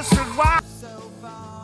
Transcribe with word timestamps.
Harrison 0.00 0.26
White. 0.34 0.64
So 0.80 0.88
far. 1.20 1.59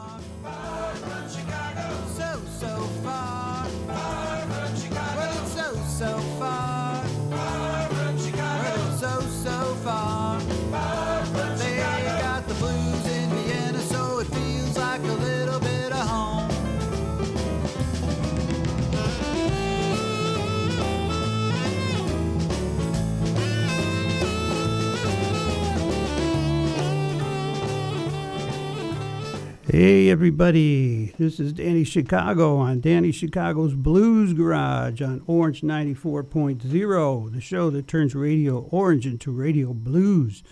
Hey, 29.78 30.08
everybody. 30.08 31.12
This 31.18 31.38
is 31.38 31.52
Danny 31.52 31.84
Chicago 31.84 32.56
on 32.56 32.80
Danny 32.80 33.12
Chicago's 33.12 33.74
Blues 33.74 34.32
Garage 34.32 35.02
on 35.02 35.22
Orange 35.26 35.60
94.0, 35.60 37.34
the 37.34 37.40
show 37.42 37.68
that 37.68 37.86
turns 37.86 38.14
Radio 38.14 38.60
Orange 38.70 39.06
into 39.06 39.30
Radio 39.30 39.74
Blues. 39.74 40.42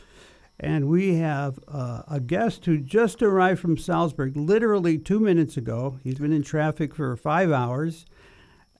And 0.60 0.90
we 0.90 1.14
have 1.14 1.58
uh, 1.66 2.02
a 2.06 2.20
guest 2.20 2.66
who 2.66 2.76
just 2.76 3.22
arrived 3.22 3.60
from 3.60 3.78
Salzburg 3.78 4.36
literally 4.36 4.98
two 4.98 5.20
minutes 5.20 5.56
ago. 5.56 5.98
He's 6.04 6.18
been 6.18 6.34
in 6.34 6.42
traffic 6.42 6.94
for 6.94 7.16
five 7.16 7.50
hours. 7.50 8.04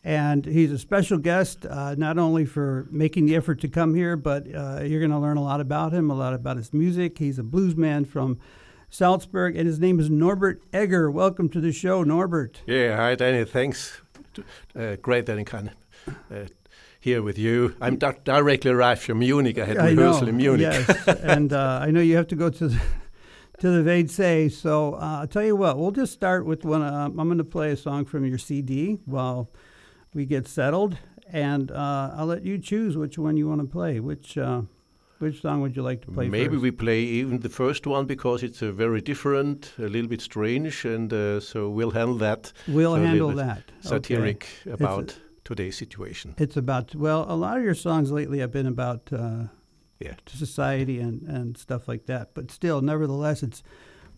And 0.04 0.44
he's 0.44 0.72
a 0.72 0.78
special 0.78 1.16
guest, 1.16 1.64
uh, 1.64 1.94
not 1.94 2.18
only 2.18 2.44
for 2.44 2.86
making 2.90 3.24
the 3.24 3.34
effort 3.34 3.62
to 3.62 3.68
come 3.68 3.94
here, 3.94 4.14
but 4.14 4.46
uh, 4.54 4.82
you're 4.82 5.00
going 5.00 5.10
to 5.10 5.18
learn 5.18 5.38
a 5.38 5.42
lot 5.42 5.62
about 5.62 5.94
him, 5.94 6.10
a 6.10 6.14
lot 6.14 6.34
about 6.34 6.58
his 6.58 6.74
music. 6.74 7.16
He's 7.16 7.38
a 7.38 7.42
blues 7.42 7.76
man 7.76 8.04
from 8.04 8.38
Salzburg, 8.94 9.56
and 9.56 9.66
his 9.66 9.80
name 9.80 9.98
is 9.98 10.08
Norbert 10.08 10.62
Egger. 10.72 11.10
Welcome 11.10 11.48
to 11.48 11.60
the 11.60 11.72
show, 11.72 12.04
Norbert. 12.04 12.62
Yeah, 12.64 12.96
hi 12.96 13.16
Danny. 13.16 13.44
Thanks. 13.44 14.00
Uh, 14.78 14.94
great 15.02 15.26
that 15.26 15.36
I 15.36 15.42
can 15.42 15.72
uh, 16.30 16.44
here 17.00 17.20
with 17.20 17.36
you. 17.36 17.74
I'm 17.80 17.96
di- 17.96 18.16
directly 18.22 18.70
arrived 18.70 19.02
from 19.02 19.18
Munich. 19.18 19.58
I 19.58 19.64
had 19.64 19.78
I 19.78 19.90
rehearsal 19.90 20.22
know, 20.22 20.28
in 20.28 20.36
Munich. 20.36 20.72
Yes, 20.72 21.08
and 21.08 21.52
uh, 21.52 21.80
I 21.82 21.90
know 21.90 22.00
you 22.00 22.14
have 22.14 22.28
to 22.28 22.36
go 22.36 22.50
to 22.50 22.68
the, 22.68 22.80
to 23.58 23.70
the 23.70 23.82
Vade 23.82 24.12
Say. 24.12 24.48
So 24.48 24.94
uh, 24.94 25.18
I'll 25.22 25.26
tell 25.26 25.44
you 25.44 25.56
what, 25.56 25.76
we'll 25.76 25.90
just 25.90 26.12
start 26.12 26.46
with 26.46 26.64
one. 26.64 26.82
Uh, 26.82 27.06
I'm 27.06 27.16
going 27.16 27.38
to 27.38 27.44
play 27.44 27.72
a 27.72 27.76
song 27.76 28.04
from 28.04 28.24
your 28.24 28.38
CD 28.38 29.00
while 29.06 29.50
we 30.14 30.24
get 30.24 30.46
settled, 30.46 30.98
and 31.32 31.72
uh, 31.72 32.12
I'll 32.16 32.26
let 32.26 32.44
you 32.44 32.58
choose 32.58 32.96
which 32.96 33.18
one 33.18 33.36
you 33.36 33.48
want 33.48 33.60
to 33.60 33.66
play. 33.66 33.98
Which 33.98 34.38
uh, 34.38 34.62
which 35.18 35.40
song 35.40 35.60
would 35.62 35.76
you 35.76 35.82
like 35.82 36.00
to 36.02 36.10
play? 36.12 36.28
Maybe 36.28 36.54
first? 36.56 36.62
we 36.62 36.70
play 36.70 37.00
even 37.00 37.40
the 37.40 37.48
first 37.48 37.86
one 37.86 38.06
because 38.06 38.42
it's 38.42 38.62
uh, 38.62 38.72
very 38.72 39.00
different, 39.00 39.72
a 39.78 39.88
little 39.88 40.08
bit 40.08 40.20
strange, 40.20 40.84
and 40.84 41.12
uh, 41.12 41.40
so 41.40 41.68
we'll 41.68 41.90
handle 41.92 42.16
that. 42.18 42.52
We'll 42.68 42.94
so 42.96 43.02
handle 43.02 43.32
that. 43.34 43.62
Satiric 43.80 44.46
Okay. 44.66 44.70
about 44.84 45.18
today's 45.44 45.76
situation. 45.76 46.34
It's 46.38 46.56
about 46.56 46.94
well, 46.94 47.24
a 47.28 47.36
lot 47.36 47.56
of 47.58 47.64
your 47.64 47.74
songs 47.74 48.10
lately 48.10 48.38
have 48.40 48.50
been 48.50 48.66
about 48.66 49.12
uh, 49.12 49.44
Yeah. 50.00 50.14
society 50.26 51.00
and 51.00 51.22
and 51.28 51.56
stuff 51.56 51.88
like 51.88 52.06
that. 52.06 52.34
But 52.34 52.50
still, 52.50 52.80
nevertheless, 52.82 53.42
it's 53.42 53.62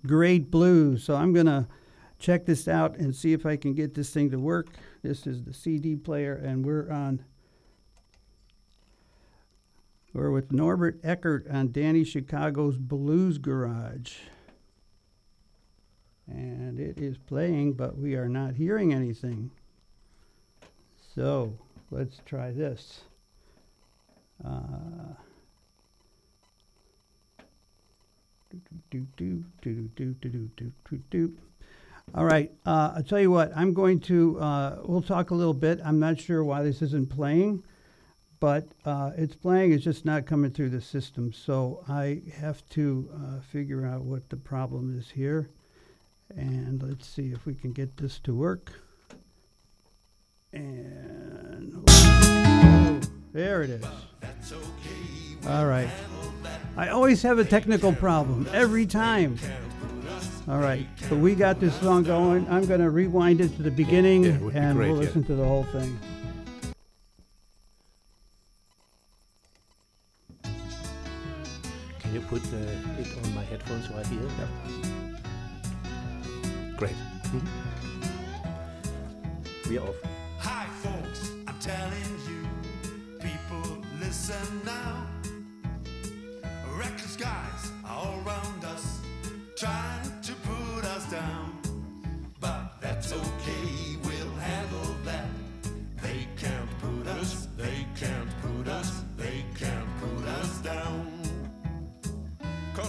great 0.07 0.51
blues. 0.51 1.05
So 1.05 1.15
I'm 1.15 1.33
gonna 1.33 1.67
check 2.19 2.47
this 2.47 2.67
out 2.69 2.97
and 2.99 3.15
see 3.15 3.33
if 3.33 3.45
I 3.45 3.57
can 3.57 3.75
get 3.75 3.95
this 3.95 4.11
thing 4.11 4.31
to 4.31 4.39
work. 4.39 4.67
This 5.03 5.27
is 5.27 5.43
the 5.43 5.53
CD 5.53 5.97
player, 5.97 6.35
and 6.35 6.65
we're 6.65 6.91
on. 6.91 7.21
We're 10.17 10.31
with 10.31 10.51
Norbert 10.51 10.99
Egger 11.05 11.45
on 11.53 11.73
Danny 11.73 12.03
Chicago's 12.03 12.79
Blues 12.79 13.37
Garage. 13.37 14.15
And 16.27 16.81
it 16.81 16.97
is 16.99 17.19
playing, 17.19 17.75
but 17.75 17.99
we 17.99 18.15
are 18.15 18.27
not 18.27 18.55
hearing 18.55 18.95
anything. 18.95 19.51
So 21.15 21.59
let's 21.91 22.23
try 22.25 22.51
this. 22.51 23.03
Uh, 24.43 25.13
all 32.15 32.25
right. 32.25 32.51
Uh, 32.65 32.95
I'll 32.97 33.03
tell 33.03 33.21
you 33.21 33.31
what, 33.31 33.55
I'm 33.55 33.75
going 33.75 34.01
to, 34.01 34.41
uh, 34.41 34.79
we'll 34.83 35.03
talk 35.03 35.31
a 35.31 35.35
little 35.35 35.53
bit. 35.53 35.79
I'm 35.85 35.99
not 35.99 36.19
sure 36.19 36.43
why 36.43 36.63
this 36.63 36.81
isn't 36.81 37.11
playing 37.11 37.63
but 38.41 38.67
uh, 38.85 39.13
it's 39.17 39.35
playing. 39.35 39.73
It's 39.73 39.85
just 39.85 40.05
not 40.05 40.27
coming 40.27 40.51
through 40.51 40.71
the 40.71 40.81
system. 40.81 41.33
So 41.33 41.83
I 41.89 42.23
have 42.39 42.67
to 42.71 43.09
uh, 43.15 43.41
figure 43.41 43.87
out 43.87 44.03
what 44.03 44.29
the 44.29 44.37
problem 44.37 44.97
is 44.99 45.11
here, 45.11 45.49
and 46.37 46.83
let's 46.83 47.07
see 47.07 47.33
if 47.33 47.47
we 47.47 47.55
can 47.55 47.73
get 47.73 47.97
this 47.97 48.19
to 48.21 48.35
work. 48.35 48.73
And 50.53 51.85
oh, 51.89 53.01
there 53.33 53.63
it 53.63 53.71
is. 53.71 53.85
All 55.49 55.67
right. 55.67 55.89
I 56.77 56.89
always 56.89 57.23
have 57.23 57.39
a 57.39 57.45
technical 57.45 57.93
problem 57.93 58.49
every 58.53 58.87
time. 58.87 59.39
All 60.49 60.61
right, 60.61 60.87
but 61.09 61.19
we 61.19 61.35
got 61.35 61.59
this 61.59 61.75
song 61.81 62.05
going. 62.05 62.47
I'm 62.49 62.67
going 62.67 62.81
to 62.81 62.91
rewind 62.91 63.41
it 63.41 63.57
to 63.57 63.63
the 63.63 63.71
beginning, 63.71 64.25
Yeah, 64.25 64.35
it 64.35 64.41
would 64.41 64.53
be 64.55 64.59
and 64.61 64.77
great, 64.77 64.91
we'll 64.91 65.01
yeah. 65.01 65.07
listen 65.07 65.25
to 65.25 65.35
the 65.35 65.45
whole 65.45 65.65
thing. 65.65 65.99
Put 72.29 72.43
uh, 72.53 72.57
it 73.01 73.07
on 73.25 73.35
my 73.35 73.45
headphones 73.45 73.89
right 73.91 74.07
here. 74.07 74.19
hear? 74.21 74.49
Great. 76.77 76.97
Mhm. 77.33 77.47
We 79.69 79.79
are 79.79 79.89
off. 79.89 79.97
Hi, 80.39 80.67
folks, 80.83 81.31
I'm 81.47 81.59
telling 81.61 82.13
you, 82.29 82.43
people, 83.21 83.79
listen 84.01 84.47
now. 84.65 85.07
Reckless 86.77 87.17
guys 87.17 87.73
are 87.85 87.97
all 87.97 88.21
around 88.27 88.65
us, 88.65 89.01
trying 89.57 90.21
to 90.23 90.33
put 90.51 90.85
us 90.85 91.09
down. 91.11 91.59
But 92.41 92.81
that's 92.81 93.13
okay, 93.13 93.97
we'll 94.05 94.35
handle 94.51 94.95
that. 95.05 95.29
They 96.03 96.27
can't 96.37 96.71
put 96.81 97.07
us, 97.07 97.49
they 97.57 97.87
can't 97.97 98.31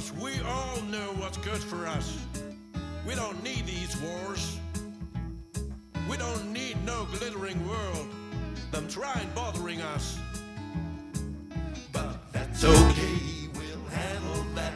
Cause 0.08 0.18
we 0.22 0.42
all 0.44 0.82
know 0.84 1.12
what's 1.18 1.38
good 1.38 1.62
for 1.62 1.86
us. 1.86 2.18
We 3.06 3.14
don't 3.16 3.44
need 3.44 3.66
these 3.66 3.98
wars. 3.98 4.58
We 6.10 6.16
don't 6.16 6.54
need 6.54 6.78
no 6.86 7.06
glittering 7.18 7.68
world. 7.68 8.08
Them 8.72 8.88
trying 8.88 9.30
bothering 9.36 9.82
us. 9.82 10.18
But 11.92 12.32
that's 12.32 12.64
okay, 12.64 13.50
we'll 13.54 13.90
handle 13.90 14.46
that. 14.56 14.74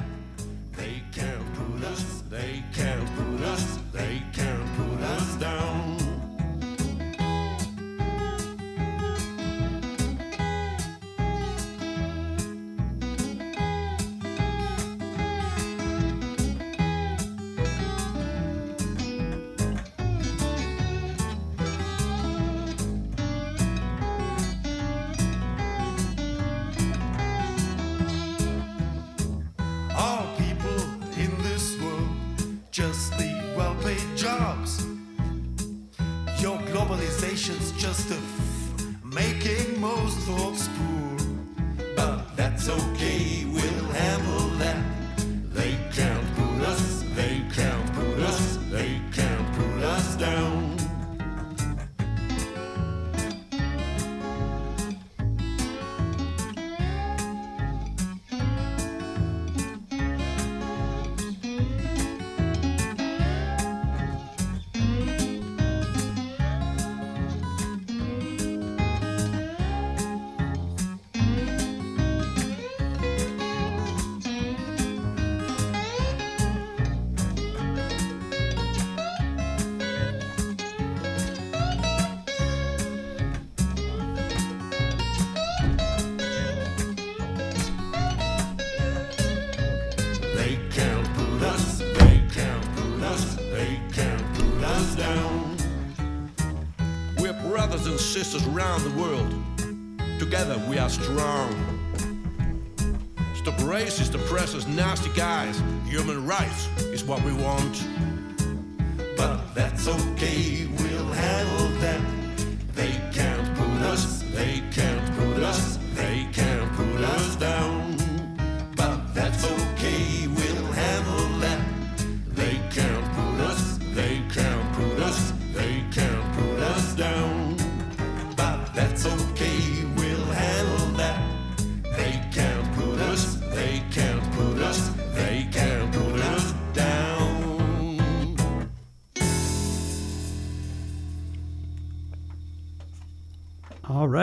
Strong. 100.92 101.50
Stop 103.34 103.56
racist, 103.60 104.14
oppressors, 104.14 104.68
nasty 104.68 105.10
guys. 105.16 105.62
Human 105.86 106.26
rights 106.26 106.68
is 106.94 107.04
what 107.04 107.24
we 107.24 107.34
want. 107.34 107.71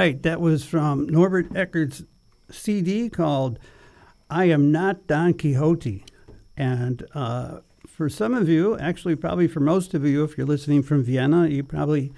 Right, 0.09 0.23
that 0.23 0.41
was 0.41 0.65
from 0.65 1.07
Norbert 1.07 1.55
Egger's 1.55 2.03
CD 2.51 3.11
called 3.11 3.59
"I 4.31 4.47
Am 4.47 4.73
Not 4.73 5.07
Don 5.07 5.35
Quixote," 5.35 6.03
and 6.57 7.07
uh, 7.15 7.59
for 7.87 8.09
some 8.09 8.33
of 8.33 8.49
you, 8.49 8.79
actually, 8.79 9.17
probably 9.17 9.47
for 9.47 9.61
most 9.61 9.93
of 9.93 10.07
you, 10.07 10.25
if 10.25 10.39
you're 10.39 10.47
listening 10.47 10.83
from 10.83 11.05
Vienna, 11.05 11.47
you 11.47 11.63
probably 11.63 12.11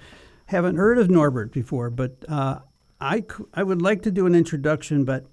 haven't 0.45 0.77
heard 0.77 0.99
of 0.99 1.09
Norbert 1.09 1.51
before. 1.51 1.89
But 1.89 2.15
uh, 2.29 2.59
I 3.01 3.25
I 3.53 3.63
would 3.63 3.81
like 3.81 4.03
to 4.03 4.11
do 4.11 4.25
an 4.25 4.35
introduction, 4.35 5.03
but 5.03 5.25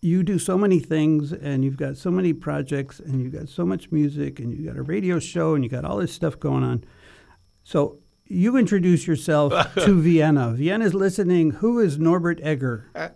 you 0.00 0.24
do 0.24 0.40
so 0.40 0.58
many 0.58 0.80
things, 0.80 1.32
and 1.32 1.64
you've 1.64 1.76
got 1.76 1.96
so 1.96 2.10
many 2.10 2.32
projects, 2.32 2.98
and 2.98 3.22
you've 3.22 3.34
got 3.34 3.48
so 3.48 3.64
much 3.64 3.92
music, 3.92 4.40
and 4.40 4.52
you've 4.52 4.66
got 4.66 4.76
a 4.76 4.82
radio 4.82 5.20
show, 5.20 5.54
and 5.54 5.62
you've 5.62 5.70
got 5.70 5.84
all 5.84 5.98
this 5.98 6.12
stuff 6.12 6.40
going 6.40 6.64
on. 6.64 6.82
So 7.62 8.00
you 8.26 8.56
introduce 8.56 9.06
yourself 9.06 9.52
to 9.84 10.00
Vienna. 10.00 10.52
Vienna 10.52 10.86
is 10.86 10.94
listening. 10.94 11.50
Who 11.50 11.78
is 11.78 11.98
Norbert 11.98 12.40
Egger? 12.42 12.86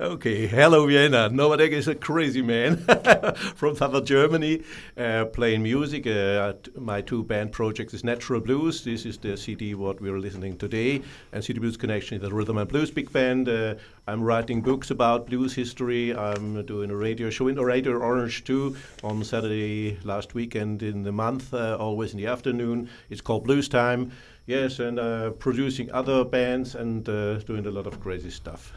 Okay, 0.00 0.46
hello 0.46 0.86
Vienna. 0.86 1.28
Norbert 1.28 1.60
Egger 1.60 1.76
is 1.76 1.88
a 1.88 1.94
crazy 1.94 2.40
man 2.40 2.76
from 3.56 3.74
southern 3.74 4.06
Germany, 4.06 4.62
uh, 4.96 5.24
playing 5.24 5.64
music. 5.64 6.06
Uh, 6.06 6.52
my 6.76 7.00
two 7.00 7.24
band 7.24 7.50
projects 7.50 7.92
is 7.94 8.04
Natural 8.04 8.40
Blues. 8.40 8.84
This 8.84 9.04
is 9.04 9.18
the 9.18 9.36
CD 9.36 9.74
what 9.74 10.00
we're 10.00 10.20
listening 10.20 10.56
today, 10.56 11.02
and 11.32 11.44
City 11.44 11.58
Blues 11.58 11.76
Connection 11.76 12.16
is 12.16 12.22
the 12.22 12.32
rhythm 12.32 12.58
and 12.58 12.68
blues 12.68 12.92
big 12.92 13.12
band. 13.12 13.48
Uh, 13.48 13.74
I'm 14.06 14.22
writing 14.22 14.62
books 14.62 14.92
about 14.92 15.26
blues 15.26 15.52
history. 15.52 16.14
I'm 16.16 16.64
doing 16.64 16.92
a 16.92 16.96
radio 16.96 17.28
show 17.28 17.48
in 17.48 17.56
Radio 17.56 17.98
Orange 17.98 18.44
too 18.44 18.76
on 19.02 19.24
Saturday 19.24 19.98
last 20.04 20.34
weekend 20.34 20.84
in 20.84 21.02
the 21.02 21.12
month, 21.12 21.52
uh, 21.52 21.76
always 21.76 22.12
in 22.12 22.18
the 22.18 22.26
afternoon. 22.28 22.88
It's 23.10 23.20
called 23.20 23.42
Blues 23.42 23.68
Time. 23.68 24.12
Yes, 24.48 24.78
and 24.78 24.98
uh, 24.98 25.32
producing 25.32 25.92
other 25.92 26.24
bands 26.24 26.74
and 26.74 27.06
uh, 27.06 27.34
doing 27.40 27.66
a 27.66 27.70
lot 27.70 27.86
of 27.86 28.00
crazy 28.00 28.30
stuff. 28.30 28.72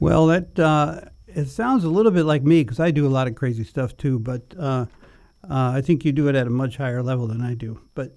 Well, 0.00 0.26
that 0.26 0.58
uh, 0.58 1.02
it 1.28 1.46
sounds 1.46 1.84
a 1.84 1.88
little 1.88 2.10
bit 2.10 2.24
like 2.24 2.42
me 2.42 2.64
because 2.64 2.80
I 2.80 2.90
do 2.90 3.06
a 3.06 3.08
lot 3.08 3.28
of 3.28 3.36
crazy 3.36 3.62
stuff 3.62 3.96
too. 3.96 4.18
But 4.18 4.42
uh, 4.58 4.86
uh, 5.48 5.70
I 5.74 5.80
think 5.80 6.04
you 6.04 6.10
do 6.10 6.26
it 6.26 6.34
at 6.34 6.48
a 6.48 6.50
much 6.50 6.76
higher 6.76 7.04
level 7.04 7.28
than 7.28 7.40
I 7.40 7.54
do. 7.54 7.80
But 7.94 8.16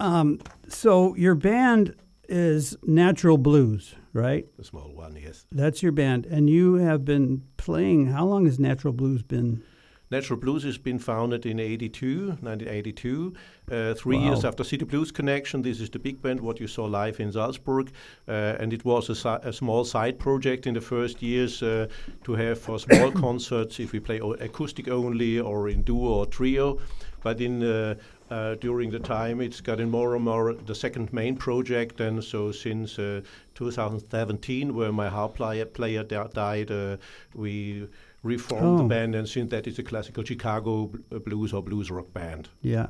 um, 0.00 0.40
so 0.68 1.14
your 1.16 1.34
band 1.34 1.94
is 2.30 2.78
Natural 2.82 3.36
Blues, 3.36 3.94
right? 4.14 4.46
The 4.56 4.64
small 4.64 4.94
one, 4.94 5.16
yes. 5.16 5.44
That's 5.52 5.82
your 5.82 5.92
band, 5.92 6.24
and 6.24 6.48
you 6.48 6.76
have 6.76 7.04
been 7.04 7.42
playing. 7.58 8.06
How 8.06 8.24
long 8.24 8.46
has 8.46 8.58
Natural 8.58 8.94
Blues 8.94 9.22
been? 9.22 9.62
Natural 10.08 10.38
Blues 10.38 10.62
has 10.62 10.78
been 10.78 11.00
founded 11.00 11.44
in 11.46 11.58
82, 11.58 12.36
1982, 12.40 13.34
uh, 13.72 13.94
three 13.94 14.16
Wow. 14.16 14.24
years 14.26 14.44
after 14.44 14.62
City 14.62 14.84
Blues 14.84 15.10
Connection. 15.10 15.62
This 15.62 15.80
is 15.80 15.90
the 15.90 15.98
big 15.98 16.22
band, 16.22 16.40
what 16.40 16.60
you 16.60 16.68
saw 16.68 16.84
live 16.84 17.18
in 17.18 17.32
Salzburg. 17.32 17.90
Uh, 18.28 18.54
and 18.60 18.72
it 18.72 18.84
was 18.84 19.10
a, 19.10 19.16
si- 19.16 19.42
a 19.48 19.52
small 19.52 19.84
side 19.84 20.20
project 20.20 20.66
in 20.68 20.74
the 20.74 20.80
first 20.80 21.22
years 21.22 21.60
uh, 21.60 21.88
to 22.22 22.34
have 22.34 22.60
for 22.60 22.78
small 22.78 23.10
concerts 23.26 23.80
if 23.80 23.90
we 23.92 23.98
play 23.98 24.20
o- 24.20 24.34
acoustic 24.34 24.86
only 24.88 25.40
or 25.40 25.68
in 25.68 25.82
duo 25.82 26.08
or 26.20 26.26
trio. 26.26 26.78
But 27.24 27.40
in 27.40 27.64
uh, 27.64 27.96
uh, 28.30 28.54
during 28.60 28.90
the 28.90 29.00
time, 29.00 29.40
it's 29.40 29.60
gotten 29.60 29.90
more 29.90 30.14
and 30.14 30.24
more 30.24 30.54
the 30.54 30.74
second 30.76 31.12
main 31.12 31.36
project. 31.36 32.00
And 32.00 32.22
so 32.22 32.52
since 32.52 32.96
uh, 33.00 33.22
2017, 33.56 34.72
where 34.72 34.92
my 34.92 35.08
harp 35.08 35.34
player, 35.34 35.64
player 35.64 36.04
di- 36.04 36.28
died, 36.32 36.70
uh, 36.70 36.96
we 37.34 37.88
reformed 38.22 38.78
the 38.80 38.84
Oh. 38.84 38.88
band, 38.88 39.14
and 39.14 39.28
since 39.28 39.50
that 39.50 39.66
is 39.66 39.78
a 39.78 39.82
classical 39.82 40.24
Chicago 40.24 40.90
uh, 41.12 41.18
blues 41.18 41.52
or 41.52 41.62
blues 41.62 41.90
rock 41.90 42.12
band. 42.12 42.48
Yeah. 42.62 42.86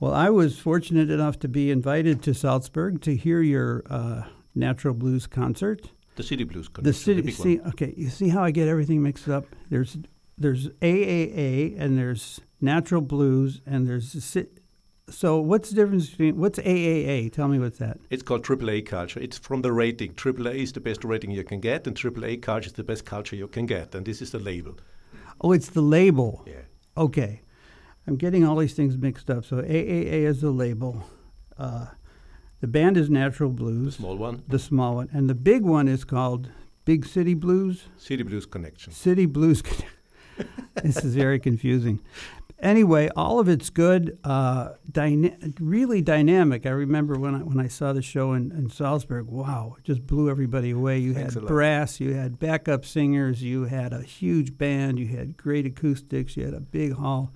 Well, 0.00 0.12
I 0.12 0.28
was 0.30 0.58
fortunate 0.58 1.10
enough 1.10 1.38
to 1.40 1.48
be 1.48 1.70
invited 1.70 2.22
to 2.24 2.34
Salzburg 2.34 3.00
to 3.02 3.14
hear 3.14 3.40
your 3.40 3.84
uh, 3.88 4.24
Natural 4.54 4.92
Blues 4.94 5.26
concert. 5.26 5.88
The 6.16 6.22
City 6.22 6.44
Blues 6.44 6.66
The 6.66 6.72
Connection, 6.72 7.02
city. 7.04 7.22
big 7.22 7.34
see, 7.34 7.58
one. 7.58 7.68
okay, 7.68 7.94
you 7.96 8.08
see 8.08 8.28
how 8.28 8.42
I 8.42 8.50
get 8.50 8.68
everything 8.68 9.02
mixed 9.02 9.28
up? 9.28 9.46
There's 9.70 9.96
there's 10.36 10.68
AAA 10.82 11.76
and 11.78 11.96
there's 11.96 12.40
Natural 12.60 13.00
Blues 13.00 13.60
and 13.66 13.86
there's 13.86 14.12
the 14.12 14.20
so 15.10 15.38
what's 15.38 15.70
the 15.70 15.76
difference 15.76 16.08
between 16.10 16.38
what's 16.38 16.58
AAA? 16.58 17.32
Tell 17.32 17.48
me 17.48 17.58
what's 17.58 17.78
that? 17.78 17.98
It's 18.10 18.22
called 18.22 18.42
AAA 18.42 18.86
culture. 18.86 19.20
It's 19.20 19.38
from 19.38 19.62
the 19.62 19.72
rating. 19.72 20.14
AAA 20.14 20.56
is 20.56 20.72
the 20.72 20.80
best 20.80 21.04
rating 21.04 21.30
you 21.30 21.44
can 21.44 21.60
get, 21.60 21.86
and 21.86 21.96
AAA 21.96 22.42
culture 22.42 22.68
is 22.68 22.72
the 22.72 22.84
best 22.84 23.04
culture 23.04 23.36
you 23.36 23.48
can 23.48 23.66
get, 23.66 23.94
and 23.94 24.06
this 24.06 24.22
is 24.22 24.30
the 24.30 24.38
label. 24.38 24.76
Oh, 25.40 25.52
it's 25.52 25.68
the 25.68 25.82
label. 25.82 26.44
Yeah. 26.46 26.62
Okay, 26.96 27.42
I'm 28.06 28.16
getting 28.16 28.44
all 28.44 28.56
these 28.56 28.74
things 28.74 28.96
mixed 28.96 29.30
up. 29.30 29.44
So 29.44 29.56
AAA 29.56 30.24
is 30.24 30.40
the 30.40 30.50
label. 30.50 31.04
Uh, 31.58 31.86
the 32.60 32.66
band 32.66 32.96
is 32.96 33.10
Natural 33.10 33.50
Blues. 33.50 33.96
The 33.96 34.02
small 34.02 34.16
one, 34.16 34.42
the 34.48 34.58
small 34.58 34.94
one, 34.96 35.10
and 35.12 35.28
the 35.28 35.34
big 35.34 35.62
one 35.64 35.86
is 35.86 36.04
called 36.04 36.50
Big 36.84 37.04
City 37.04 37.34
Blues. 37.34 37.88
City 37.98 38.22
Blues 38.22 38.46
Connection. 38.46 38.92
City 38.92 39.26
Blues. 39.26 39.62
this 40.82 41.04
is 41.04 41.14
very 41.14 41.38
confusing. 41.38 42.00
Anyway, 42.64 43.10
all 43.14 43.38
of 43.38 43.48
it's 43.48 43.68
good, 43.68 44.18
uh, 44.24 44.70
dyna- 44.90 45.36
really 45.60 46.00
dynamic. 46.00 46.64
I 46.64 46.70
remember 46.70 47.18
when 47.18 47.34
I 47.34 47.38
when 47.40 47.60
I 47.60 47.68
saw 47.68 47.92
the 47.92 48.00
show 48.00 48.32
in, 48.32 48.50
in 48.52 48.70
Salzburg. 48.70 49.26
Wow, 49.26 49.76
it 49.78 49.84
just 49.84 50.06
blew 50.06 50.30
everybody 50.30 50.70
away. 50.70 50.98
You 50.98 51.12
Thanks 51.12 51.34
had 51.34 51.44
brass, 51.44 52.00
you 52.00 52.14
had 52.14 52.38
backup 52.38 52.86
singers, 52.86 53.42
you 53.42 53.64
had 53.64 53.92
a 53.92 54.00
huge 54.00 54.56
band, 54.56 54.98
you 54.98 55.08
had 55.08 55.36
great 55.36 55.66
acoustics, 55.66 56.38
you 56.38 56.46
had 56.46 56.54
a 56.54 56.60
big 56.60 56.94
hall. 56.94 57.34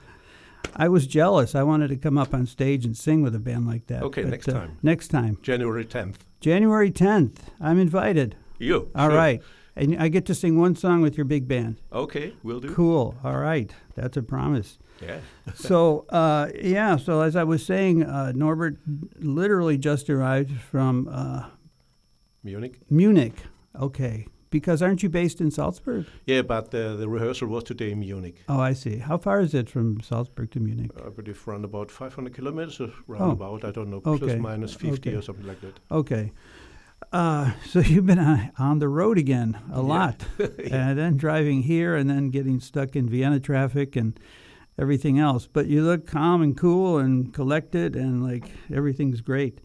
I 0.74 0.88
was 0.88 1.06
jealous. 1.06 1.54
I 1.54 1.62
wanted 1.62 1.88
to 1.88 1.96
come 1.96 2.16
up 2.16 2.32
on 2.32 2.46
stage 2.46 2.86
and 2.86 2.96
sing 2.96 3.20
with 3.20 3.34
a 3.34 3.38
band 3.38 3.66
like 3.66 3.86
that. 3.88 4.02
Okay, 4.04 4.22
but, 4.22 4.30
next 4.30 4.48
uh, 4.48 4.52
time. 4.52 4.78
Next 4.82 5.08
time, 5.08 5.36
January 5.42 5.84
10th. 5.84 6.16
January 6.40 6.90
tenth. 6.90 7.50
I'm 7.60 7.78
invited. 7.78 8.34
You. 8.58 8.90
All 8.94 9.10
sure. 9.10 9.16
right, 9.16 9.42
and 9.76 10.00
I 10.00 10.08
get 10.08 10.24
to 10.26 10.34
sing 10.34 10.58
one 10.58 10.74
song 10.74 11.02
with 11.02 11.18
your 11.18 11.26
big 11.26 11.46
band. 11.46 11.80
Okay, 11.92 12.32
we'll 12.42 12.60
do. 12.60 12.74
Cool. 12.74 13.14
All 13.22 13.36
right. 13.36 13.70
That's 13.94 14.16
a 14.16 14.22
promise. 14.22 14.78
Yeah. 15.00 15.20
so, 15.54 16.06
uh, 16.10 16.48
yeah, 16.60 16.96
so 16.96 17.20
as 17.20 17.36
I 17.36 17.44
was 17.44 17.64
saying, 17.64 18.02
uh, 18.04 18.32
Norbert 18.34 18.78
literally 19.18 19.78
just 19.78 20.10
arrived 20.10 20.60
from 20.60 21.08
uh, 21.08 21.46
Munich. 22.42 22.80
Munich. 22.90 23.34
Okay. 23.78 24.26
Because 24.50 24.80
aren't 24.80 25.02
you 25.02 25.10
based 25.10 25.42
in 25.42 25.50
Salzburg? 25.50 26.06
Yeah, 26.26 26.40
but 26.40 26.74
uh, 26.74 26.96
the 26.96 27.06
rehearsal 27.06 27.48
was 27.48 27.64
today 27.64 27.90
in 27.92 28.00
Munich. 28.00 28.42
Oh, 28.48 28.58
I 28.58 28.72
see. 28.72 28.96
How 28.96 29.18
far 29.18 29.40
is 29.42 29.52
it 29.52 29.68
from 29.68 30.00
Salzburg 30.00 30.50
to 30.52 30.60
Munich? 30.60 30.90
I 31.04 31.10
believe 31.10 31.46
around 31.46 31.66
about 31.66 31.90
500 31.90 32.32
kilometers, 32.34 32.80
or 32.80 32.90
round 33.06 33.22
Oh. 33.24 33.30
about, 33.32 33.64
I 33.64 33.70
don't 33.72 33.90
know, 33.90 34.00
Okay. 34.06 34.18
plus 34.26 34.38
minus 34.38 34.72
50 34.74 35.10
Okay. 35.10 35.14
or 35.18 35.20
something 35.22 35.46
like 35.46 35.60
that. 35.60 35.78
Okay. 35.90 36.32
Uh, 37.12 37.52
so 37.66 37.80
you've 37.90 38.06
been 38.06 38.18
on, 38.18 38.50
on 38.58 38.78
the 38.78 38.88
road 38.88 39.18
again 39.18 39.58
a 39.70 39.76
Yeah. 39.76 39.80
lot, 39.82 40.24
and 40.70 40.98
then 40.98 41.18
driving 41.18 41.62
here, 41.62 41.94
and 41.94 42.08
then 42.08 42.30
getting 42.30 42.58
stuck 42.58 42.96
in 42.96 43.06
Vienna 43.06 43.40
traffic 43.40 43.96
and 43.96 44.18
everything 44.78 45.18
else. 45.18 45.46
But 45.52 45.66
you 45.66 45.82
look 45.82 46.06
calm 46.06 46.42
and 46.42 46.56
cool 46.56 46.98
and 46.98 47.32
collected, 47.34 47.96
and 47.96 48.22
like 48.22 48.50
everything's 48.72 49.20
great. 49.20 49.60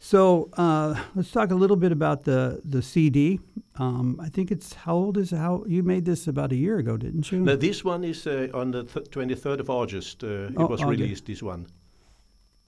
So 0.00 0.48
uh, 0.56 0.94
let's 1.16 1.30
talk 1.32 1.50
a 1.50 1.54
little 1.56 1.76
bit 1.76 1.92
about 1.92 2.22
the 2.24 2.60
the 2.64 2.82
CD. 2.82 3.40
Um, 3.76 4.18
I 4.20 4.28
think 4.28 4.50
it's 4.50 4.74
how 4.74 4.94
old 4.94 5.16
is? 5.16 5.30
How 5.30 5.64
you 5.66 5.82
made 5.82 6.04
this 6.04 6.26
about 6.28 6.52
a 6.52 6.56
year 6.56 6.78
ago, 6.78 6.96
didn't 6.96 7.30
you? 7.32 7.44
This 7.56 7.84
one 7.84 8.04
is 8.04 8.26
uh, 8.26 8.48
on 8.54 8.70
the 8.70 8.84
23rd 8.84 9.60
of 9.60 9.70
August. 9.70 10.22
Uh, 10.24 10.26
it 10.26 10.54
Oh, 10.56 10.66
was 10.66 10.80
August. 10.80 11.00
released, 11.00 11.26
this 11.26 11.42
one. 11.42 11.66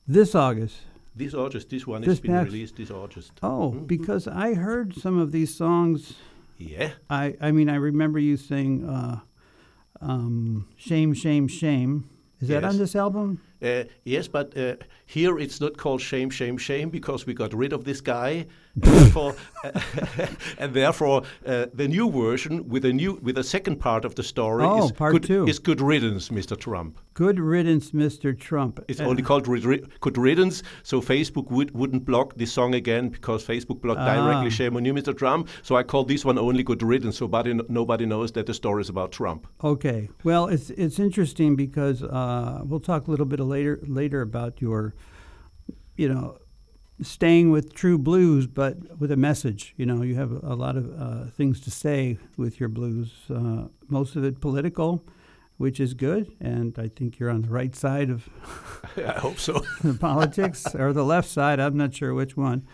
this 0.07 0.35
August. 0.35 0.77
This 1.17 1.35
August, 1.35 1.71
this 1.71 1.87
one 1.87 2.01
This 2.03 2.09
has 2.09 2.21
been 2.21 2.31
past- 2.33 2.47
released 2.53 2.77
this 2.77 2.91
August. 2.91 3.33
Oh, 3.43 3.73
Mhm. 3.75 3.87
because 3.87 4.29
I 4.29 4.55
heard 4.55 4.95
some 4.95 5.19
of 5.19 5.31
these 5.33 5.53
songs 5.55 6.15
Yeah. 6.59 6.91
I, 7.09 7.37
I 7.41 7.53
mean, 7.53 7.69
I 7.71 7.77
remember 7.77 8.19
you 8.19 8.37
saying, 8.37 8.85
uh, 8.85 9.21
um, 10.00 10.66
"Shame, 10.76 11.14
shame, 11.14 11.49
shame." 11.49 12.09
Is 12.40 12.49
that 12.49 12.64
on 12.64 12.78
this 12.78 12.97
album? 12.97 13.40
Uh, 13.62 13.85
yes, 14.05 14.29
but 14.29 14.57
uh, 14.57 14.75
here 15.07 15.38
it's 15.38 15.61
not 15.61 15.76
called 15.76 16.00
shame, 16.00 16.31
shame, 16.31 16.57
shame 16.59 16.88
because 16.90 17.26
we 17.26 17.35
got 17.35 17.52
rid 17.52 17.73
of 17.73 17.85
this 17.85 18.00
guy, 18.00 18.47
and 18.75 18.83
therefore, 18.85 19.35
and 20.59 20.73
therefore 20.75 21.23
uh, 21.47 21.67
the 21.75 21.88
new 21.88 22.11
version 22.11 22.69
with 22.69 22.85
a 22.85 22.93
new 22.93 23.19
with 23.23 23.38
a 23.38 23.45
second 23.45 23.76
part 23.76 24.05
of 24.05 24.14
the 24.14 24.23
story 24.23 24.64
Oh, 24.64 24.85
is 24.85 24.93
part 24.93 25.12
good, 25.12 25.25
two. 25.25 25.47
is 25.47 25.59
good 25.59 25.81
riddance, 25.81 26.29
Mr. 26.31 26.57
Trump. 26.59 26.99
Good 27.14 27.38
riddance, 27.38 27.90
Mr. 27.90 28.38
Trump. 28.38 28.81
It's 28.88 29.00
Uh, 29.00 29.05
only 29.05 29.23
called 29.23 29.45
good 30.00 30.17
riddance, 30.19 30.62
so 30.83 31.00
Facebook 31.02 31.50
would, 31.50 31.71
wouldn't 31.75 32.05
block 32.05 32.35
this 32.37 32.52
song 32.52 32.75
again 32.75 33.09
because 33.11 33.45
Facebook 33.47 33.81
blocked 33.83 34.00
directly 34.00 34.47
Ah. 34.47 34.50
shame 34.50 34.76
on 34.76 34.85
you, 34.85 34.95
Mr. 34.95 35.14
Trump. 35.17 35.49
So 35.62 35.76
I 35.76 35.83
call 35.83 36.05
this 36.05 36.25
one 36.25 36.38
only 36.38 36.62
good 36.62 36.83
riddance, 36.83 37.19
so 37.19 37.26
nobody, 37.26 37.52
nobody 37.69 38.07
knows 38.07 38.33
that 38.33 38.47
the 38.47 38.55
story 38.55 38.81
is 38.83 38.88
about 38.88 39.12
Trump. 39.12 39.47
Okay. 39.62 40.09
Well, 40.25 40.47
it's 40.47 40.71
it's 40.71 40.99
interesting 40.99 41.57
because 41.57 42.02
uh, 42.02 42.62
we'll 42.64 42.81
talk 42.81 43.07
a 43.09 43.11
little 43.11 43.26
bit 43.26 43.40
later 43.50 43.78
later 43.87 44.23
about 44.23 44.62
your, 44.62 44.95
you 45.97 46.09
know, 46.09 46.38
staying 47.02 47.50
with 47.50 47.75
true 47.75 47.99
blues, 47.99 48.47
but 48.47 48.99
with 48.99 49.11
a 49.11 49.16
message. 49.16 49.75
You 49.76 49.87
know, 49.87 50.02
you 50.02 50.14
have 50.14 50.33
a, 50.42 50.54
lot 50.54 50.76
of 50.76 51.00
uh, 51.00 51.30
things 51.30 51.61
to 51.61 51.71
say 51.71 52.19
with 52.37 52.61
your 52.61 52.69
blues. 52.69 53.12
Uh, 53.28 53.64
most 53.88 54.16
of 54.16 54.25
it 54.25 54.40
political, 54.40 55.04
which 55.57 55.80
is 55.80 55.95
good, 55.95 56.35
and 56.40 56.78
I 56.78 56.88
think 56.88 57.19
you're 57.19 57.30
on 57.30 57.42
the 57.42 57.50
right 57.50 57.75
side 57.75 58.11
of 58.11 58.28
I 58.97 59.19
hope 59.19 59.38
so. 59.38 59.62
the 59.83 59.95
politics 59.95 60.75
or 60.75 60.92
the 60.92 61.04
left 61.04 61.28
side. 61.28 61.61
I'm 61.61 61.76
not 61.76 61.95
sure 61.95 62.14
which 62.14 62.37
one. 62.37 62.66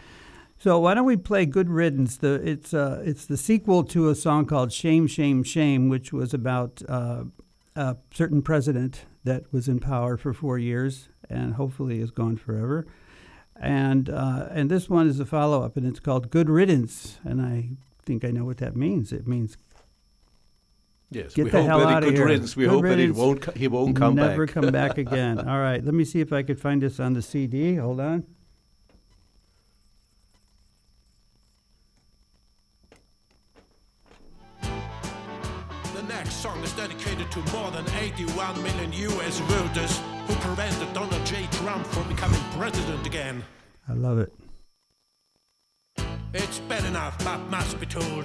So 0.59 0.78
why 0.78 0.95
don't 0.95 1.04
we 1.04 1.16
play 1.16 1.47
"Good 1.47 1.68
Riddance"? 1.68 2.16
The 2.16 2.35
it's 2.35 2.73
uh, 2.73 3.02
it's 3.04 3.26
the 3.26 3.37
sequel 3.37 3.85
to 3.85 4.09
a 4.09 4.14
song 4.14 4.47
called 4.47 4.73
"Shame, 4.73 5.06
Shame, 5.06 5.42
Shame," 5.42 5.88
which 5.88 6.12
was 6.12 6.33
about 6.33 6.83
uh, 6.88 7.25
a 7.75 7.97
certain 8.11 8.40
president 8.40 9.04
that 9.26 9.52
was 9.52 9.68
in 9.68 9.78
power 9.78 10.16
for 10.16 10.33
four 10.33 10.59
years 10.59 11.09
and 11.28 11.54
hopefully 11.54 12.00
is 12.00 12.11
gone 12.11 12.37
forever. 12.37 12.87
And 13.59 14.09
uh, 14.11 14.49
and 14.50 14.71
this 14.71 14.88
one 14.90 15.06
is 15.09 15.18
a 15.21 15.25
follow 15.26 15.62
up, 15.62 15.76
and 15.76 15.87
it's 15.87 16.00
called 16.00 16.30
"Good 16.30 16.49
Riddance," 16.50 17.18
and 17.25 17.40
I 17.40 17.71
think 18.02 18.23
I 18.25 18.30
know 18.30 18.45
what 18.45 18.59
that 18.59 18.76
means. 18.76 19.12
It 19.12 19.26
means 19.26 19.56
Yes, 21.11 21.35
Get 21.35 21.45
we 21.45 21.50
the 21.50 21.59
hope 21.62 21.66
hell 21.68 21.87
out 21.87 22.02
of 22.04 22.11
here. 22.12 22.26
riddance. 22.26 22.56
We 22.56 22.64
Good 22.64 22.71
hope 22.71 22.83
that 22.83 22.88
riddance. 22.88 23.16
it 23.16 23.21
won't, 23.21 23.40
co- 23.40 23.52
he 23.52 23.68
won't 23.68 23.97
come 23.97 24.16
never 24.16 24.45
back. 24.45 24.54
come 24.54 24.71
back 24.73 24.99
again. 24.99 25.38
All 25.49 25.61
right, 25.61 25.83
let 25.85 25.95
me 25.95 26.04
see 26.04 26.21
if 26.21 26.33
I 26.33 26.42
could 26.42 26.59
find 26.61 26.83
this 26.83 26.99
on 26.99 27.12
the 27.14 27.23
CD. 27.23 27.76
Hold 27.76 28.00
on. 28.00 28.25
81 38.47 38.62
million 38.62 38.93
US 38.93 39.41
voters 39.41 40.00
who 40.29 40.35
prevented 40.37 40.93
Donald 40.93 41.25
J. 41.26 41.49
Trump 41.50 41.85
from 41.87 42.07
becoming 42.09 42.41
president 42.57 43.05
again. 43.05 43.43
I 43.88 43.95
love 43.95 44.19
it. 44.19 44.33
It's 46.33 46.61
bad 46.61 46.85
enough, 46.85 47.19
but 47.25 47.38
must 47.50 47.81
be 47.81 47.87
told. 47.87 48.25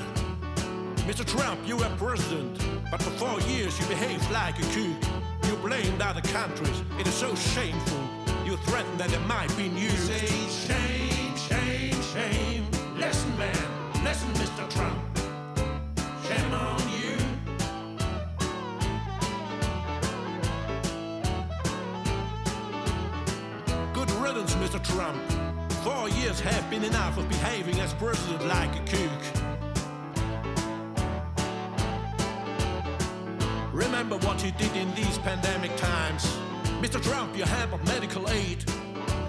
Mr. 1.08 1.26
Trump, 1.26 1.60
you 1.68 1.78
were 1.78 1.90
president, 1.98 2.56
but 2.92 3.02
for 3.02 3.10
four 3.12 3.42
years 3.50 3.80
you 3.80 3.86
behaved 3.88 4.30
like 4.32 4.60
a 4.60 4.66
kook. 4.74 5.02
You 5.48 5.56
blamed 5.58 6.02
other 6.02 6.22
countries. 6.22 6.84
It 7.00 7.08
is 7.08 7.16
so 7.16 7.34
shameful. 7.34 8.04
You 8.46 8.58
threatened 8.58 9.00
that 9.00 9.12
it 9.12 9.26
might 9.26 9.56
be 9.58 9.70
new. 9.70 9.90
Say 9.90 10.28
shame, 10.68 11.36
shame, 11.50 12.02
shame. 12.14 12.68
Listen, 12.96 13.36
man. 13.40 14.04
Listen, 14.04 14.30
Mr. 14.34 14.70
Trump. 14.70 15.00
Shame 16.28 16.54
on 16.54 16.81
riddance, 24.22 24.54
Mr. 24.56 24.82
Trump. 24.84 25.20
Four 25.84 26.08
years 26.10 26.40
have 26.40 26.70
been 26.70 26.84
enough 26.84 27.18
of 27.18 27.28
behaving 27.28 27.80
as 27.80 27.94
president 27.96 28.46
like 28.46 28.70
a 28.76 28.84
kook. 28.86 29.22
Remember 33.74 34.18
what 34.18 34.44
you 34.44 34.52
did 34.52 34.76
in 34.76 34.94
these 34.94 35.18
pandemic 35.20 35.76
times. 35.78 36.26
Mr. 36.82 37.02
Trump, 37.02 37.36
you 37.36 37.44
hampered 37.46 37.84
medical 37.88 38.30
aid. 38.30 38.64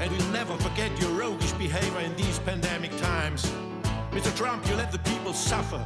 And 0.00 0.10
we'll 0.10 0.28
never 0.28 0.56
forget 0.58 0.90
your 1.00 1.10
roguish 1.12 1.52
behavior 1.52 2.00
in 2.00 2.14
these 2.16 2.38
pandemic 2.40 2.94
times. 2.98 3.50
Mr. 4.10 4.36
Trump, 4.36 4.68
you 4.68 4.74
let 4.74 4.92
the 4.92 4.98
people 4.98 5.32
suffer. 5.32 5.82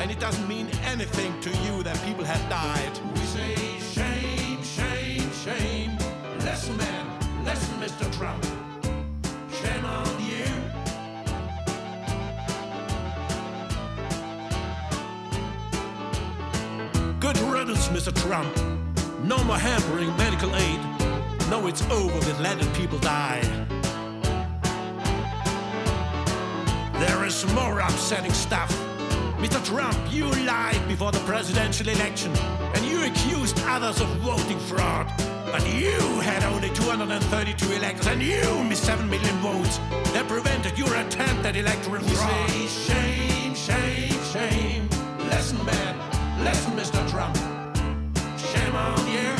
And 0.00 0.10
it 0.10 0.18
doesn't 0.18 0.48
mean 0.48 0.68
anything 0.84 1.38
to 1.40 1.50
you 1.64 1.82
that 1.82 2.00
people 2.04 2.24
have 2.24 2.48
died. 2.48 2.98
We 3.14 3.20
say 3.20 3.54
shame, 3.92 4.62
shame, 4.62 5.30
shame. 5.32 5.98
Listen, 6.38 6.76
man, 6.76 7.44
listen, 7.44 7.80
Mr. 7.80 8.10
Trump. 8.16 8.45
Riddance, 17.44 17.88
Mr. 17.88 18.12
Trump. 18.22 18.54
No 19.24 19.42
more 19.44 19.58
hampering 19.58 20.14
medical 20.16 20.54
aid. 20.54 20.80
No, 21.50 21.66
it's 21.66 21.82
over 21.90 22.14
with 22.14 22.40
letting 22.40 22.70
people 22.74 22.98
die. 22.98 23.40
There 26.98 27.24
is 27.24 27.44
more 27.54 27.80
upsetting 27.80 28.32
stuff. 28.32 28.70
Mr. 29.38 29.64
Trump, 29.64 29.96
you 30.10 30.24
lied 30.44 30.80
before 30.88 31.12
the 31.12 31.18
presidential 31.20 31.88
election, 31.88 32.32
and 32.74 32.84
you 32.86 33.04
accused 33.04 33.58
others 33.66 34.00
of 34.00 34.08
voting 34.18 34.58
fraud. 34.60 35.06
But 35.52 35.62
you 35.74 35.98
had 36.20 36.42
only 36.44 36.70
232 36.70 37.72
electors, 37.72 38.06
and 38.06 38.22
you 38.22 38.64
missed 38.64 38.84
7 38.84 39.08
million 39.08 39.36
votes. 39.36 39.78
That 40.12 40.26
prevented 40.26 40.78
your 40.78 40.94
attempt 40.94 41.44
at 41.44 41.54
electoral 41.54 42.02
fraud. 42.02 42.50
We 42.50 42.66
Say 42.66 42.94
shame, 42.94 43.54
shame, 43.54 44.22
shame. 44.32 44.88
Listen, 45.30 45.64
man. 45.64 45.95
Listen, 46.46 46.76
Mr. 46.76 47.10
Trump. 47.10 47.36
Shame 48.38 48.76
on 48.76 49.00
you. 49.10 49.30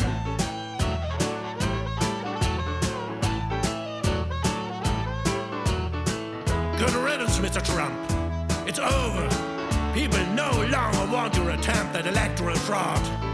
Good 6.77 6.93
riddance, 6.95 7.39
Mr. 7.39 7.63
Trump. 7.63 7.95
It's 8.67 8.79
over. 8.79 9.25
People 9.93 10.19
no 10.35 10.51
longer 10.69 11.09
want 11.09 11.33
your 11.37 11.51
attempt 11.51 11.95
at 11.95 12.07
electoral 12.07 12.57
fraud. 12.57 13.26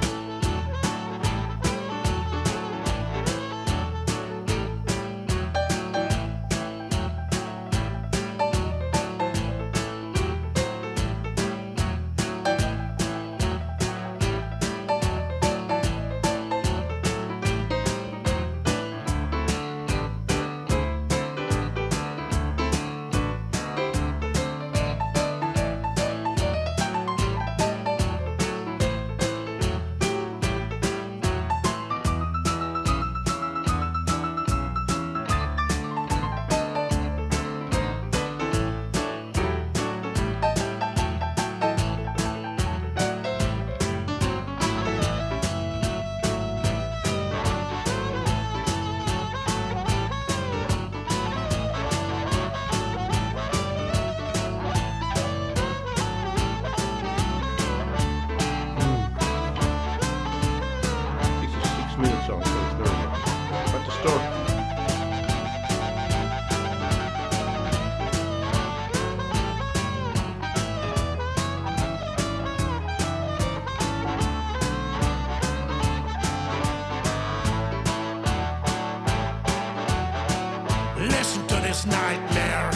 Listen 81.04 81.46
to 81.48 81.56
this 81.56 81.86
nightmare. 81.86 82.72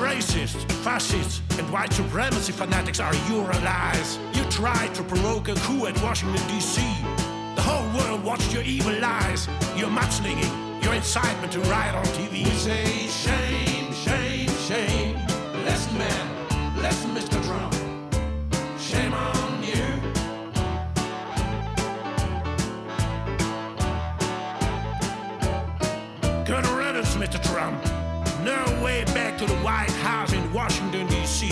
Racists, 0.00 0.70
fascists, 0.82 1.40
and 1.56 1.70
white 1.70 1.92
supremacy 1.92 2.52
fanatics 2.52 2.98
are 2.98 3.14
your 3.30 3.48
allies. 3.52 4.18
You 4.34 4.42
tried 4.50 4.92
to 4.96 5.04
provoke 5.04 5.46
a 5.48 5.54
coup 5.54 5.86
at 5.86 6.02
Washington, 6.02 6.44
D.C. 6.48 6.82
The 7.54 7.62
whole 7.62 7.86
world 7.96 8.24
watched 8.24 8.52
your 8.52 8.64
evil 8.64 8.98
lies, 8.98 9.46
your 9.76 9.88
mudslinging, 9.88 10.82
your 10.82 10.94
incitement 10.94 11.52
to 11.52 11.60
riot 11.60 11.94
on 11.94 12.04
TV. 12.06 12.44
We 12.44 12.50
say 12.50 12.84
shame, 13.06 13.92
shame, 13.92 14.50
shame. 14.66 15.16
Listen, 15.64 15.96
man, 15.96 16.76
listen. 16.82 17.17
Mr. 27.28 27.42
Trump. 27.52 27.84
No 28.42 28.82
way 28.82 29.04
back 29.06 29.36
to 29.36 29.44
the 29.44 29.56
White 29.56 29.90
House 29.90 30.32
in 30.32 30.50
Washington, 30.52 31.06
D.C. 31.08 31.50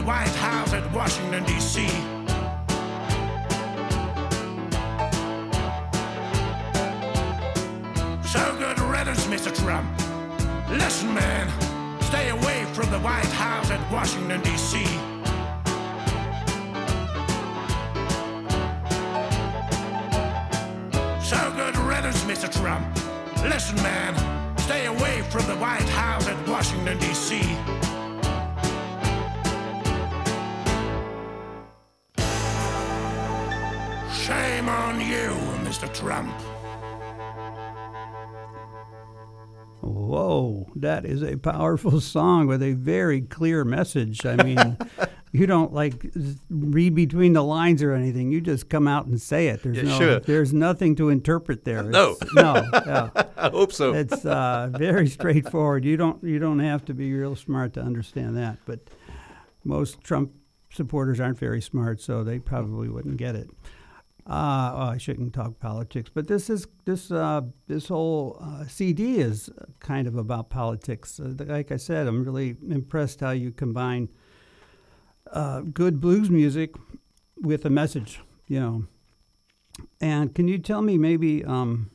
the 0.00 0.06
White 0.06 0.34
House 0.36 0.72
at 0.72 0.92
Washington, 0.92 1.44
D.C. 1.44 1.86
So 8.26 8.56
good 8.56 8.80
riddance, 8.80 9.26
Mr. 9.26 9.54
Trump. 9.62 9.86
Listen, 10.70 11.12
man, 11.12 11.48
stay 12.02 12.30
away 12.30 12.64
from 12.72 12.90
the 12.90 12.98
White 13.00 13.32
House 13.44 13.70
at 13.70 13.92
Washington, 13.92 14.40
D.C. 14.40 14.84
So 21.22 21.52
good 21.56 21.76
riddance, 21.76 22.24
Mr. 22.24 22.50
Trump. 22.50 22.86
Listen, 23.42 23.76
man, 23.82 24.14
stay 24.60 24.86
away 24.86 25.20
from 25.28 25.46
the 25.46 25.56
White 25.56 25.88
House 25.90 26.26
at 26.26 26.48
Washington, 26.48 26.96
D.C. 27.00 27.89
Mr. 35.80 35.92
Trump. 35.94 36.30
Whoa, 39.80 40.66
that 40.76 41.06
is 41.06 41.22
a 41.22 41.36
powerful 41.36 42.00
song 42.02 42.46
with 42.46 42.62
a 42.62 42.74
very 42.74 43.22
clear 43.22 43.64
message. 43.64 44.26
I 44.26 44.36
mean, 44.42 44.76
you 45.32 45.46
don't 45.46 45.72
like 45.72 46.04
read 46.50 46.94
between 46.94 47.32
the 47.32 47.42
lines 47.42 47.82
or 47.82 47.94
anything. 47.94 48.30
You 48.30 48.42
just 48.42 48.68
come 48.68 48.86
out 48.86 49.06
and 49.06 49.18
say 49.20 49.48
it. 49.48 49.62
There's 49.62 49.78
Yeah, 49.78 49.84
no, 49.84 49.98
sure. 49.98 50.20
there's 50.20 50.52
nothing 50.52 50.96
to 50.96 51.08
interpret 51.08 51.64
there. 51.64 51.82
No. 51.82 52.12
It's- 52.12 52.28
no, 52.34 52.54
yeah. 52.86 53.10
I 53.38 53.48
hope 53.48 53.72
so. 53.72 53.94
it's 53.94 54.26
uh, 54.26 54.68
very 54.72 55.06
straightforward. 55.08 55.84
You 55.86 55.96
don't 55.96 56.22
you 56.22 56.38
don't 56.38 56.58
have 56.58 56.84
to 56.86 56.94
be 56.94 57.10
real 57.14 57.36
smart 57.36 57.72
to 57.74 57.80
understand 57.80 58.36
that. 58.36 58.58
But 58.66 58.80
most 59.64 60.02
Trump 60.02 60.32
supporters 60.72 61.20
aren't 61.20 61.38
very 61.38 61.62
smart, 61.62 62.02
so 62.02 62.22
they 62.22 62.38
probably 62.38 62.88
wouldn't 62.90 63.16
get 63.16 63.34
it. 63.34 63.48
Uh, 64.30 64.70
oh, 64.74 64.86
I 64.90 64.96
shouldn't 64.96 65.34
talk 65.34 65.58
politics, 65.58 66.08
but 66.14 66.28
this 66.28 66.48
is 66.48 66.68
this 66.84 67.10
uh, 67.10 67.40
this 67.66 67.88
whole 67.88 68.38
uh, 68.40 68.64
CD 68.68 69.18
is 69.18 69.50
kind 69.80 70.06
of 70.06 70.14
about 70.14 70.50
politics. 70.50 71.18
Uh, 71.18 71.34
like 71.36 71.72
I 71.72 71.76
said, 71.76 72.06
I'm 72.06 72.22
really 72.22 72.56
impressed 72.68 73.18
how 73.22 73.32
you 73.32 73.50
combine 73.50 74.08
uh, 75.32 75.62
good 75.62 76.00
blues 76.00 76.30
music 76.30 76.76
with 77.42 77.64
a 77.64 77.70
message. 77.70 78.20
You 78.46 78.60
know, 78.60 78.84
and 80.00 80.32
can 80.32 80.46
you 80.46 80.58
tell 80.58 80.82
me 80.82 80.96
maybe 80.96 81.44
um, 81.44 81.90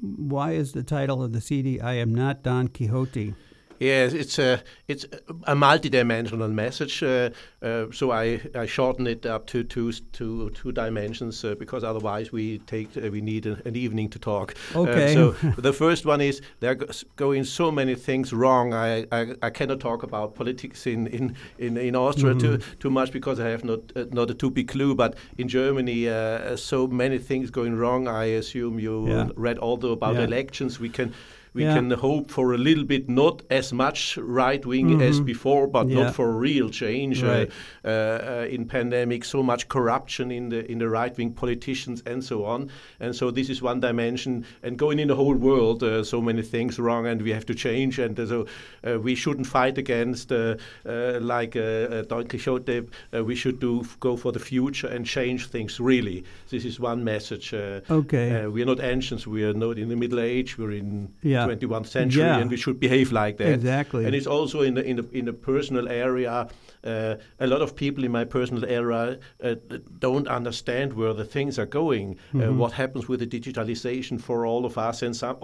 why 0.00 0.52
is 0.52 0.72
the 0.72 0.82
title 0.82 1.22
of 1.22 1.32
the 1.32 1.40
CD 1.40 1.80
"I 1.80 1.94
Am 1.94 2.14
Not 2.14 2.42
Don 2.42 2.68
Quixote"? 2.68 3.34
Yes, 3.80 4.12
it's 4.12 4.38
a 4.38 4.62
it's 4.88 5.04
a 5.46 5.54
multi-dimensional 5.54 6.48
message. 6.48 7.02
Uh, 7.02 7.30
uh, 7.62 7.86
so 7.92 8.12
I, 8.12 8.40
I 8.54 8.66
shorten 8.66 9.06
it 9.06 9.26
up 9.26 9.46
to 9.48 9.64
two 9.64 9.92
to 10.12 10.50
two 10.50 10.72
dimensions 10.72 11.44
uh, 11.44 11.54
because 11.58 11.82
otherwise 11.84 12.30
we 12.32 12.58
take 12.58 12.96
uh, 12.96 13.10
we 13.10 13.20
need 13.20 13.46
a, 13.46 13.58
an 13.66 13.74
evening 13.76 14.08
to 14.10 14.18
talk. 14.18 14.54
Uh, 14.74 14.80
Okay. 14.84 15.14
so 15.14 15.30
the 15.58 15.72
first 15.72 16.06
one 16.06 16.20
is 16.20 16.40
there 16.60 16.70
are 16.72 16.86
going 17.16 17.44
so 17.44 17.70
many 17.72 17.94
things 17.96 18.32
wrong. 18.32 18.72
I, 18.72 19.06
I, 19.10 19.34
I 19.42 19.50
cannot 19.50 19.80
talk 19.80 20.02
about 20.02 20.34
politics 20.34 20.86
in 20.86 21.06
in 21.08 21.34
in, 21.58 21.76
in 21.76 21.96
Austria 21.96 22.34
too 22.34 22.44
Mm-hmm. 22.58 22.78
too 22.78 22.90
much 22.90 23.10
because 23.12 23.40
I 23.40 23.48
have 23.50 23.64
not 23.64 23.80
uh, 23.96 24.04
not 24.12 24.30
a 24.30 24.34
too 24.34 24.50
big 24.50 24.68
clue. 24.68 24.94
But 24.94 25.16
in 25.38 25.48
Germany, 25.48 26.08
uh, 26.08 26.56
so 26.56 26.86
many 26.86 27.18
things 27.18 27.50
going 27.50 27.74
wrong. 27.76 28.06
I 28.08 28.36
assume 28.38 28.78
you 28.78 29.08
Yeah. 29.08 29.28
read 29.36 29.58
also 29.58 29.92
about 29.92 30.14
Yeah. 30.14 30.24
elections. 30.26 30.78
We 30.80 30.88
can 30.90 31.12
we 31.54 31.62
Yeah. 31.62 31.74
can 31.76 31.90
hope 31.92 32.30
for 32.30 32.52
a 32.54 32.58
little 32.58 32.84
bit, 32.84 33.08
not 33.08 33.42
as 33.50 33.72
much 33.72 34.18
right 34.18 34.64
wing 34.66 35.00
as 35.02 35.20
before, 35.20 35.66
but. 35.68 35.84
Yeah. 35.88 36.02
not 36.04 36.14
for 36.14 36.36
real 36.40 36.70
change. 36.70 37.22
Right. 37.22 37.50
Uh, 37.84 37.88
uh, 37.88 38.46
in 38.50 38.64
pandemic, 38.66 39.24
so 39.24 39.42
much 39.42 39.68
corruption 39.68 40.30
in 40.30 40.48
the 40.48 40.60
in 40.70 40.78
the 40.78 40.88
right 40.88 41.16
wing 41.16 41.32
politicians 41.34 42.02
and 42.06 42.22
so 42.24 42.44
on. 42.44 42.70
And 43.00 43.14
so 43.14 43.30
this 43.30 43.48
is 43.48 43.62
one 43.62 43.80
dimension. 43.80 44.44
And 44.62 44.76
going 44.78 44.98
in 44.98 45.08
the 45.08 45.14
whole 45.14 45.36
world, 45.36 45.82
uh, 45.82 46.02
so 46.04 46.20
many 46.20 46.42
things 46.42 46.78
wrong, 46.78 47.06
and 47.06 47.22
we 47.22 47.30
have 47.32 47.44
to 47.46 47.54
change. 47.54 47.98
And 48.04 48.18
uh, 48.18 48.26
so 48.26 48.46
uh, 48.86 48.98
we 49.00 49.14
shouldn't 49.14 49.46
fight 49.46 49.78
against 49.78 50.32
uh, 50.32 50.56
uh, 50.86 51.18
like 51.20 51.54
uh, 51.56 51.60
uh, 51.62 52.02
Don 52.08 52.26
Quixote. 52.26 52.78
Uh, 53.12 53.24
we 53.24 53.34
should 53.36 53.60
do 53.60 53.84
go 54.00 54.16
for 54.16 54.32
the 54.32 54.40
future 54.40 54.88
and 54.88 55.06
change 55.06 55.46
things 55.48 55.78
really. 55.80 56.24
This 56.50 56.64
is 56.64 56.80
one 56.80 57.04
message. 57.04 57.52
Uh, 57.54 57.80
Okay. 57.90 58.44
uh, 58.44 58.50
we 58.50 58.62
are 58.62 58.66
not 58.66 58.80
ancients. 58.80 59.26
We 59.26 59.44
are 59.44 59.54
not 59.54 59.78
in 59.78 59.88
the 59.88 59.96
Middle 59.96 60.20
Age. 60.20 60.56
We're 60.58 60.72
in 60.78 61.08
Yeah. 61.22 61.43
21st 61.48 61.86
century, 61.86 62.22
Yeah. 62.22 62.38
and 62.38 62.50
we 62.50 62.56
should 62.56 62.78
behave 62.80 63.12
like 63.12 63.36
that. 63.38 63.52
Exactly. 63.52 64.04
And 64.04 64.14
it's 64.14 64.26
also 64.26 64.62
in 64.62 64.74
the 64.74 64.84
in 64.84 64.96
the 64.96 65.06
in 65.12 65.24
the 65.24 65.32
personal 65.32 65.88
area. 65.88 66.48
Uh, 66.84 67.14
a 67.40 67.46
lot 67.46 67.62
of 67.62 67.74
people 67.74 68.04
in 68.04 68.12
my 68.12 68.24
personal 68.24 68.64
area 68.66 69.18
uh, 69.42 69.54
don't 69.98 70.28
understand 70.28 70.92
where 70.92 71.14
the 71.14 71.24
things 71.24 71.58
are 71.58 71.66
going. 71.66 72.14
Mm-hmm. 72.14 72.42
Uh, 72.42 72.52
what 72.52 72.72
happens 72.72 73.08
with 73.08 73.20
the 73.20 73.26
digitalization 73.26 74.20
for 74.20 74.44
all 74.46 74.64
of 74.66 74.76
us, 74.76 75.02
and 75.02 75.16
some 75.16 75.36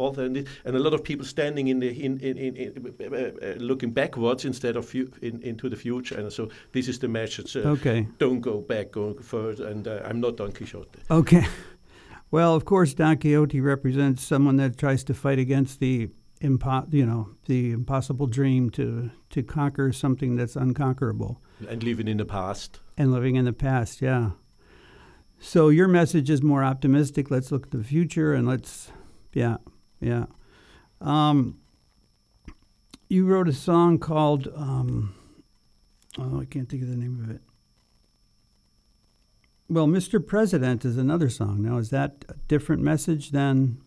and 0.65 0.77
a 0.77 0.79
lot 0.79 0.93
of 0.95 1.03
people 1.03 1.25
standing 1.25 1.69
in 1.69 1.81
the 1.81 1.89
in, 1.89 2.19
in, 2.21 2.37
in, 2.37 2.57
in 2.57 2.95
uh, 3.01 3.17
uh, 3.43 3.55
looking 3.59 3.91
backwards 3.93 4.45
instead 4.45 4.77
of 4.77 4.85
fu- 4.85 5.11
in, 5.23 5.43
into 5.43 5.69
the 5.69 5.77
future. 5.77 6.19
And 6.19 6.33
so 6.33 6.49
this 6.73 6.89
is 6.89 6.99
the 6.99 7.09
message. 7.09 7.57
Okay. 7.57 8.07
Don't 8.19 8.41
go 8.41 8.61
back, 8.61 8.93
go 8.93 9.15
further. 9.15 9.67
And 9.67 9.87
uh, 9.87 10.03
I'm 10.05 10.21
not 10.21 10.37
Don 10.37 10.53
Quixote. 10.53 10.99
Okay. 11.11 11.47
Well, 12.31 12.55
of 12.55 12.65
course, 12.65 12.95
Don 12.95 13.17
Quixote 13.17 13.61
represents 13.61 14.23
someone 14.23 14.57
that 14.57 14.77
tries 14.79 15.03
to 15.05 15.15
fight 15.15 15.39
against 15.39 15.81
the 15.81 16.11
impo- 16.41 16.93
you 16.93 17.05
know, 17.05 17.31
the 17.47 17.73
impossible 17.73 18.27
dream 18.27 18.71
to 18.71 19.11
to 19.31 19.43
conquer 19.43 19.93
something 19.93 20.37
that's 20.37 20.57
unconquerable 20.57 21.41
And 21.69 21.83
living 21.83 22.09
in 22.09 22.17
the 22.19 22.25
past. 22.25 22.81
and 22.97 23.11
living 23.13 23.37
in 23.37 23.45
the 23.47 23.53
past. 23.53 24.01
Yeah. 24.01 24.31
So 25.41 25.69
your 25.71 25.89
message 25.89 26.29
is 26.31 26.43
more 26.43 26.63
optimistic. 26.63 27.31
Let's 27.31 27.51
look 27.51 27.67
at 27.67 27.71
the 27.73 27.83
future 27.83 28.35
and 28.35 28.47
let's, 28.47 28.91
yeah, 29.33 29.57
yeah. 30.01 30.27
Um, 31.01 31.59
you 33.09 33.25
wrote 33.27 33.49
a 33.49 33.53
song 33.55 33.99
called, 33.99 34.49
um, 34.55 35.15
oh, 36.19 36.41
I 36.41 36.45
can't 36.45 36.69
think 36.69 36.83
of 36.83 36.91
the 36.91 36.97
name 36.97 37.21
of 37.25 37.31
it. 37.31 37.41
Well, 39.71 39.87
Mr. 39.87 40.25
President 40.25 40.85
is 40.85 40.99
another 40.99 41.29
song. 41.31 41.63
Now, 41.63 41.79
is 41.79 41.91
that 41.91 42.25
a 42.29 42.35
different 42.49 42.83
message 42.83 43.31
than 43.31 43.81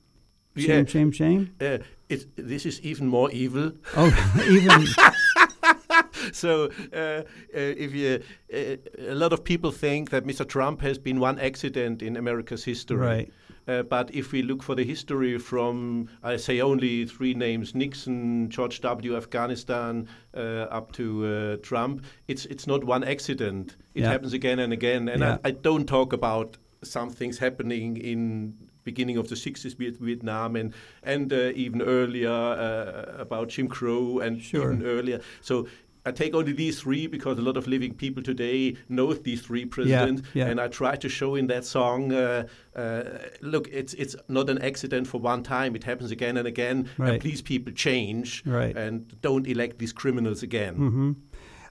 shame, 0.56 0.70
Yeah. 0.70 0.86
shame, 0.86 1.12
shame? 1.12 1.54
Uh, 1.60 1.80
it, 2.08 2.26
this 2.38 2.66
is 2.66 2.80
even 2.82 3.08
more 3.08 3.30
evil. 3.32 3.74
Oh, 3.98 4.10
even 4.50 4.86
so 6.32 6.70
uh, 6.94 6.98
uh, 6.98 7.24
if 7.54 7.94
you, 7.94 8.24
uh, 8.54 8.78
a 9.12 9.16
lot 9.16 9.34
of 9.34 9.44
people 9.44 9.72
think 9.72 10.10
that 10.12 10.24
Mr. 10.26 10.48
Trump 10.48 10.82
has 10.82 10.98
been 10.98 11.20
one 11.20 11.38
accident 11.40 12.02
in 12.02 12.16
America's 12.16 12.64
history. 12.64 12.98
Right. 12.98 13.34
Uh, 13.68 13.82
but 13.84 14.14
if 14.14 14.32
we 14.32 14.42
look 14.42 14.62
for 14.64 14.76
the 14.76 14.84
history 14.84 15.38
from, 15.38 16.08
I 16.22 16.38
say 16.38 16.60
only 16.62 17.06
three 17.06 17.34
names: 17.34 17.74
Nixon, 17.74 18.50
George 18.50 18.82
W. 18.82 19.16
Afghanistan, 19.16 20.08
uh, 20.36 20.68
up 20.78 20.92
to 20.94 21.26
uh, 21.26 21.58
Trump. 21.62 22.04
It's 22.28 22.46
it's 22.46 22.68
not 22.68 22.84
one 22.84 23.04
accident. 23.04 23.78
It 23.96 24.02
Yeah. 24.02 24.12
happens 24.12 24.34
again 24.34 24.60
and 24.60 24.74
again. 24.74 25.08
And 25.10 25.22
Yeah. 25.22 25.38
I, 25.44 25.50
I 25.50 25.52
don't 25.52 25.86
talk 25.88 26.14
about 26.14 26.58
some 26.84 27.10
things 27.10 27.38
happening 27.40 27.98
in 27.98 28.54
beginning 28.84 29.18
of 29.18 29.28
the 29.30 29.36
60s 29.36 29.80
with 29.80 29.98
Vietnam 30.00 30.56
and 30.58 30.74
and 31.04 31.32
uh, 31.32 31.52
even 31.56 31.82
earlier 31.82 32.30
uh, 32.30 33.22
about 33.22 33.48
Jim 33.48 33.68
Crow 33.70 34.20
and 34.20 34.42
Sure. 34.42 34.74
even 34.74 34.86
earlier. 34.86 35.22
So 35.42 35.68
I 36.06 36.12
take 36.12 36.34
only 36.36 36.52
these 36.52 36.82
three 36.82 37.08
because 37.08 37.38
a 37.38 37.42
lot 37.42 37.56
of 37.56 37.66
living 37.68 37.94
people 37.94 38.22
today 38.22 38.76
know 38.90 39.14
these 39.14 39.42
three 39.42 39.66
presidents, 39.66 40.24
yeah. 40.34 40.48
and 40.48 40.60
I 40.60 40.68
try 40.68 40.96
to 40.98 41.08
show 41.08 41.36
in 41.36 41.48
that 41.48 41.64
song. 41.66 42.12
Uh, 42.12 42.48
uh, 42.76 43.04
look, 43.42 43.70
it's 43.72 43.94
it's 43.94 44.16
not 44.28 44.50
an 44.50 44.62
accident 44.62 45.08
for 45.08 45.20
one 45.22 45.44
time; 45.44 45.76
it 45.76 45.84
happens 45.84 46.12
again 46.12 46.38
and 46.38 46.48
again. 46.48 46.90
Right. 46.98 47.14
And 47.14 47.22
please, 47.22 47.42
people, 47.42 47.74
change 47.74 48.44
Right. 48.46 48.76
and 48.76 49.22
don't 49.22 49.48
elect 49.48 49.80
these 49.80 49.94
criminals 49.94 50.44
again. 50.44 50.76
hmm 50.76 51.12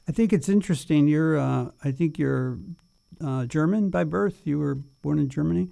I 0.09 0.13
think 0.13 0.33
it's 0.33 0.49
interesting. 0.49 1.07
You're, 1.07 1.39
uh, 1.39 1.71
I 1.85 1.93
think 1.93 2.19
you're 2.19 2.59
uh, 3.25 3.47
German 3.47 3.89
by 3.89 4.03
birth. 4.03 4.41
You 4.45 4.59
were 4.59 4.75
born 4.75 5.21
in 5.21 5.29
Germany, 5.29 5.71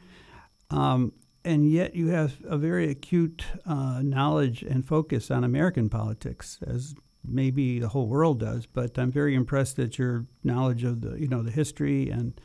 um, 0.70 1.12
and 1.44 1.68
yet 1.68 1.96
you 1.96 2.08
have 2.08 2.36
a 2.44 2.56
very 2.56 2.88
acute 2.90 3.44
uh, 3.66 4.00
knowledge 4.04 4.62
and 4.62 4.86
focus 4.86 5.30
on 5.30 5.42
American 5.42 5.88
politics, 5.88 6.58
as 6.64 6.94
maybe 7.24 7.78
the 7.78 7.88
whole 7.88 8.06
world 8.06 8.40
does. 8.40 8.66
But 8.66 8.98
I'm 8.98 9.12
very 9.12 9.34
impressed 9.34 9.78
at 9.78 9.98
your 9.98 10.26
knowledge 10.44 10.84
of 10.84 11.00
the, 11.00 11.20
you 11.20 11.28
know, 11.28 11.42
the 11.42 11.50
history 11.50 12.10
and 12.10 12.40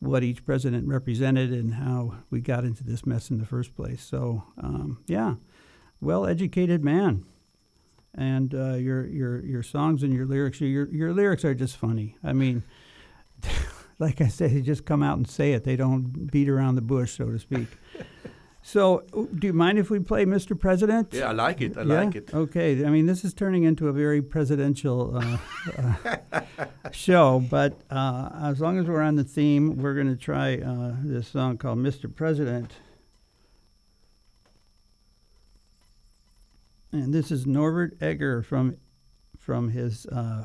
what 0.00 0.22
each 0.22 0.44
president 0.44 0.86
represented 0.86 1.50
and 1.52 1.74
how 1.74 2.14
we 2.30 2.40
got 2.40 2.64
into 2.64 2.84
this 2.84 3.04
mess 3.04 3.30
in 3.30 3.38
the 3.38 3.46
first 3.46 3.74
place. 3.74 4.02
So, 4.02 4.44
um, 4.62 5.02
yeah, 5.06 5.34
well-educated 6.00 6.84
man 6.84 7.24
and 8.14 8.54
uh, 8.54 8.74
your 8.74 9.06
your 9.06 9.44
your 9.44 9.62
songs 9.62 10.02
and 10.02 10.12
your 10.12 10.26
lyrics 10.26 10.60
your 10.60 10.88
your 10.88 11.12
lyrics 11.12 11.44
are 11.44 11.54
just 11.54 11.76
funny. 11.76 12.16
I 12.22 12.32
mean, 12.32 12.62
like 13.98 14.20
I 14.20 14.28
said, 14.28 14.50
they 14.50 14.60
just 14.60 14.84
come 14.84 15.02
out 15.02 15.16
and 15.16 15.28
say 15.28 15.52
it. 15.52 15.64
They 15.64 15.76
don't 15.76 16.30
beat 16.30 16.48
around 16.48 16.74
the 16.74 16.82
bush, 16.82 17.16
so 17.16 17.30
to 17.30 17.38
speak. 17.38 17.68
so, 18.68 19.02
do 19.38 19.46
you 19.46 19.54
mind 19.54 19.78
if 19.78 19.88
we 19.88 19.98
play 19.98 20.26
Mr. 20.26 20.58
President? 20.58 21.14
Yeah, 21.14 21.30
I 21.30 21.32
like 21.32 21.62
it. 21.62 21.78
I 21.78 21.84
Yeah? 21.84 22.04
like 22.04 22.14
it. 22.14 22.34
Okay. 22.34 22.84
I 22.84 22.90
mean, 22.90 23.06
this 23.06 23.24
is 23.24 23.32
turning 23.32 23.62
into 23.64 23.88
a 23.88 23.94
very 23.94 24.20
presidential 24.20 25.16
uh, 25.16 25.38
uh, 25.78 26.66
show, 26.92 27.40
but 27.48 27.80
uh, 27.88 28.28
as 28.42 28.60
long 28.60 28.78
as 28.78 28.84
we're 28.84 29.00
on 29.00 29.16
the 29.16 29.24
theme, 29.24 29.78
we're 29.78 29.94
going 29.94 30.14
to 30.14 30.22
try 30.22 30.58
uh, 30.58 30.96
this 31.02 31.28
song 31.28 31.56
called 31.56 31.78
Mr. 31.78 32.14
President. 32.14 32.72
And 36.92 37.14
this 37.14 37.30
is 37.30 37.46
Norbert 37.46 37.96
Egger 38.02 38.42
from 38.42 38.76
from 39.38 39.70
his 39.70 40.04
uh, 40.06 40.44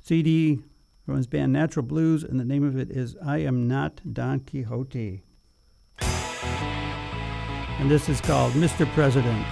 CD 0.00 0.60
from 1.04 1.18
his 1.18 1.26
band 1.26 1.52
Natural 1.52 1.84
Blues, 1.84 2.24
and 2.24 2.40
the 2.40 2.46
name 2.46 2.64
of 2.64 2.78
it 2.78 2.90
is 2.90 3.14
I 3.22 3.38
Am 3.38 3.68
Not 3.68 4.00
Don 4.10 4.40
Quixote. 4.40 5.22
And 7.78 7.90
this 7.90 8.08
is 8.08 8.22
called 8.22 8.54
Mr. 8.54 8.90
President. 8.94 9.46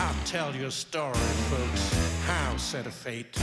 I'll 0.00 0.24
tell 0.24 0.56
you 0.56 0.66
a 0.66 0.70
story, 0.70 1.12
folks. 1.50 2.24
How 2.24 2.56
set 2.56 2.86
a 2.86 2.90
fate. 2.90 3.38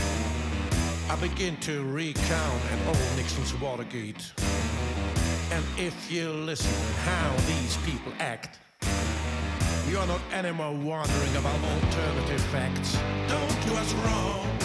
I 1.11 1.15
begin 1.21 1.57
to 1.57 1.83
recount 1.83 2.61
at 2.71 2.87
old 2.87 2.97
Nixon's 3.15 3.53
Watergate. 3.61 4.31
And 5.51 5.63
if 5.77 6.11
you 6.11 6.31
listen 6.31 6.73
how 7.03 7.31
these 7.45 7.77
people 7.85 8.11
act, 8.17 8.57
you're 9.87 10.07
not 10.07 10.21
anymore 10.31 10.73
wondering 10.73 11.35
about 11.37 11.59
alternative 11.63 12.41
facts. 12.45 12.97
Don't 13.27 13.67
do 13.67 13.75
us 13.75 13.93
wrong. 13.93 14.62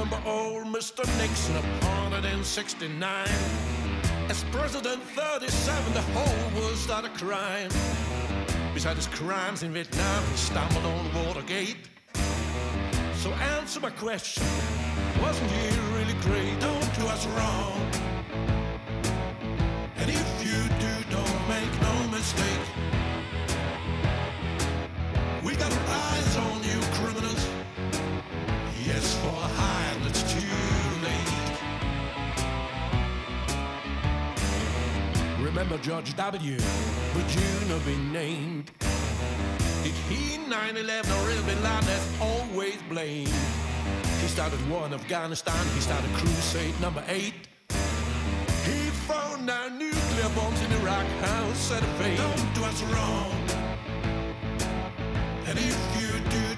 Remember 0.00 0.30
old 0.30 0.66
Mr. 0.68 1.04
Nixon 1.18 1.56
appointed 1.56 2.24
in 2.24 2.42
69? 2.42 3.28
As 4.30 4.44
President 4.44 5.02
37, 5.02 5.92
the 5.92 6.00
whole 6.00 6.58
world 6.58 6.76
started 6.78 7.12
crying. 7.12 7.68
Beside 8.72 8.96
his 8.96 9.08
crimes 9.08 9.62
in 9.62 9.74
Vietnam, 9.74 10.24
he 10.30 10.36
stumbled 10.38 10.86
on 10.86 11.26
Watergate. 11.26 11.76
So 13.16 13.30
answer 13.58 13.80
my 13.80 13.90
question, 13.90 14.42
wasn't 15.20 15.50
he 15.50 15.68
really 15.92 16.14
great? 16.22 16.58
Don't 16.60 16.94
do 16.94 17.06
us 17.06 17.26
wrong. 17.26 17.78
And 19.96 20.08
if 20.08 20.28
you 20.42 20.60
do, 20.80 21.10
don't 21.10 21.40
make 21.46 21.72
no 21.82 22.08
mistake. 22.08 22.66
We 25.44 25.54
got 25.56 25.70
our 25.70 25.86
eyes 25.88 26.36
on 26.38 26.62
you, 26.62 26.80
criminals. 26.94 27.59
Remember 35.60 35.84
George 35.84 36.16
W., 36.16 36.52
would 36.52 37.34
you 37.34 37.68
not 37.68 37.84
be 37.84 37.94
named? 37.94 38.70
Did 39.82 39.92
he 40.08 40.38
9-11 40.38 41.04
or 41.14 41.28
real 41.28 41.42
Bin 41.42 41.62
Laden 41.62 41.84
that's 41.84 42.08
always 42.18 42.78
blamed? 42.88 43.28
He 44.22 44.26
started 44.28 44.58
war 44.70 44.86
in 44.86 44.94
Afghanistan, 44.94 45.62
he 45.74 45.80
started 45.80 46.10
crusade 46.14 46.80
number 46.80 47.04
eight. 47.08 47.34
He 47.68 48.88
found 49.04 49.48
down 49.48 49.78
nuclear 49.78 50.30
bombs 50.34 50.62
in 50.62 50.72
Iraq, 50.80 51.06
how 51.20 51.52
said 51.52 51.82
a 51.82 51.86
fate. 51.98 52.16
Don't 52.16 52.54
do 52.54 52.64
us 52.64 52.82
wrong. 52.84 53.30
And 55.46 55.58
if 55.58 55.76
you 56.00 56.08
do, 56.30 56.49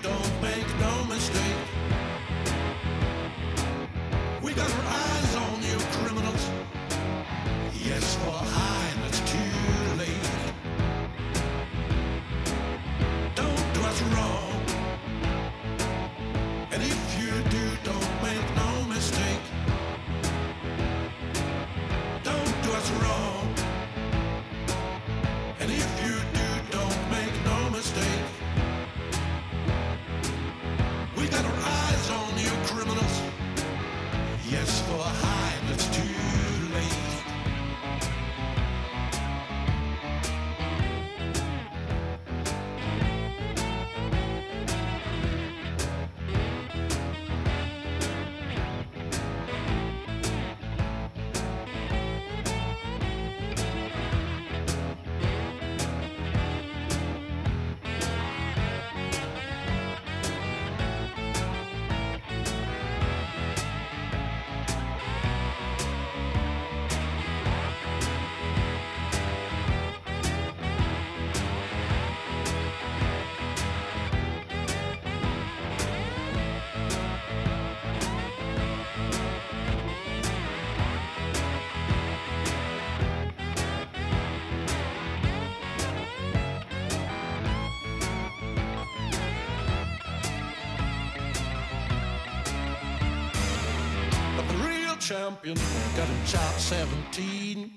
champion, 95.42 95.56
got 95.96 96.08
him 96.08 96.26
chart 96.26 96.54
17. 96.54 97.72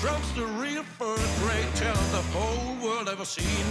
Drums 0.00 0.32
the 0.34 0.46
real 0.60 0.82
first 0.82 1.42
rate 1.42 1.74
talent 1.74 2.10
the 2.10 2.22
whole 2.32 2.74
world 2.84 3.08
ever 3.08 3.24
seen. 3.24 3.64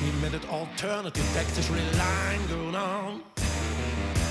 He 0.00 0.10
made 0.20 0.34
it 0.34 0.48
alternative, 0.48 1.28
Texas 1.34 1.70
line 1.70 2.46
going 2.48 2.74
on. 2.74 3.22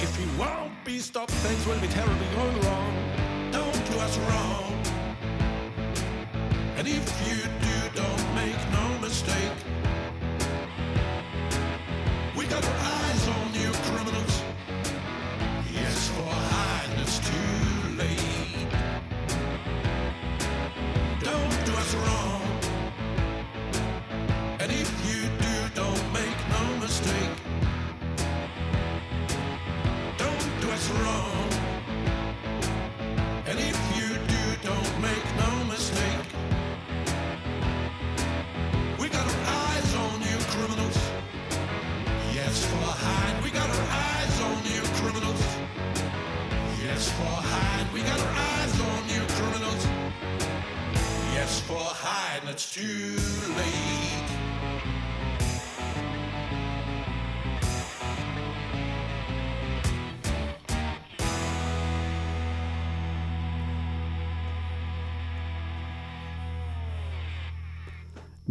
If 0.02 0.15
he 0.17 0.26
won't 0.38 0.74
be 0.84 1.00
stopped, 1.00 1.32
things 1.32 1.65
will 1.65 1.80
be 1.80 1.88
terribly 1.88 2.28
going 2.36 2.62
wrong. 2.62 3.52
Don't 3.52 3.91
do 3.91 3.98
us 4.00 4.17
wrong. 4.17 4.70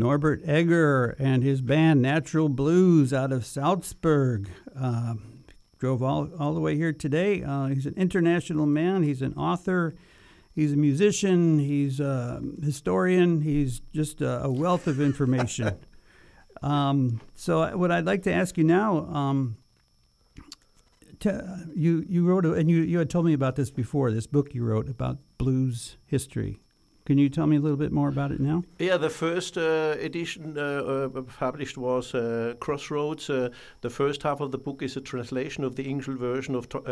Norbert 0.00 0.40
Egger 0.48 1.14
and 1.18 1.42
his 1.42 1.60
band 1.60 2.00
Natural 2.00 2.48
Blues 2.48 3.12
out 3.12 3.32
of 3.32 3.44
Salzburg. 3.44 4.48
Uh, 4.74 5.16
drove 5.78 6.02
all, 6.02 6.30
all 6.38 6.54
the 6.54 6.60
way 6.60 6.74
here 6.74 6.92
today. 6.92 7.42
Uh, 7.42 7.66
he's 7.66 7.84
an 7.84 7.92
international 7.98 8.64
man. 8.64 9.02
He's 9.02 9.20
an 9.20 9.34
author. 9.34 9.94
He's 10.54 10.72
a 10.72 10.76
musician. 10.76 11.58
He's 11.58 12.00
a 12.00 12.40
historian. 12.62 13.42
He's 13.42 13.80
just 13.92 14.22
a, 14.22 14.44
a 14.44 14.50
wealth 14.50 14.86
of 14.86 15.02
information. 15.02 15.76
um, 16.62 17.20
so, 17.34 17.76
what 17.76 17.92
I'd 17.92 18.06
like 18.06 18.22
to 18.22 18.32
ask 18.32 18.56
you 18.56 18.64
now, 18.64 19.04
um, 19.04 19.58
t- 21.18 21.30
you 21.76 22.06
you 22.08 22.24
wrote 22.24 22.46
a, 22.46 22.54
and 22.54 22.70
you 22.70 22.78
you 22.80 22.98
had 22.98 23.10
told 23.10 23.26
me 23.26 23.34
about 23.34 23.56
this 23.56 23.70
before. 23.70 24.10
This 24.10 24.26
book 24.26 24.54
you 24.54 24.64
wrote 24.64 24.88
about 24.88 25.18
blues 25.36 25.98
history. 26.06 26.58
Can 27.10 27.18
you 27.18 27.28
tell 27.28 27.48
me 27.48 27.56
a 27.56 27.60
little 27.60 27.76
bit 27.76 27.90
more 27.90 28.08
about 28.08 28.30
it 28.30 28.38
now? 28.38 28.62
Yeah, 28.78 28.96
the 28.96 29.10
first 29.10 29.58
uh, 29.58 29.96
edition 29.98 30.56
uh, 30.56 30.60
uh, 30.62 31.22
published 31.22 31.76
was 31.76 32.14
uh, 32.14 32.54
Crossroads. 32.60 33.28
Uh, 33.28 33.48
the 33.80 33.90
first 33.90 34.22
half 34.22 34.38
of 34.40 34.52
the 34.52 34.58
book 34.58 34.80
is 34.80 34.96
a 34.96 35.00
translation 35.00 35.64
of 35.64 35.74
the 35.74 35.82
English 35.82 36.06
version 36.20 36.54
of 36.54 36.68
to- 36.68 36.84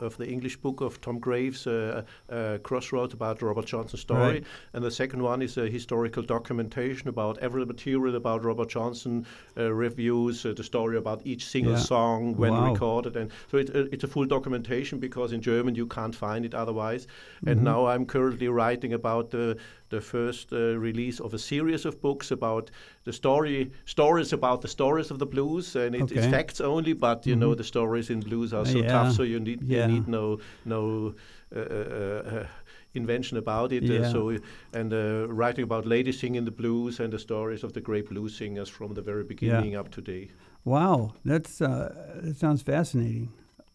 of 0.00 0.16
the 0.18 0.28
English 0.28 0.58
book 0.58 0.80
of 0.80 1.00
Tom 1.00 1.18
Graves' 1.18 1.66
uh, 1.66 2.04
uh, 2.30 2.58
Crossroads 2.62 3.12
about 3.12 3.42
Robert 3.42 3.66
Johnson's 3.66 4.02
story, 4.02 4.20
Right. 4.34 4.44
and 4.72 4.84
the 4.84 4.90
second 4.92 5.20
one 5.24 5.42
is 5.42 5.58
a 5.58 5.68
historical 5.68 6.22
documentation 6.22 7.08
about 7.08 7.36
every 7.38 7.66
material 7.66 8.14
about 8.14 8.44
Robert 8.44 8.68
Johnson, 8.68 9.26
uh, 9.58 9.72
reviews, 9.72 10.46
uh, 10.46 10.52
the 10.56 10.62
story 10.62 10.96
about 10.96 11.22
each 11.26 11.44
single 11.44 11.72
Yeah. 11.72 11.78
song 11.80 12.36
when 12.36 12.52
Wow. 12.52 12.72
recorded, 12.72 13.16
and 13.16 13.32
so 13.50 13.56
it, 13.58 13.74
uh, 13.74 13.86
it's 13.90 14.04
a 14.04 14.08
full 14.08 14.26
documentation 14.26 15.00
because 15.00 15.32
in 15.32 15.40
German 15.40 15.74
you 15.74 15.86
can't 15.88 16.14
find 16.14 16.44
it 16.44 16.54
otherwise. 16.54 17.06
Mm-hmm. 17.06 17.48
And 17.48 17.64
now 17.64 17.86
I'm 17.86 18.06
currently 18.06 18.46
writing 18.46 18.92
about 18.92 19.30
the 19.30 19.55
the 19.88 20.00
first 20.00 20.52
uh, 20.52 20.78
release 20.78 21.20
of 21.20 21.34
a 21.34 21.38
series 21.38 21.84
of 21.86 22.00
books 22.00 22.30
about 22.30 22.70
the 23.04 23.12
story 23.12 23.70
stories 23.84 24.32
about 24.32 24.60
the 24.60 24.68
stories 24.68 25.10
of 25.10 25.18
the 25.18 25.26
blues, 25.26 25.76
and 25.76 25.94
it, 25.94 26.00
it's 26.00 26.12
Okay. 26.12 26.20
Mm-hmm. 26.20 26.30
facts 26.30 26.60
only. 26.60 26.94
But 26.94 27.26
you 27.26 27.36
know 27.36 27.54
the 27.54 27.64
stories 27.64 28.10
in 28.10 28.20
blues 28.20 28.52
are 28.52 28.64
so 28.66 28.78
Yeah. 28.78 28.92
tough, 28.92 29.12
so 29.16 29.22
you 29.22 29.40
need 29.40 29.62
Yeah. 29.62 29.86
you 29.86 29.92
need 29.94 30.08
no 30.08 30.38
no. 30.64 31.14
Uh, 31.54 31.60
uh, 31.60 32.22
uh, 32.40 32.46
invention 32.94 33.38
about 33.38 33.72
it 33.72 33.82
Yeah. 33.84 34.00
uh, 34.00 34.10
so 34.10 34.36
and 34.72 34.92
uh, 34.92 35.26
writing 35.28 35.64
about 35.64 35.86
lady 35.86 36.12
singing 36.12 36.44
the 36.44 36.50
blues 36.50 37.00
and 37.00 37.12
the 37.12 37.18
stories 37.18 37.62
of 37.64 37.72
the 37.72 37.80
great 37.80 38.08
blues 38.08 38.36
singers 38.36 38.68
from 38.68 38.94
the 38.94 39.02
very 39.02 39.22
beginning 39.24 39.76
up 39.78 39.88
to 39.90 40.00
date 40.00 40.30
Wow, 40.64 41.12
that's 41.24 41.60
uh, 41.60 41.94
that 42.24 42.36
sounds 42.36 42.62
fascinating. 42.62 43.28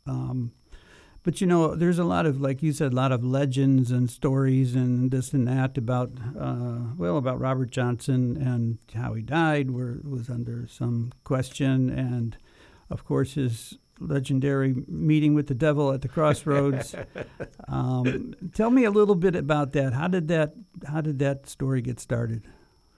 Um, 0.05 0.51
but 1.23 1.39
you 1.39 1.47
know, 1.47 1.75
there's 1.75 1.99
a 1.99 2.03
lot 2.03 2.25
of, 2.25 2.41
like 2.41 2.63
you 2.63 2.73
said, 2.73 2.93
a 2.93 2.95
lot 2.95 3.11
of 3.11 3.23
legends 3.23 3.91
and 3.91 4.09
stories 4.09 4.75
and 4.75 5.11
this 5.11 5.33
and 5.33 5.47
that 5.47 5.77
about, 5.77 6.11
uh, 6.39 6.79
well, 6.97 7.17
about 7.17 7.39
Robert 7.39 7.69
Johnson 7.69 8.37
and 8.37 8.79
how 8.95 9.13
he 9.13 9.21
died 9.21 9.71
were, 9.71 9.99
was 10.03 10.29
under 10.29 10.67
some 10.67 11.11
question, 11.23 11.89
and 11.89 12.37
of 12.89 13.05
course 13.05 13.35
his 13.35 13.77
legendary 13.99 14.73
meeting 14.87 15.35
with 15.35 15.45
the 15.45 15.53
devil 15.53 15.91
at 15.91 16.01
the 16.01 16.07
crossroads. 16.07 16.95
um, 17.67 18.33
tell 18.53 18.71
me 18.71 18.83
a 18.83 18.91
little 18.91 19.15
bit 19.15 19.35
about 19.35 19.73
that. 19.73 19.93
How 19.93 20.07
did 20.07 20.27
that 20.29 20.53
How 20.87 21.01
did 21.01 21.19
that 21.19 21.47
story 21.47 21.81
get 21.81 21.99
started? 21.99 22.47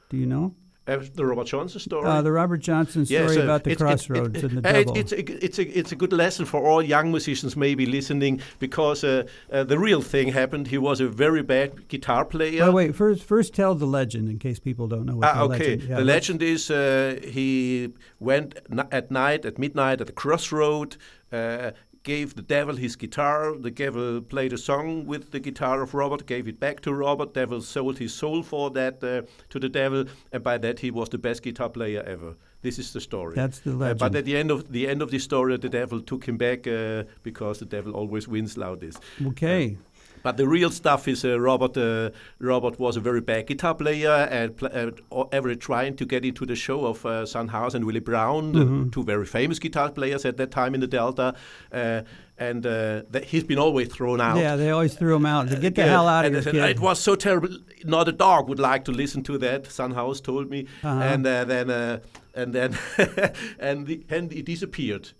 Do 0.09 0.17
you 0.17 0.25
know? 0.25 0.55
Uh, 0.87 0.97
the 1.15 1.25
robert 1.25 1.47
johnson 1.47 1.79
story 1.79 2.05
Uh, 2.07 2.21
the 2.21 2.31
Robert 2.31 2.57
Johnson 2.69 3.05
story 3.05 3.21
Yes, 3.21 3.37
uh, 3.37 3.41
about 3.43 3.63
the 3.63 3.71
it's- 3.71 3.81
it's- 3.81 4.07
crossroads 4.07 4.43
and 4.43 4.51
the 4.57 4.69
uh, 4.69 4.73
devil. 4.73 4.97
It's 4.97 5.11
a, 5.13 5.45
it's 5.45 5.59
a 5.59 5.79
it's 5.79 5.91
a 5.91 5.95
good 5.95 6.11
lesson 6.13 6.45
for 6.45 6.59
all 6.67 6.81
young 6.81 7.11
musicians 7.11 7.55
maybe 7.55 7.85
listening 7.85 8.41
because 8.59 9.03
uh, 9.03 9.23
uh, 9.51 9.63
the 9.63 9.77
real 9.77 10.01
thing 10.01 10.27
happened. 10.33 10.67
He 10.67 10.77
was 10.77 10.99
a 11.01 11.07
very 11.07 11.41
bad 11.43 11.69
guitar 11.87 12.25
player. 12.25 12.65
Wait, 12.65 12.73
wait. 12.87 12.95
First, 12.95 13.23
first 13.23 13.53
tell 13.53 13.75
the 13.75 13.85
legend 13.99 14.27
in 14.29 14.39
case 14.39 14.59
people 14.59 14.87
don't 14.87 15.05
know 15.05 15.17
what 15.17 15.27
Ah, 15.29 15.47
the 15.47 15.53
okay. 15.55 15.69
legend. 15.69 15.89
yeah, 15.89 15.97
the 15.99 16.05
legend 16.15 16.41
is 16.41 16.69
uh, 16.69 17.19
he 17.35 17.89
went 18.19 18.55
at 18.91 19.09
night, 19.11 19.45
at 19.45 19.57
midnight, 19.57 20.01
at 20.01 20.07
the 20.07 20.13
crossroad, 20.13 20.97
uh, 21.31 21.71
gave 22.03 22.35
the 22.35 22.41
devil 22.41 22.75
his 22.75 22.95
guitar. 22.95 23.55
The 23.57 23.71
devil 23.71 24.21
played 24.21 24.53
a 24.53 24.57
song 24.57 25.05
with 25.05 25.31
the 25.31 25.39
guitar 25.39 25.81
of 25.81 25.93
Robert, 25.93 26.25
gave 26.25 26.47
it 26.47 26.59
back 26.59 26.81
to 26.81 26.93
Robert. 26.93 27.33
Devil 27.33 27.61
sold 27.61 27.97
his 27.97 28.13
soul 28.13 28.43
for 28.43 28.69
that 28.71 29.03
uh, 29.03 29.21
to 29.49 29.59
the 29.59 29.69
devil, 29.69 30.05
and 30.31 30.43
by 30.43 30.57
that 30.57 30.79
he 30.79 30.91
was 30.91 31.09
the 31.09 31.17
best 31.17 31.41
guitar 31.43 31.69
player 31.69 32.03
ever. 32.05 32.35
This 32.61 32.79
is 32.79 32.93
the 32.93 33.01
story. 33.01 33.35
That's 33.35 33.59
the 33.59 33.71
Uh, 33.71 33.75
legend. 33.75 33.99
but 33.99 34.15
at 34.15 34.25
the 34.25 34.37
end 34.37 34.51
of 34.51 34.71
the 34.71 34.87
end 34.87 35.01
of 35.01 35.11
the 35.11 35.19
story, 35.19 35.57
the 35.57 35.69
devil 35.69 36.01
took 36.01 36.25
him 36.25 36.37
back 36.37 36.67
uh, 36.67 37.03
because 37.23 37.59
the 37.59 37.65
devil 37.65 37.93
always 37.93 38.27
wins 38.27 38.57
loudest. 38.57 38.99
Okay. 39.25 39.77
But 40.23 40.37
the 40.37 40.47
real 40.47 40.69
stuff 40.71 41.07
is 41.07 41.23
uh, 41.25 41.39
Robert. 41.39 41.75
Uh, 41.77 42.09
Robert 42.39 42.79
was 42.79 42.97
a 42.97 43.01
very 43.01 43.21
bad 43.21 43.47
guitar 43.47 43.75
player 43.75 44.27
and 44.31 44.55
pl- 44.57 44.69
uh, 45.11 45.23
ever 45.31 45.53
trying 45.55 45.95
to 45.97 46.05
get 46.05 46.23
into 46.25 46.45
the 46.45 46.55
show 46.55 46.85
of 46.85 47.05
uh, 47.05 47.25
Son 47.25 47.49
House 47.49 47.73
and 47.75 47.85
Willie 47.85 47.99
Brown, 47.99 48.53
Mm-hmm. 48.53 48.89
two 48.89 49.03
very 49.03 49.25
famous 49.25 49.59
guitar 49.59 49.91
players 49.91 50.25
at 50.25 50.37
that 50.37 50.51
time 50.51 50.73
in 50.75 50.81
the 50.81 50.87
Delta. 50.87 51.35
Uh, 51.71 52.01
and 52.37 52.65
uh, 52.65 53.03
that 53.11 53.25
he's 53.25 53.43
been 53.43 53.59
always 53.59 53.87
thrown 53.89 54.19
out. 54.19 54.37
Yeah, 54.37 54.55
they 54.55 54.71
always 54.71 54.95
threw 54.95 55.15
him 55.15 55.25
out. 55.25 55.49
Said, 55.49 55.61
Get 55.61 55.75
the 55.75 55.83
hell 55.83 56.07
out 56.07 56.25
of 56.25 56.33
and 56.33 56.35
here, 56.35 56.41
they 56.53 56.59
said, 56.59 56.67
kid. 56.69 56.77
It 56.77 56.81
was 56.81 56.99
so 56.99 57.15
terrible. 57.15 57.49
Not 57.85 58.07
a 58.07 58.11
dog 58.11 58.49
would 58.49 58.59
like 58.59 58.85
to 58.85 58.91
listen 58.91 59.21
to 59.23 59.37
that. 59.39 59.71
Son 59.71 59.91
House 59.91 60.19
told 60.21 60.49
me, 60.49 60.65
Uh-huh. 60.83 60.99
and 61.01 61.27
uh, 61.27 61.43
then 61.45 61.69
uh, 61.69 61.99
and 62.33 62.51
then 62.53 62.75
and, 63.59 63.85
the, 63.87 64.03
and 64.09 64.31
he 64.31 64.41
disappeared. 64.41 65.11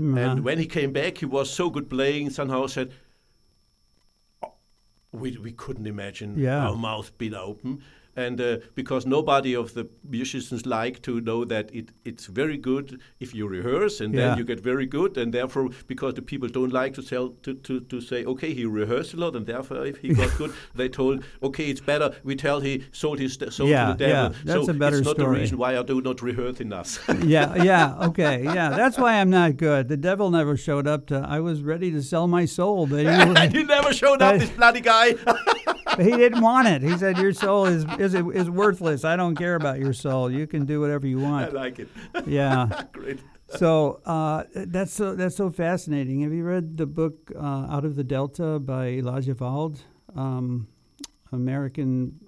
Uh-huh. 0.00 0.18
And 0.18 0.44
when 0.44 0.58
he 0.58 0.66
came 0.66 0.92
back, 0.92 1.18
he 1.18 1.26
was 1.26 1.48
so 1.50 1.70
good 1.70 1.88
playing. 1.88 2.30
Son 2.30 2.48
House 2.50 2.72
said, 2.74 2.90
"Oh, 2.90 3.05
we, 5.16 5.36
we 5.38 5.52
couldn't 5.52 5.86
imagine 5.86 6.38
Yeah. 6.38 6.68
our 6.68 6.76
mouth 6.76 7.16
being 7.18 7.34
open. 7.34 7.82
And 8.16 8.40
uh, 8.40 8.56
because 8.74 9.04
nobody 9.06 9.54
of 9.54 9.74
the 9.74 9.88
musicians 10.08 10.64
like 10.64 11.02
to 11.02 11.20
know 11.20 11.44
that 11.44 11.70
it, 11.74 11.90
it's 12.04 12.26
very 12.26 12.56
good 12.56 13.00
if 13.20 13.34
you 13.34 13.46
rehearse 13.46 14.00
and 14.00 14.14
Yeah. 14.14 14.28
then 14.28 14.38
you 14.38 14.44
get 14.44 14.60
very 14.60 14.86
good. 14.86 15.18
And 15.18 15.34
therefore, 15.34 15.68
because 15.86 16.14
the 16.14 16.22
people 16.22 16.48
don't 16.48 16.72
like 16.72 16.94
to 16.94 17.02
tell 17.02 17.30
to, 17.42 17.54
to, 17.54 17.80
to 17.80 18.00
say, 18.00 18.24
okay, 18.24 18.54
he 18.54 18.64
rehearsed 18.64 19.12
a 19.14 19.16
lot, 19.18 19.36
and 19.36 19.44
therefore, 19.46 19.84
if 19.86 19.98
he 19.98 20.08
got 20.14 20.30
good, 20.38 20.52
they 20.74 20.88
told, 20.88 21.24
okay, 21.42 21.66
it's 21.70 21.80
better. 21.80 22.10
We 22.24 22.36
tell 22.36 22.60
he 22.60 22.84
sold 22.92 23.18
his 23.18 23.38
soul 23.50 23.68
Yeah, 23.68 23.86
to 23.86 23.92
the 23.92 23.98
devil. 23.98 24.14
yeah, 24.32 24.42
that's 24.44 24.66
so 24.66 24.70
a 24.72 24.74
better 24.74 24.96
it's 24.98 25.06
not 25.06 25.16
the 25.18 25.28
reason 25.28 25.58
why 25.58 25.76
I 25.78 25.82
do 25.82 26.00
not 26.00 26.22
rehearse 26.22 26.60
enough. 26.60 27.06
yeah, 27.22 27.62
yeah, 27.62 27.96
okay, 28.08 28.42
yeah. 28.44 28.70
That's 28.70 28.96
why 28.98 29.20
I'm 29.20 29.30
not 29.30 29.56
good. 29.58 29.88
The 29.88 29.96
devil 29.98 30.30
never 30.30 30.56
showed 30.56 30.86
up 30.86 31.06
to. 31.08 31.16
I 31.28 31.40
was 31.40 31.62
ready 31.62 31.90
to 31.92 32.02
sell 32.02 32.26
my 32.28 32.46
soul, 32.46 32.86
but 32.86 33.04
and 33.06 33.52
he, 33.52 33.58
he 33.58 33.64
never 33.64 33.92
showed 33.92 34.22
up, 34.22 34.38
this 34.38 34.50
bloody 34.50 34.80
guy. 34.80 35.14
He 35.96 36.10
didn't 36.10 36.40
want 36.40 36.68
it. 36.68 36.82
He 36.82 36.96
said, 36.96 37.18
"Your 37.18 37.32
soul 37.32 37.66
is 37.66 37.84
is 37.98 38.14
is 38.14 38.50
worthless. 38.50 39.04
I 39.04 39.16
don't 39.16 39.34
care 39.36 39.54
about 39.54 39.78
your 39.78 39.92
soul. 39.92 40.30
You 40.30 40.46
can 40.46 40.64
do 40.66 40.80
whatever 40.80 41.06
you 41.06 41.18
want." 41.18 41.50
I 41.50 41.52
like 41.52 41.78
it. 41.78 41.88
Yeah. 42.26 42.84
Great. 42.92 43.20
so 43.48 44.00
uh, 44.04 44.44
that's 44.54 44.92
so 44.92 45.14
that's 45.14 45.36
so 45.36 45.50
fascinating. 45.50 46.20
Have 46.22 46.32
you 46.32 46.44
read 46.44 46.76
the 46.76 46.86
book 46.86 47.32
uh, 47.34 47.66
Out 47.70 47.84
of 47.84 47.96
the 47.96 48.04
Delta 48.04 48.58
by 48.58 48.88
Elijah 48.88 49.34
Wald, 49.38 49.80
um, 50.14 50.68
American 51.32 52.20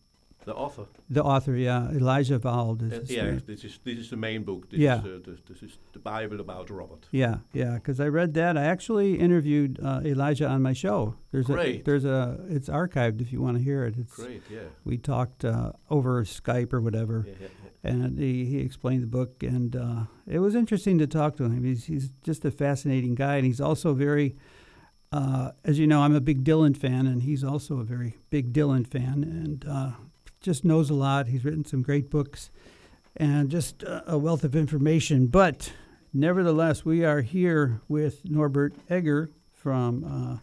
The 0.48 0.54
author. 0.54 0.86
the 1.10 1.22
author? 1.22 1.54
Yeah, 1.56 1.90
Elijah 2.00 2.38
Wald. 2.38 2.82
Is 2.82 2.92
Uh, 2.92 3.02
yeah, 3.16 3.24
name. 3.30 3.42
this 3.46 3.64
is 3.64 3.78
this 3.84 3.98
is 3.98 4.08
the 4.10 4.16
main 4.16 4.42
book. 4.44 4.62
This 4.70 4.80
Yeah. 4.80 4.98
is 5.00 5.04
uh, 5.04 5.20
the, 5.26 5.34
this 5.52 5.62
is 5.62 5.78
the 5.92 5.98
Bible 6.12 6.40
about 6.40 6.70
Robert. 6.70 7.06
Yeah, 7.12 7.36
yeah, 7.52 7.74
because 7.74 7.98
I 8.06 8.08
read 8.20 8.32
that. 8.34 8.56
I 8.56 8.64
actually 8.74 9.10
interviewed 9.26 9.72
uh, 9.88 10.00
Elijah 10.12 10.48
on 10.54 10.60
my 10.62 10.74
show. 10.74 11.14
There's 11.32 11.46
Great. 11.46 11.80
a 11.80 11.84
there's 11.84 12.04
a 12.04 12.20
it's 12.56 12.68
archived 12.70 13.20
if 13.20 13.28
you 13.32 13.40
want 13.46 13.56
to 13.58 13.62
hear 13.62 13.80
it. 13.88 13.94
It's 14.02 14.16
Great, 14.16 14.42
yeah. 14.50 14.68
we 14.84 14.96
talked 14.98 15.44
uh, 15.44 15.72
over 15.90 16.24
Skype 16.24 16.72
or 16.72 16.80
whatever, 16.80 17.16
yeah, 17.26 17.34
yeah, 17.40 17.48
yeah. 17.84 17.90
and 17.92 18.18
he, 18.18 18.44
he 18.52 18.58
explained 18.68 19.02
the 19.02 19.12
book, 19.18 19.42
and 19.54 19.76
uh, 19.76 20.00
it 20.26 20.38
was 20.46 20.54
interesting 20.54 20.96
to 20.98 21.06
talk 21.06 21.36
to 21.36 21.44
him. 21.44 21.62
He's 21.64 21.84
he's 21.92 22.06
just 22.28 22.44
a 22.44 22.50
fascinating 22.50 23.14
guy, 23.24 23.34
and 23.38 23.44
he's 23.50 23.60
also 23.60 23.88
very, 23.94 24.28
uh, 25.12 25.52
as 25.64 25.78
you 25.78 25.86
know, 25.86 26.00
I'm 26.04 26.14
a 26.14 26.20
big 26.30 26.44
Dylan 26.44 26.76
fan, 26.76 27.06
and 27.06 27.22
he's 27.22 27.44
also 27.44 27.78
a 27.80 27.84
very 27.84 28.12
big 28.30 28.52
Dylan 28.52 28.86
fan, 28.86 29.22
and 29.24 29.64
uh, 29.68 29.92
just 30.40 30.64
knows 30.64 30.90
a 30.90 30.94
lot. 30.94 31.28
He's 31.28 31.44
written 31.44 31.64
some 31.64 31.82
great 31.82 32.10
books, 32.10 32.50
and 33.16 33.50
just 33.50 33.84
a 33.86 34.18
wealth 34.18 34.44
of 34.44 34.54
information. 34.54 35.26
But 35.26 35.72
nevertheless, 36.12 36.84
we 36.84 37.04
are 37.04 37.22
here 37.22 37.80
with 37.88 38.28
Norbert 38.28 38.74
Egger 38.88 39.30
from. 39.52 40.04
Uh, 40.04 40.38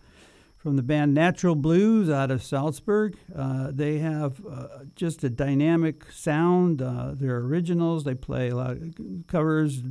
from 0.65 0.77
the 0.77 0.81
band 0.81 1.13
Natural 1.13 1.53
Blues 1.53 2.09
out 2.09 2.31
of 2.31 2.41
Salzburg. 2.41 3.15
Uh, 3.37 3.69
they 3.71 3.99
have 3.99 4.43
uh, 4.47 4.85
just 4.95 5.23
a 5.23 5.29
dynamic 5.29 6.11
sound. 6.11 6.81
Uh, 6.81 7.11
they're 7.13 7.37
originals. 7.37 8.03
They 8.03 8.15
play 8.15 8.49
a 8.49 8.55
lot 8.55 8.71
of 8.71 8.95
covers 9.27 9.83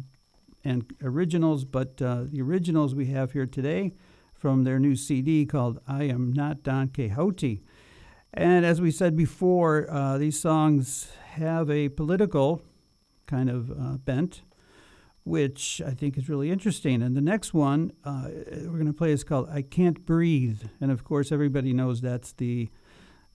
and 0.64 0.92
originals, 1.00 1.64
but 1.64 2.02
uh, 2.02 2.24
the 2.24 2.42
originals 2.42 2.92
we 2.92 3.06
have 3.06 3.30
here 3.30 3.46
today 3.46 3.94
from 4.34 4.64
their 4.64 4.80
new 4.80 4.96
CD 4.96 5.46
called 5.46 5.78
I 5.86 6.04
Am 6.04 6.32
Not 6.32 6.64
Don 6.64 6.88
Quixote. 6.88 7.62
And 8.36 8.66
as 8.66 8.80
we 8.80 8.90
said 8.90 9.16
before, 9.16 9.88
uh, 9.90 10.18
these 10.18 10.38
songs 10.38 11.08
have 11.34 11.70
a 11.70 11.88
political 11.88 12.62
kind 13.26 13.48
of 13.48 13.70
uh, 13.70 13.96
bent 13.98 14.42
which 15.24 15.80
I 15.84 15.92
think 15.92 16.16
is 16.18 16.28
really 16.28 16.50
interesting. 16.50 17.02
And 17.02 17.16
the 17.16 17.20
next 17.22 17.54
one 17.54 17.92
uh, 18.04 18.28
we're 18.66 18.78
going 18.78 18.86
to 18.86 18.92
play 18.92 19.10
is 19.10 19.24
called 19.24 19.48
"I 19.50 19.62
Can't 19.62 20.04
Breathe," 20.04 20.62
and 20.80 20.90
of 20.90 21.02
course, 21.02 21.32
everybody 21.32 21.72
knows 21.72 22.00
that's 22.00 22.32
the 22.32 22.68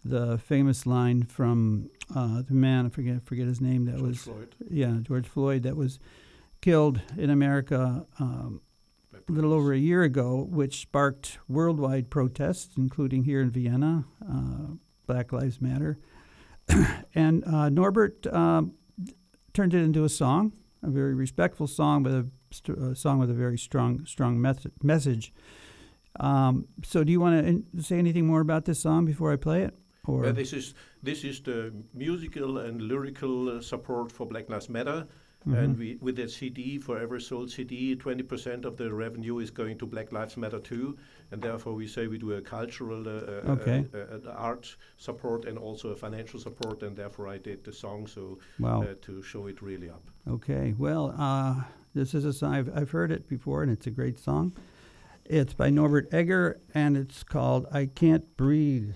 the 0.06 0.38
famous 0.38 0.86
line 0.86 1.24
from 1.24 1.90
uh, 2.16 2.42
the 2.44 2.54
man 2.54 2.86
I 2.86 2.90
forget 2.90 3.26
forget 3.26 3.48
his 3.48 3.60
name 3.60 3.86
that 3.86 3.98
George 3.98 4.08
was 4.08 4.22
Floyd. 4.22 4.56
yeah 4.70 4.98
George 5.02 5.28
Floyd 5.28 5.64
that 5.64 5.76
was 5.76 6.00
killed 6.62 7.02
in 7.18 7.30
America. 7.30 8.06
Um, 8.20 8.62
a 9.28 9.32
little 9.32 9.54
over 9.54 9.74
a 9.74 9.78
year 9.78 10.02
ago, 10.02 10.48
which 10.50 10.82
sparked 10.82 11.38
worldwide 11.48 12.10
protests, 12.10 12.76
including 12.78 13.26
here 13.26 13.42
in 13.42 13.52
Vienna, 13.52 14.06
uh, 14.28 14.74
Black 15.10 15.34
Lives 15.34 15.60
Matter. 15.60 15.98
and 17.16 17.44
uh, 17.46 17.68
Norbert 17.70 18.28
um, 18.32 18.74
turned 19.54 19.74
it 19.74 19.80
into 19.80 20.04
a 20.04 20.10
song, 20.10 20.54
a 20.84 20.90
very 20.90 21.16
respectful 21.16 21.66
song, 21.66 22.04
but 22.04 22.12
a, 22.12 22.92
a 22.92 22.96
song 22.96 23.18
with 23.18 23.32
a 23.32 23.34
very 23.34 23.58
strong, 23.58 24.06
strong 24.06 24.40
mes- 24.40 24.68
message. 24.84 25.34
Um, 26.20 26.68
so, 26.84 27.04
do 27.04 27.12
you 27.12 27.20
want 27.20 27.66
to 27.76 27.82
say 27.84 27.98
anything 27.98 28.28
more 28.28 28.42
about 28.42 28.66
this 28.66 28.80
song 28.80 29.06
before 29.06 29.34
I 29.34 29.36
play 29.36 29.64
it? 29.64 29.74
Or 30.06 30.32
this 30.32 30.54
is 30.54 30.74
this 31.04 31.24
is 31.24 31.42
the 31.42 31.74
musical 31.94 32.60
and 32.60 32.82
lyrical 32.82 33.58
uh, 33.58 33.62
support 33.62 34.12
for 34.12 34.28
Black 34.28 34.50
Lives 34.50 34.70
Matter, 34.70 35.08
Mm-hmm. 35.48 35.58
and 35.64 35.78
we 35.80 35.98
with 36.02 36.18
that 36.18 36.32
CD 36.32 36.78
for 36.78 37.00
every 37.00 37.22
sold 37.22 37.50
CD, 37.50 37.96
20% 37.96 38.66
of 38.66 38.76
the 38.76 38.94
revenue 38.94 39.40
is 39.40 39.50
going 39.50 39.78
to 39.78 39.86
Black 39.86 40.12
Lives 40.12 40.36
Matter 40.36 40.60
too, 40.60 40.98
and 41.32 41.42
therefore 41.42 41.74
we 41.74 41.88
say 41.88 42.08
we 42.08 42.18
do 42.18 42.34
a 42.34 42.42
cultural, 42.42 43.08
uh, 43.08 43.12
uh, 43.12 43.52
Okay. 43.54 43.86
uh, 43.94 44.30
uh, 44.30 44.32
art 44.34 44.76
support 44.98 45.46
and 45.46 45.58
also 45.58 45.90
a 45.90 45.96
financial 45.96 46.40
support, 46.40 46.84
and 46.84 46.96
therefore 46.96 47.28
I 47.28 47.38
did 47.38 47.64
the 47.64 47.72
song 47.74 48.08
so 48.08 48.40
Wow. 48.60 48.84
uh, 48.84 48.96
to 49.02 49.22
show 49.22 49.48
it 49.48 49.62
really 49.62 49.90
up. 49.90 50.04
Okay, 50.28 50.74
well, 50.78 51.14
uh, 51.18 51.64
this 51.94 52.14
is 52.14 52.26
a 52.26 52.34
song, 52.34 52.54
I've, 52.56 52.70
I've 52.76 52.92
heard 52.92 53.12
it 53.12 53.28
before, 53.28 53.64
and 53.64 53.72
it's 53.72 53.88
a 53.88 53.92
great 53.92 54.18
song. 54.20 54.54
It's 55.26 55.54
by 55.54 55.70
Norbert 55.70 56.12
Egger, 56.14 56.60
and 56.74 56.98
it's 56.98 57.24
called 57.24 57.68
I 57.72 57.86
Can't 57.86 58.36
Breathe. 58.36 58.96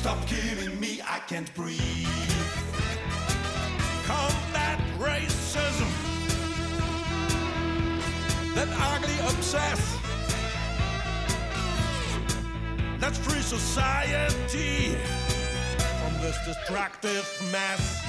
Stop 0.00 0.26
killing 0.26 0.80
me. 0.80 1.02
I 1.06 1.18
can't 1.28 1.54
breathe. 1.54 2.08
Combat 4.06 4.80
racism. 4.98 5.90
That 8.54 8.68
ugly 8.80 9.18
obsess. 9.28 9.98
Let's 12.98 13.18
free 13.18 13.42
society 13.42 14.96
from 16.00 16.14
this 16.22 16.38
destructive 16.46 17.28
mess. 17.52 17.99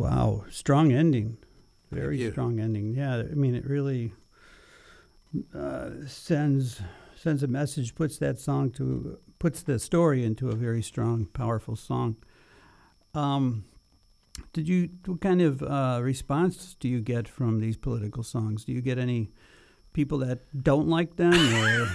Wow, 0.00 0.44
strong 0.50 0.92
ending. 0.92 1.36
Very 1.92 2.30
strong 2.30 2.58
ending. 2.58 2.94
Yeah, 2.94 3.16
I 3.16 3.34
mean 3.34 3.54
it 3.54 3.66
really 3.66 4.14
uh, 5.54 5.90
sends 6.06 6.80
sends 7.14 7.42
a 7.42 7.46
message, 7.46 7.94
puts 7.94 8.16
that 8.16 8.38
song 8.38 8.70
to 8.72 9.18
puts 9.38 9.62
the 9.62 9.78
story 9.78 10.24
into 10.24 10.48
a 10.48 10.54
very 10.54 10.82
strong, 10.82 11.26
powerful 11.26 11.76
song. 11.76 12.16
Um, 13.14 13.64
did 14.54 14.68
you 14.68 14.88
what 15.04 15.20
kind 15.20 15.42
of 15.42 15.62
uh, 15.62 16.00
response 16.02 16.76
do 16.80 16.88
you 16.88 17.02
get 17.02 17.28
from 17.28 17.60
these 17.60 17.76
political 17.76 18.22
songs? 18.22 18.64
Do 18.64 18.72
you 18.72 18.80
get 18.80 18.98
any 18.98 19.32
people 19.92 20.16
that 20.18 20.38
don't 20.62 20.88
like 20.88 21.16
them, 21.16 21.34
or 21.34 21.88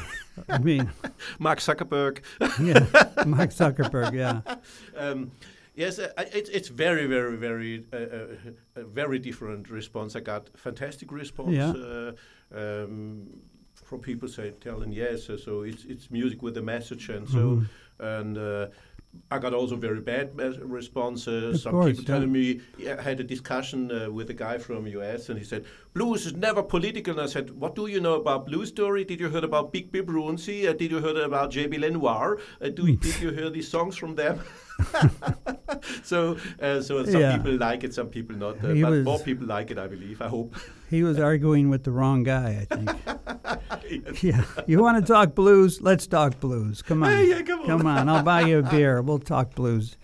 I 0.49 0.59
mean, 0.59 0.91
Mark 1.39 1.57
Zuckerberg. 1.57 2.19
yeah, 2.59 3.25
Mark 3.25 3.49
Zuckerberg, 3.49 4.13
yeah, 4.13 4.41
Um, 4.95 5.31
yes, 5.75 5.99
uh, 5.99 6.11
I- 6.17 6.29
it's 6.33 6.49
it's 6.49 6.69
very 6.69 7.05
very 7.07 7.35
very 7.37 7.85
uh, 7.93 7.97
uh, 7.97 8.83
very 8.93 9.19
different 9.19 9.69
response. 9.69 10.15
I 10.15 10.21
got 10.21 10.49
fantastic 10.57 11.11
response. 11.11 11.51
Yeah. 11.55 11.73
Uh, 11.73 12.11
um, 12.51 13.27
from 13.83 13.99
people 13.99 14.27
say 14.27 14.51
telling 14.61 14.91
yes, 14.91 15.29
uh, 15.29 15.37
so 15.37 15.61
it's 15.63 15.85
it's 15.85 16.09
music 16.09 16.41
with 16.41 16.57
a 16.57 16.61
message, 16.61 17.09
and 17.09 17.27
so 17.29 17.37
Mhm. 17.37 17.65
and. 17.99 18.37
Uh, 18.37 18.67
I 19.31 19.39
got 19.39 19.53
also 19.53 19.77
very 19.77 20.01
bad 20.01 20.27
responses. 20.79 21.55
Of 21.55 21.61
some 21.61 21.71
course, 21.71 21.85
people 21.87 22.03
yeah. 22.03 22.13
telling 22.13 22.31
me 22.33 22.59
yeah, 22.77 22.97
I 22.99 23.01
had 23.01 23.19
a 23.21 23.23
discussion 23.23 23.89
uh, 23.89 24.11
with 24.11 24.29
a 24.29 24.33
guy 24.33 24.57
from 24.57 24.87
US, 24.87 25.29
and 25.29 25.39
he 25.39 25.45
said 25.45 25.63
blues 25.95 26.25
is 26.27 26.33
never 26.35 26.61
political. 26.61 27.13
And 27.13 27.21
I 27.21 27.25
said, 27.25 27.49
What 27.59 27.73
do 27.73 27.87
you 27.87 27.99
know 27.99 28.15
about 28.15 28.45
blues 28.45 28.69
story? 28.69 29.03
Did 29.05 29.19
you 29.19 29.29
heard 29.29 29.43
about 29.43 29.71
Big 29.73 29.91
Bill 29.91 30.03
Broonzy? 30.03 30.67
Uh, 30.69 30.73
did 30.73 30.91
you 30.91 30.99
heard 30.99 31.17
about 31.17 31.49
J.B. 31.51 31.77
Lenoir? 31.79 32.37
Uh, 32.61 32.69
do, 32.69 32.83
Hmm. 32.85 32.95
did 32.95 33.19
you 33.21 33.31
hear 33.31 33.49
these 33.49 33.67
songs 33.67 33.95
from 33.97 34.13
them? 34.15 34.39
so, 36.03 36.37
uh, 36.61 36.81
so 36.81 37.03
some 37.05 37.21
Yeah. 37.21 37.37
people 37.37 37.57
like 37.57 37.83
it, 37.83 37.93
some 37.93 38.07
people 38.07 38.35
not. 38.35 38.57
Uh, 38.57 38.73
but 38.81 38.91
was- 38.91 39.05
more 39.05 39.19
people 39.19 39.47
like 39.47 39.71
it, 39.71 39.77
I 39.79 39.87
believe. 39.87 40.21
I 40.21 40.27
hope. 40.27 40.55
he 40.89 41.01
was 41.03 41.17
arguing 41.19 41.69
with 41.69 41.83
the 41.83 41.91
wrong 41.91 42.23
guy, 42.23 42.67
I 42.69 42.75
think. 42.75 42.89
Yes. 43.87 44.23
Yeah, 44.23 44.43
you 44.65 44.81
want 44.81 44.97
to 45.05 45.13
talk 45.13 45.35
blues? 45.35 45.79
Let's 45.79 46.07
talk 46.07 46.39
blues. 46.39 46.81
Come 46.81 47.03
on, 47.03 47.11
Hey, 47.11 47.29
yeah, 47.29 47.41
come 47.43 47.59
on. 47.61 47.67
come 47.67 47.85
on. 47.87 48.09
I'll 48.09 48.23
buy 48.23 48.41
you 48.41 48.57
a 48.59 48.63
beer. 48.63 49.01
We'll 49.01 49.19
talk 49.19 49.53
blues. 49.53 49.95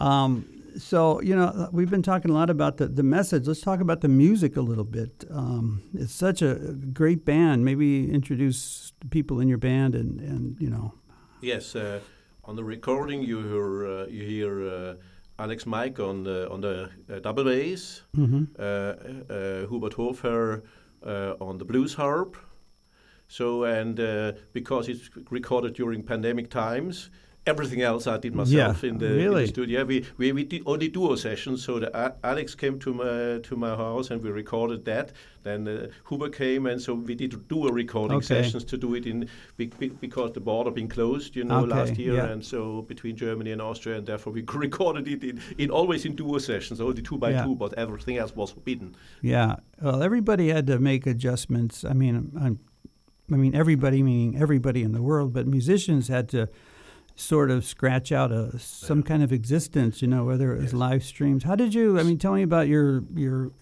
Um, 0.00 0.46
so 0.76 1.20
you 1.22 1.34
know, 1.36 1.68
we've 1.72 1.90
been 1.90 2.02
talking 2.02 2.30
a 2.30 2.34
lot 2.34 2.50
about 2.50 2.76
the 2.76 2.88
the 2.88 3.02
message. 3.02 3.46
Let's 3.46 3.60
talk 3.60 3.80
about 3.80 4.00
the 4.00 4.08
music 4.08 4.56
a 4.56 4.60
little 4.60 4.84
bit. 4.84 5.24
Um, 5.30 5.82
it's 5.94 6.14
such 6.14 6.42
a 6.42 6.54
great 6.92 7.24
band. 7.24 7.64
Maybe 7.64 8.10
introduce 8.10 8.92
people 9.10 9.40
in 9.40 9.48
your 9.48 9.58
band, 9.58 9.94
and 9.94 10.20
and 10.20 10.56
you 10.60 10.70
know, 10.70 10.94
Yes, 11.40 11.76
uh, 11.76 12.00
on 12.44 12.56
the 12.56 12.64
recording 12.64 13.22
you 13.22 13.42
hear 13.42 13.86
uh, 13.86 14.06
you 14.06 14.24
hear 14.24 14.68
uh, 14.68 14.94
Alex 15.38 15.66
Mike 15.66 16.00
on 16.00 16.24
the 16.24 16.48
on 16.50 16.60
the 16.60 16.90
uh, 17.10 17.18
double 17.20 17.44
bass, 17.44 18.02
uh, 18.16 18.62
uh, 18.62 19.66
Hubert 19.68 19.94
Hofer 19.94 20.62
uh, 21.04 21.34
on 21.40 21.58
the 21.58 21.64
blues 21.64 21.94
harp. 21.94 22.36
So 23.28 23.64
and 23.64 23.98
uh, 23.98 24.32
because 24.52 24.88
it's 24.88 25.10
recorded 25.30 25.74
during 25.74 26.02
pandemic 26.02 26.50
times, 26.50 27.10
everything 27.46 27.82
else 27.82 28.06
I 28.06 28.16
did 28.18 28.34
myself 28.34 28.82
Yeah, 28.82 28.88
in, 28.90 28.98
the, 28.98 29.18
in 29.18 29.32
the 29.34 29.46
studio. 29.46 29.84
We, 29.84 30.04
we 30.16 30.32
we 30.32 30.44
did 30.44 30.62
only 30.66 30.88
duo 30.88 31.14
sessions. 31.14 31.62
So 31.64 31.78
the, 31.78 31.90
A- 31.96 32.14
Alex 32.24 32.54
came 32.54 32.78
to 32.80 32.94
my 32.94 33.40
to 33.48 33.56
my 33.56 33.76
house 33.76 34.10
and 34.10 34.22
we 34.22 34.30
recorded 34.30 34.84
that. 34.86 35.12
Then 35.42 35.68
uh, 35.68 35.88
Hubert 36.08 36.34
came 36.34 36.64
and 36.66 36.80
so 36.80 36.94
we 36.94 37.14
did 37.14 37.48
duo 37.48 37.68
recording 37.70 38.16
Okay. 38.16 38.26
sessions 38.26 38.64
to 38.64 38.78
do 38.78 38.94
it 38.94 39.04
in 39.06 39.28
be, 39.58 39.66
be, 39.66 39.88
because 39.90 40.32
the 40.32 40.40
border 40.40 40.70
been 40.70 40.88
closed, 40.88 41.36
you 41.36 41.44
know, 41.44 41.60
Okay, 41.64 41.74
last 41.74 41.98
year, 41.98 42.14
yeah. 42.14 42.32
and 42.32 42.42
so 42.42 42.82
between 42.82 43.14
Germany 43.14 43.52
and 43.52 43.60
Austria, 43.60 43.98
and 43.98 44.06
therefore 44.06 44.32
we 44.32 44.42
recorded 44.54 45.06
it 45.06 45.22
in, 45.22 45.40
in 45.58 45.70
always 45.70 46.04
in 46.06 46.14
duo 46.16 46.38
sessions, 46.38 46.80
only 46.80 47.02
two 47.02 47.18
by 47.18 47.30
Yeah. 47.30 47.44
two, 47.44 47.54
but 47.56 47.74
everything 47.74 48.16
else 48.16 48.34
was 48.34 48.52
forbidden. 48.52 48.94
yeah. 49.20 49.56
Well, 49.82 50.02
everybody 50.02 50.48
had 50.48 50.66
to 50.68 50.78
make 50.78 51.06
adjustments. 51.06 51.84
I 51.84 51.92
mean, 51.92 52.32
I'm, 52.40 52.58
I 53.30 53.36
mean, 53.36 53.54
everybody 53.54 54.02
meaning 54.02 54.40
everybody 54.40 54.82
in 54.82 54.92
the 54.92 55.02
world, 55.02 55.32
but 55.34 55.46
musicians 55.46 56.08
had 56.08 56.28
to 56.30 56.48
sort 57.16 57.50
of 57.50 57.64
scratch 57.64 58.12
out 58.12 58.32
a 58.32 58.58
some 58.58 59.02
kind 59.02 59.22
of 59.22 59.32
existence. 59.32 60.02
You 60.02 60.08
know, 60.08 60.24
whether 60.24 60.52
it 60.52 60.56
was 60.56 60.72
Yes. 60.72 60.72
live 60.74 61.04
streams. 61.04 61.44
How 61.44 61.54
did 61.56 61.74
you? 61.74 61.98
I 61.98 62.02
mean, 62.02 62.18
tell 62.18 62.34
me 62.34 62.42
about 62.42 62.68
your 62.68 63.04
your 63.14 63.52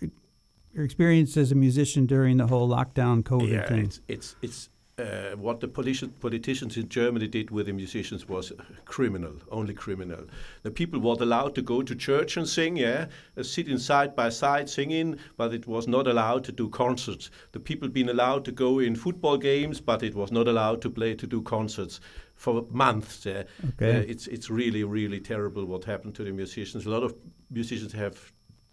your 0.74 0.84
experience 0.84 1.36
as 1.36 1.52
a 1.52 1.54
musician 1.54 2.06
during 2.06 2.38
the 2.38 2.46
whole 2.46 2.68
lockdown 2.68 3.22
COVID 3.22 3.48
yeah, 3.48 3.66
thing. 3.68 3.84
it's 3.84 4.00
it's 4.08 4.36
it's 4.42 4.68
uh, 4.98 5.34
what 5.36 5.60
the 5.60 5.66
politi- 5.68 6.10
politicians 6.20 6.76
in 6.76 6.86
Germany 6.88 7.26
did 7.26 7.50
with 7.50 7.64
the 7.66 7.72
musicians 7.72 8.28
was 8.28 8.52
criminal, 8.84 9.32
only 9.50 9.72
criminal. 9.72 10.24
The 10.62 10.70
people 10.70 11.00
were 11.00 11.16
allowed 11.18 11.54
to 11.54 11.62
go 11.62 11.82
to 11.82 11.94
church 11.94 12.36
and 12.36 12.46
sing, 12.46 12.76
yeah, 12.76 13.06
uh, 13.36 13.42
sitting 13.42 13.78
side 13.78 14.14
by 14.14 14.28
side 14.28 14.68
singing, 14.68 15.16
but 15.38 15.54
it 15.54 15.66
was 15.66 15.88
not 15.88 16.06
allowed 16.06 16.44
to 16.44 16.52
do 16.52 16.68
concerts. 16.68 17.30
The 17.52 17.60
people 17.60 17.88
been 17.88 18.10
allowed 18.10 18.44
to 18.44 18.52
go 18.52 18.80
in 18.80 18.94
football 18.94 19.38
games, 19.38 19.80
but 19.80 20.02
it 20.02 20.14
was 20.14 20.30
not 20.30 20.46
allowed 20.46 20.82
to 20.82 20.90
play 20.90 21.14
to 21.14 21.26
do 21.26 21.40
concerts 21.42 21.98
for 22.42 22.66
months. 22.70 23.24
Yeah. 23.26 23.44
Okay. 23.68 23.96
Uh, 23.98 24.12
it's 24.12 24.26
it's 24.26 24.48
really 24.50 24.84
really 24.84 25.20
terrible 25.20 25.64
what 25.72 25.84
happened 25.84 26.14
to 26.16 26.24
the 26.24 26.32
musicians. 26.32 26.86
A 26.86 26.90
lot 26.90 27.02
of 27.02 27.12
musicians 27.50 27.92
have 27.92 28.14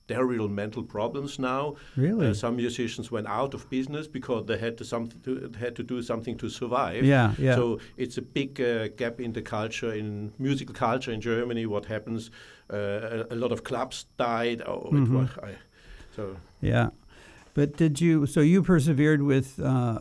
terrible 0.07 0.49
mental 0.49 0.83
problems 0.83 1.37
now. 1.37 1.75
Really? 1.97 2.27
Uh, 2.29 2.33
some 2.33 2.55
musicians 2.55 3.11
went 3.11 3.27
out 3.27 3.53
of 3.53 3.69
business 3.69 4.07
because 4.07 4.43
they 4.47 4.57
had 4.57 4.75
to 4.77 4.83
something 4.83 5.21
to, 5.21 5.31
had 5.59 5.75
to 5.75 5.83
do 5.83 6.01
something 6.01 6.37
to 6.39 6.49
survive. 6.49 7.05
Yeah, 7.05 7.33
yeah. 7.37 7.55
So 7.55 7.79
it's 7.97 8.17
a 8.17 8.21
big 8.21 8.59
uh, 8.59 8.87
gap 8.97 9.19
in 9.19 9.33
the 9.33 9.41
culture, 9.41 9.93
in 9.99 10.31
musical 10.39 10.73
culture 10.73 11.13
in 11.13 11.21
Germany. 11.21 11.65
What 11.67 11.85
happens? 11.85 12.31
Uh, 12.73 12.75
a, 13.29 13.33
a 13.33 13.35
lot 13.35 13.51
of 13.51 13.59
clubs 13.63 14.05
died. 14.17 14.61
Oh, 14.65 14.89
it 14.91 15.03
Mhm. 15.03 15.13
was, 15.19 15.29
I, 15.43 15.55
so 16.15 16.35
Yeah, 16.61 16.89
but 17.53 17.77
did 17.77 17.99
you? 18.01 18.25
So 18.25 18.39
you 18.41 18.63
persevered 18.63 19.21
with 19.21 19.59
uh, 19.59 19.99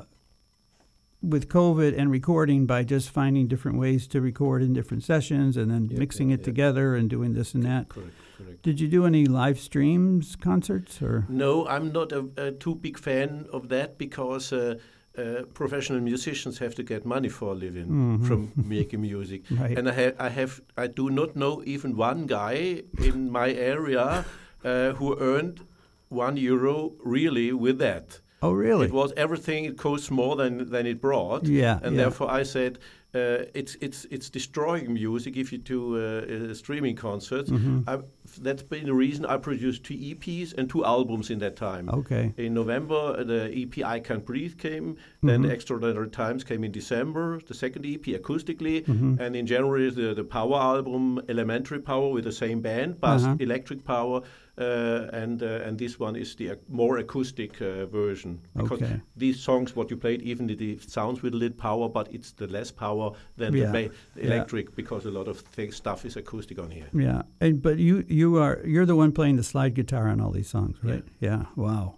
with 1.23 1.49
COVID 1.49 1.99
and 1.99 2.11
recording 2.11 2.65
by 2.67 2.85
just 2.85 3.11
finding 3.11 3.49
different 3.49 3.79
ways 3.79 4.07
to 4.09 4.21
record 4.21 4.63
in 4.63 4.73
different 4.73 5.03
sessions 5.03 5.57
and 5.57 5.71
then 5.71 5.89
Yeah, 5.91 5.99
mixing 5.99 6.29
yeah, 6.31 6.35
it 6.35 6.41
yeah. 6.41 6.45
together 6.45 6.95
and 6.95 7.11
doing 7.11 7.35
this 7.35 7.55
and 7.55 7.65
that. 7.65 7.89
correct, 7.89 8.15
correct. 8.37 8.63
Did 8.63 8.79
you 8.81 8.87
do 8.89 9.05
any 9.05 9.27
live 9.27 9.59
streams 9.59 10.37
concerts 10.37 11.03
or? 11.03 11.27
No, 11.29 11.67
I'm 11.67 11.91
not 11.93 12.13
a, 12.13 12.29
a 12.37 12.53
too 12.53 12.77
big 12.77 12.99
fan 12.99 13.47
of 13.53 13.69
that 13.69 13.99
because 13.99 14.53
uh, 14.53 14.77
uh, 15.17 15.43
professional 15.55 16.01
musicians 16.01 16.59
have 16.59 16.77
to 16.77 16.85
get 16.85 17.05
money 17.05 17.29
for 17.29 17.51
a 17.51 17.55
living 17.55 17.89
Mhm. 17.89 18.25
from 18.27 18.53
making 18.77 19.01
music. 19.01 19.43
Right. 19.51 19.77
And 19.77 19.89
I 19.89 19.93
have, 19.93 20.15
I 20.21 20.29
have, 20.29 20.61
I 20.77 20.87
do 20.87 21.11
not 21.11 21.35
know 21.35 21.63
even 21.67 21.97
one 21.97 22.27
guy 22.27 22.83
in 23.03 23.29
my 23.31 23.51
area 23.53 24.25
uh, 24.65 24.93
who 24.93 25.19
earned 25.19 25.63
one 26.11 26.37
euro 26.37 26.93
really 27.05 27.53
with 27.53 27.79
that. 27.79 28.21
Oh, 28.41 28.53
really? 28.53 28.87
It 28.87 28.93
was 28.93 29.13
everything. 29.17 29.65
It 29.65 29.77
costs 29.77 30.11
more 30.11 30.37
than 30.37 30.71
than 30.71 30.87
it 30.87 31.01
brought. 31.01 31.45
Yeah, 31.45 31.79
and 31.83 31.95
yeah. 31.97 32.03
therefore 32.03 32.31
I 32.31 32.45
said 32.45 32.79
uh, 33.15 33.45
it's 33.55 33.77
it's 33.81 34.07
it's 34.11 34.31
destroying 34.31 34.93
music 34.95 35.37
if 35.37 35.51
you 35.53 35.59
do 35.59 35.97
uh, 35.97 36.51
uh, 36.51 36.55
streaming 36.55 36.95
concerts. 36.95 37.51
Mhm. 37.51 37.83
I, 37.89 37.99
that's 38.41 38.63
been 38.63 38.85
the 38.87 38.95
reason 38.95 39.25
I 39.27 39.39
produced 39.39 39.83
two 39.85 39.95
EPs 39.95 40.55
and 40.57 40.71
two 40.71 40.85
albums 40.85 41.31
in 41.31 41.39
that 41.41 41.57
time. 41.57 41.89
Okay. 41.89 42.33
In 42.37 42.55
November, 42.55 43.17
uh, 43.19 43.25
the 43.25 43.51
EP 43.63 43.83
"I 43.85 43.99
Can't 44.01 44.25
Breathe" 44.25 44.57
came. 44.59 44.97
Then 45.23 45.43
Mhm. 45.43 45.51
"Extraordinary 45.51 46.09
Times" 46.11 46.45
came 46.45 46.63
in 46.63 46.71
December. 46.71 47.41
The 47.45 47.55
second 47.55 47.85
EP 47.87 48.05
acoustically, 48.15 48.85
Mhm. 48.87 49.19
and 49.19 49.35
in 49.35 49.47
January 49.47 49.91
the 49.91 50.15
the 50.15 50.25
Power 50.25 50.59
album 50.77 51.21
"Elementary 51.29 51.81
Power" 51.81 52.09
with 52.13 52.25
the 52.25 52.33
same 52.45 52.61
band, 52.61 53.01
bass, 53.01 53.25
Uh-huh. 53.25 53.37
electric 53.41 53.85
power, 53.85 54.21
and 54.63 55.43
uh, 55.43 55.67
and 55.69 55.79
this 55.79 56.01
one 56.01 56.17
is 56.17 56.35
the 56.37 56.49
ac- 56.51 56.61
more 56.69 56.99
acoustic 56.99 57.61
uh, 57.63 57.87
version 57.87 58.41
because 58.57 58.83
Okay. 58.83 59.01
these 59.17 59.39
songs 59.41 59.77
what 59.77 59.91
you 59.91 59.97
played 59.97 60.23
even 60.23 60.51
it, 60.51 60.61
it 60.61 60.83
sounds 60.91 61.23
with 61.23 61.35
a 61.35 61.37
little 61.37 61.57
power, 61.57 61.89
but 61.89 62.09
it's 62.13 62.33
the 62.33 62.47
less 62.47 62.71
power 62.73 63.13
than 63.37 63.55
Yeah. 63.55 63.67
the 63.67 63.73
ba- 63.89 63.95
Yeah. 64.17 64.25
electric 64.27 64.75
because 64.77 65.07
a 65.09 65.11
lot 65.11 65.29
of 65.29 65.43
stuff 65.71 66.05
is 66.05 66.17
acoustic 66.17 66.59
on 66.59 66.71
here. 66.71 66.89
Yeah, 66.93 67.23
and 67.41 67.63
but 67.63 67.79
you 67.79 68.05
you 68.09 68.37
are 68.43 68.61
you're 68.67 68.87
the 68.87 68.97
one 68.97 69.13
playing 69.13 69.37
the 69.37 69.45
slide 69.45 69.75
guitar 69.75 70.09
on 70.09 70.21
all 70.21 70.33
these 70.33 70.49
songs, 70.51 70.77
right? 70.83 71.05
Yeah. 71.21 71.31
yeah. 71.31 71.45
Wow. 71.57 71.95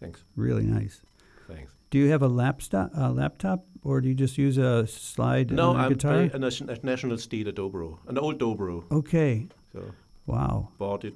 Thanks, 0.00 0.24
Really 0.36 0.64
nice. 0.66 1.02
thanks. 1.48 1.72
Do 1.90 1.98
you 1.98 2.10
have 2.10 2.22
a 2.24 2.28
laptop, 2.28 2.90
a 2.94 3.10
laptop, 3.12 3.64
or 3.82 4.00
do 4.00 4.08
you 4.08 4.14
just 4.14 4.36
use 4.38 4.58
a 4.58 4.86
slide 4.86 5.50
No, 5.50 5.70
uh, 5.70 5.74
I'm 5.74 5.92
guitar? 5.92 6.30
a, 6.34 6.38
nation- 6.38 6.68
a 6.70 6.76
national 6.82 7.18
steel 7.18 7.48
a 7.48 7.52
dobro, 7.52 7.98
an 8.08 8.18
old 8.18 8.38
dobro. 8.38 8.82
okay. 8.90 9.46
So 9.72 9.80
Wow. 10.26 10.68
bought 10.78 11.04
it 11.04 11.14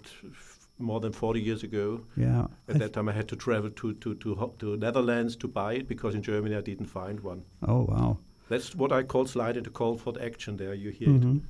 more 0.81 1.01
than 1.01 1.13
40 1.13 1.41
years 1.41 1.63
ago. 1.63 2.01
Yeah. 2.17 2.47
At 2.69 2.79
that 2.79 2.93
time, 2.93 3.09
I 3.09 3.13
had 3.13 3.29
to 3.29 3.37
travel 3.37 3.71
to 3.71 3.93
to 3.95 4.15
to, 4.15 4.53
to 4.59 4.77
Netherlands 4.77 5.37
to 5.37 5.49
buy 5.49 5.75
it 5.75 5.89
because 5.89 6.15
in 6.15 6.23
Germany 6.23 6.57
I 6.57 6.61
didn't 6.63 6.87
find 6.87 7.21
one. 7.21 7.43
oh 7.67 7.83
wow. 7.89 8.19
That's 8.49 8.75
what 8.75 8.91
I 8.93 9.05
call 9.05 9.27
sliding 9.27 9.65
to 9.65 9.71
call 9.71 9.97
for 9.97 10.13
action. 10.21 10.57
There, 10.57 10.75
you 10.75 10.91
hear 10.91 11.09
it. 11.11 11.21
Mhm. 11.21 11.41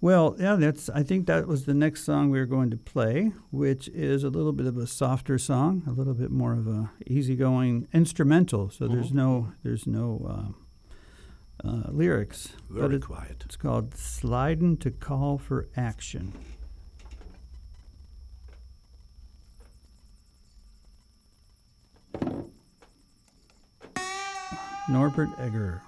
Well, 0.00 0.36
yeah, 0.38 0.56
that's. 0.56 0.90
I 0.90 1.02
think 1.04 1.26
that 1.26 1.46
was 1.46 1.64
the 1.64 1.74
next 1.74 2.04
song 2.04 2.30
we 2.30 2.38
were 2.38 2.46
going 2.56 2.70
to 2.70 2.76
play, 2.76 3.32
which 3.50 3.88
is 3.94 4.24
a 4.24 4.28
little 4.30 4.52
bit 4.52 4.66
of 4.66 4.76
a 4.76 4.86
softer 4.86 5.38
song, 5.38 5.82
a 5.86 5.92
little 5.92 6.14
bit 6.14 6.30
more 6.30 6.52
of 6.52 6.66
a 6.66 6.90
easygoing 7.06 7.86
instrumental. 7.92 8.68
So 8.70 8.88
there's 8.88 9.12
Mhm. 9.12 9.14
no 9.22 9.52
there's 9.62 9.86
no 9.86 10.26
uh, 11.64 11.68
uh, 11.68 11.90
lyrics. 11.90 12.48
but 12.68 12.80
Very 12.80 12.96
it- 12.96 13.02
quiet. 13.06 13.42
It's 13.46 13.56
called 13.56 13.94
Sliding 13.94 14.76
to 14.78 14.90
Call 14.90 15.38
for 15.38 15.68
Action. 15.76 16.32
Norbert 24.86 25.38
Egger. 25.38 25.82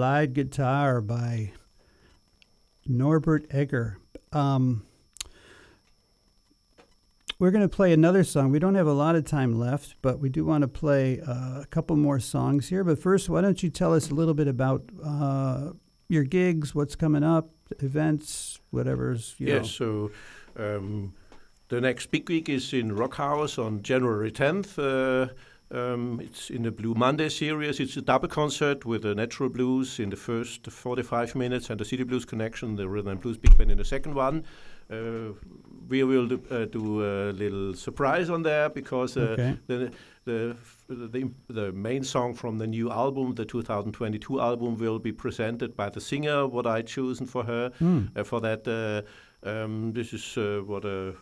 Slide 0.00 0.32
Guitar 0.32 1.02
by 1.02 1.52
Norbert 2.86 3.44
Egger. 3.50 3.98
Um, 4.32 4.82
we're 7.38 7.50
going 7.50 7.68
to 7.68 7.68
play 7.68 7.92
another 7.92 8.24
song. 8.24 8.50
We 8.50 8.58
don't 8.58 8.76
have 8.76 8.86
a 8.86 8.94
lot 8.94 9.14
of 9.14 9.26
time 9.26 9.58
left, 9.58 9.96
but 10.00 10.18
we 10.18 10.30
do 10.30 10.42
want 10.42 10.62
to 10.62 10.68
play 10.68 11.20
uh, 11.20 11.60
a 11.60 11.66
couple 11.68 11.96
more 11.96 12.18
songs 12.18 12.70
here. 12.70 12.82
But 12.82 12.98
first, 12.98 13.28
why 13.28 13.42
don't 13.42 13.62
you 13.62 13.68
tell 13.68 13.92
us 13.92 14.10
a 14.10 14.14
little 14.14 14.32
bit 14.32 14.48
about 14.48 14.84
uh, 15.04 15.72
your 16.08 16.24
gigs, 16.24 16.74
what's 16.74 16.96
coming 16.96 17.22
up, 17.22 17.50
events, 17.80 18.58
whatever's. 18.70 19.34
You 19.36 19.48
Yes, 19.48 19.70
so 19.70 20.12
um, 20.56 21.12
the 21.68 21.78
next 21.78 22.06
big 22.06 22.26
week 22.26 22.48
is 22.48 22.72
in 22.72 22.96
Rock 22.96 23.16
House 23.16 23.58
on 23.58 23.82
January 23.82 24.32
10th. 24.32 24.78
Uh, 24.78 25.34
um, 25.72 26.20
it's 26.20 26.50
in 26.50 26.62
the 26.62 26.70
Blue 26.70 26.94
Monday 26.94 27.28
series. 27.28 27.78
It's 27.80 27.96
a 27.96 28.02
double 28.02 28.28
concert 28.28 28.84
with 28.84 29.02
the 29.02 29.14
Natural 29.14 29.48
Blues 29.48 29.98
in 30.00 30.10
the 30.10 30.16
first 30.16 30.66
45 30.70 31.34
minutes 31.36 31.70
and 31.70 31.78
the 31.78 31.84
City 31.84 32.02
Blues 32.02 32.24
Connection, 32.24 32.76
the 32.76 32.88
Rhythm 32.88 33.12
and 33.12 33.20
Blues 33.20 33.38
Big 33.38 33.56
Band 33.56 33.70
in 33.70 33.78
the 33.78 33.84
second 33.84 34.14
one. 34.14 34.44
Uh, 34.90 35.32
we 35.88 36.02
will 36.02 36.26
do, 36.26 36.42
uh, 36.50 36.64
do 36.64 37.04
a 37.04 37.30
little 37.32 37.74
surprise 37.74 38.28
on 38.28 38.42
there 38.42 38.68
because 38.68 39.16
uh, 39.16 39.20
Okay. 39.38 39.56
the, 39.68 39.92
the, 40.24 40.56
the, 40.88 41.30
the 41.48 41.72
main 41.72 42.02
song 42.02 42.34
from 42.34 42.58
the 42.58 42.66
new 42.66 42.90
album, 42.90 43.34
the 43.36 43.44
2022 43.44 44.40
album, 44.40 44.76
will 44.76 44.98
be 44.98 45.12
presented 45.12 45.76
by 45.76 45.88
the 45.88 46.00
singer, 46.00 46.46
what 46.48 46.66
I 46.66 46.82
chosen 46.82 47.26
for 47.26 47.44
her. 47.44 47.70
Uh, 47.80 48.24
for 48.24 48.40
that, 48.40 48.66
uh, 48.66 49.48
um, 49.48 49.92
this 49.92 50.12
is 50.12 50.36
uh, 50.36 50.60
what 50.66 50.84
uh, 50.84 51.12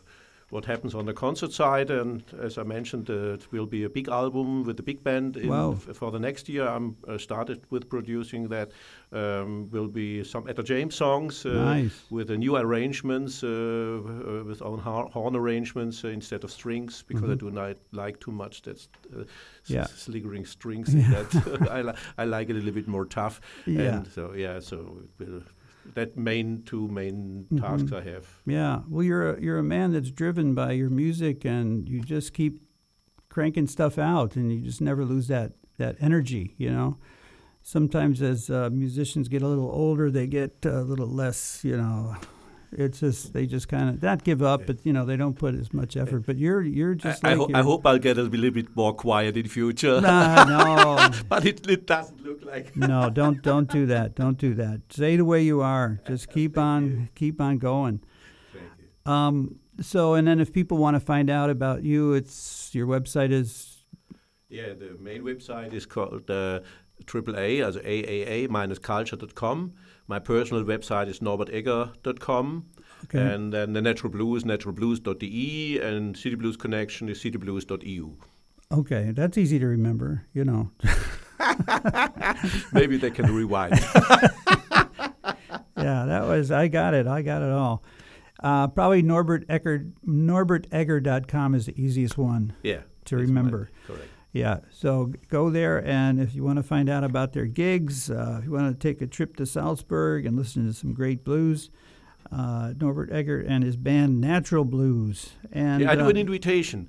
what 0.50 0.64
happens 0.64 0.94
on 0.94 1.04
the 1.04 1.12
concert 1.12 1.52
side. 1.52 1.90
And 1.90 2.22
as 2.40 2.56
I 2.56 2.62
mentioned, 2.62 3.10
uh, 3.10 3.34
it 3.34 3.52
will 3.52 3.66
be 3.66 3.84
a 3.84 3.88
big 3.90 4.08
album 4.08 4.64
with 4.64 4.76
the 4.78 4.82
big 4.82 5.04
band 5.04 5.36
in 5.36 5.48
Wow. 5.48 5.72
f- 5.72 5.94
for 5.96 6.10
the 6.10 6.18
next 6.18 6.48
year. 6.48 6.66
I'm 6.66 6.96
uh, 7.06 7.18
started 7.18 7.60
with 7.70 7.88
producing 7.88 8.48
that. 8.48 8.70
Um, 9.10 9.70
will 9.70 9.88
be 9.88 10.22
some 10.24 10.46
Etta 10.48 10.62
James 10.62 10.94
songs 10.94 11.46
uh, 11.46 11.50
Nice. 11.52 12.04
with 12.10 12.28
new 12.30 12.56
arrangements, 12.56 13.42
uh, 13.42 13.48
uh, 13.48 14.44
with 14.44 14.60
own 14.62 14.78
horn 14.78 15.34
arrangements 15.34 16.04
uh, 16.04 16.08
instead 16.08 16.44
of 16.44 16.50
strings, 16.50 17.04
because 17.08 17.30
I 17.30 17.34
do 17.34 17.50
not 17.50 17.76
like 17.92 18.20
too 18.20 18.32
much 18.32 18.62
that. 18.62 18.86
Yeah. 19.66 19.84
sliggering 19.86 20.44
strings. 20.46 20.94
in 20.94 21.10
that 21.10 21.68
I, 21.70 21.82
li- 21.82 21.94
I 22.18 22.24
like 22.24 22.48
it 22.50 22.52
a 22.52 22.58
little 22.58 22.72
bit 22.72 22.88
more 22.88 23.04
tough. 23.06 23.40
Yeah. 23.66 23.96
And 23.98 24.06
so 24.06 24.32
yeah, 24.34 24.60
so 24.60 24.98
it 25.18 25.26
will, 25.26 25.42
that 25.94 26.16
main 26.16 26.62
two 26.64 26.88
main 26.88 27.46
Mm-hmm. 27.52 27.58
tasks 27.64 27.92
I 27.92 28.02
have. 28.02 28.26
Yeah. 28.46 28.80
Well, 28.88 29.02
you're 29.04 29.34
a, 29.34 29.40
you're 29.40 29.58
a 29.58 29.62
man 29.62 29.92
that's 29.92 30.10
driven 30.10 30.54
by 30.54 30.72
your 30.72 30.90
music, 30.90 31.44
and 31.44 31.88
you 31.88 32.00
just 32.02 32.32
keep 32.34 32.60
cranking 33.28 33.66
stuff 33.66 33.98
out, 33.98 34.36
and 34.36 34.52
you 34.52 34.60
just 34.60 34.80
never 34.80 35.04
lose 35.04 35.28
that 35.28 35.52
that 35.78 35.96
energy. 36.00 36.54
You 36.58 36.70
know. 36.70 36.98
Sometimes 37.62 38.22
as 38.22 38.48
uh, 38.48 38.70
musicians 38.72 39.28
get 39.28 39.42
a 39.42 39.48
little 39.48 39.70
older, 39.70 40.10
they 40.10 40.26
get 40.26 40.64
a 40.64 40.80
little 40.82 41.08
less. 41.08 41.62
You 41.64 41.76
know. 41.76 42.16
It's 42.72 43.00
just 43.00 43.32
they 43.32 43.46
just 43.46 43.68
kind 43.68 43.88
of 43.88 44.02
not 44.02 44.24
give 44.24 44.42
up, 44.42 44.66
but 44.66 44.84
you 44.84 44.92
know 44.92 45.06
they 45.06 45.16
don't 45.16 45.38
put 45.38 45.54
as 45.54 45.72
much 45.72 45.96
effort. 45.96 46.26
But 46.26 46.36
you're 46.36 46.62
you're 46.62 46.94
just 46.94 47.24
I, 47.24 47.32
I, 47.32 47.34
ho- 47.34 47.48
I 47.54 47.62
hope 47.62 47.86
I'll 47.86 47.98
get 47.98 48.18
a 48.18 48.22
little 48.22 48.50
bit 48.50 48.76
more 48.76 48.92
quiet 48.92 49.36
in 49.38 49.48
future. 49.48 50.00
Nah, 50.00 50.44
no, 50.44 51.10
but 51.28 51.46
it, 51.46 51.66
it 51.68 51.86
doesn't 51.86 52.22
look 52.22 52.44
like. 52.44 52.76
no, 52.76 53.08
don't 53.08 53.40
don't 53.42 53.70
do 53.70 53.86
that. 53.86 54.14
Don't 54.14 54.36
do 54.36 54.52
that. 54.54 54.82
Stay 54.90 55.16
the 55.16 55.24
way 55.24 55.42
you 55.42 55.62
are. 55.62 56.00
Just 56.06 56.28
keep 56.36 56.58
on 56.58 57.08
keep 57.14 57.40
on 57.40 57.56
going. 57.58 58.00
Um, 59.06 59.60
so, 59.80 60.12
and 60.14 60.28
then 60.28 60.38
if 60.38 60.52
people 60.52 60.76
want 60.76 60.96
to 60.96 61.00
find 61.00 61.30
out 61.30 61.48
about 61.48 61.82
you, 61.84 62.12
it's 62.12 62.74
your 62.74 62.86
website 62.86 63.30
is 63.32 63.84
Yeah, 64.50 64.74
the 64.74 64.96
main 65.00 65.22
website 65.22 65.72
is 65.72 65.86
called 65.86 66.28
uh, 66.30 66.60
AAA, 67.06 67.64
also 67.64 67.80
AAA-culture.com. 67.80 69.72
My 70.08 70.18
personal 70.18 70.64
website 70.64 71.08
is 71.08 71.20
norbertegger.com. 71.20 72.64
Okay. 73.04 73.18
And 73.20 73.52
then 73.52 73.74
the 73.74 73.82
Natural 73.82 74.10
Blues, 74.10 74.42
naturalblues.de, 74.44 75.78
and 75.80 76.16
City 76.16 76.34
Blues 76.34 76.56
Connection 76.56 77.08
is 77.08 77.18
cityblues.eu. 77.22 78.10
okay. 78.72 79.12
That's 79.12 79.38
easy 79.38 79.58
to 79.58 79.66
remember. 79.66 80.26
You 80.32 80.44
know. 80.44 80.70
Maybe 82.72 82.96
they 82.96 83.10
can 83.10 83.32
rewind. 83.32 83.78
yeah, 85.76 86.04
that 86.06 86.24
was 86.26 86.50
I 86.50 86.68
got 86.68 86.94
it. 86.94 87.06
I 87.06 87.22
got 87.22 87.42
it 87.42 87.50
all. 87.50 87.84
Uh, 88.42 88.66
probably 88.68 89.02
Norbert 89.02 89.44
Egger 89.48 89.86
norbertegger.com 90.06 91.54
is 91.54 91.66
the 91.66 91.80
easiest 91.80 92.16
one. 92.18 92.54
yeah. 92.62 92.80
To 93.06 93.16
remember. 93.16 93.70
right, 93.88 93.96
Correct. 93.96 94.10
Yeah, 94.32 94.58
so 94.70 95.12
go 95.28 95.48
there, 95.48 95.84
and 95.84 96.20
if 96.20 96.34
you 96.34 96.44
want 96.44 96.58
to 96.58 96.62
find 96.62 96.90
out 96.90 97.02
about 97.02 97.32
their 97.32 97.46
gigs, 97.46 98.10
uh, 98.10 98.36
if 98.38 98.44
you 98.44 98.52
want 98.52 98.78
to 98.78 98.88
take 98.88 99.00
a 99.00 99.06
trip 99.06 99.36
to 99.36 99.46
Salzburg 99.46 100.26
and 100.26 100.36
listen 100.36 100.66
to 100.66 100.74
some 100.74 100.92
great 100.92 101.24
blues, 101.24 101.70
uh, 102.30 102.74
Norbert 102.78 103.10
Egger 103.10 103.40
and 103.40 103.64
his 103.64 103.76
band 103.76 104.20
Natural 104.20 104.64
Blues. 104.64 105.30
And 105.50 105.82
Yeah, 105.82 105.92
I 105.92 105.96
do 105.96 106.04
uh, 106.04 106.08
an 106.10 106.16
invitation. 106.18 106.88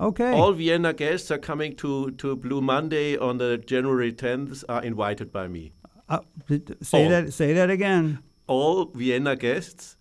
okay, 0.00 0.32
All 0.32 0.52
Vienna 0.52 0.92
guests 0.92 1.30
are 1.30 1.38
coming 1.38 1.76
to, 1.76 2.10
to 2.12 2.34
Blue 2.34 2.60
Monday 2.60 3.16
on 3.16 3.38
the 3.38 3.58
January 3.58 4.12
10th 4.12 4.64
are 4.68 4.82
invited 4.82 5.30
by 5.32 5.46
me. 5.46 5.72
uh, 6.08 6.20
say 6.82 7.04
all. 7.04 7.10
that. 7.10 7.32
Say 7.32 7.52
that 7.52 7.70
again. 7.70 8.18
All 8.48 8.86
Vienna 8.86 9.36
guests 9.36 9.96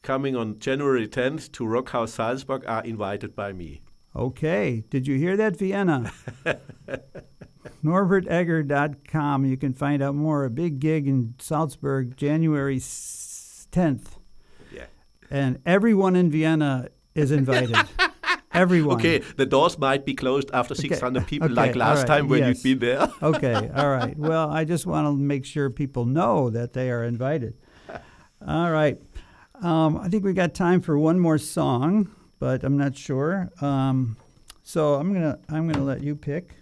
coming 0.00 0.34
on 0.34 0.58
January 0.58 1.06
10th 1.06 1.52
to 1.52 1.66
Rockhouse 1.66 2.14
Salzburg 2.14 2.64
are 2.66 2.82
invited 2.84 3.36
by 3.36 3.52
me. 3.52 3.82
Okay, 4.14 4.84
did 4.90 5.06
you 5.06 5.16
hear 5.16 5.36
that, 5.36 5.56
Vienna? 5.56 6.12
NorbertEgger.com. 7.84 9.44
You 9.44 9.56
can 9.56 9.72
find 9.72 10.02
out 10.02 10.14
more. 10.14 10.44
A 10.44 10.50
big 10.50 10.80
gig 10.80 11.08
in 11.08 11.34
Salzburg, 11.38 12.16
January 12.16 12.78
10th. 12.78 14.06
Yeah. 14.70 14.84
And 15.30 15.60
everyone 15.64 16.14
in 16.14 16.30
Vienna 16.30 16.88
is 17.14 17.30
invited. 17.30 17.76
everyone. 18.54 18.96
Okay, 18.96 19.18
the 19.36 19.46
doors 19.46 19.78
might 19.78 20.04
be 20.04 20.14
closed 20.14 20.50
after 20.52 20.74
600 20.74 21.26
people 21.26 21.46
Okay, 21.46 21.54
like 21.54 21.76
last 21.76 21.98
right, 22.00 22.06
time 22.06 22.28
when 22.28 22.40
yes. 22.40 22.64
you've 22.64 22.80
been 22.80 22.88
there. 22.88 23.08
okay, 23.22 23.70
all 23.74 23.90
right. 23.90 24.16
Well, 24.16 24.50
I 24.50 24.64
just 24.64 24.86
want 24.86 25.06
to 25.06 25.16
make 25.16 25.44
sure 25.44 25.70
people 25.70 26.04
know 26.04 26.50
that 26.50 26.72
they 26.72 26.90
are 26.90 27.04
invited. 27.04 27.54
All 28.46 28.70
right. 28.70 29.00
Um, 29.60 29.96
I 29.96 30.08
think 30.08 30.24
we 30.24 30.32
got 30.32 30.54
time 30.54 30.80
for 30.80 30.98
one 30.98 31.20
more 31.20 31.38
song, 31.38 32.10
but 32.42 32.64
I'm 32.64 32.76
not 32.76 32.96
sure. 32.96 33.48
Um, 33.60 34.16
so 34.64 34.94
I'm 34.94 35.12
gonna 35.12 35.38
I'm 35.48 35.70
gonna 35.70 35.84
let 35.84 36.02
you 36.02 36.16
pick 36.16 36.56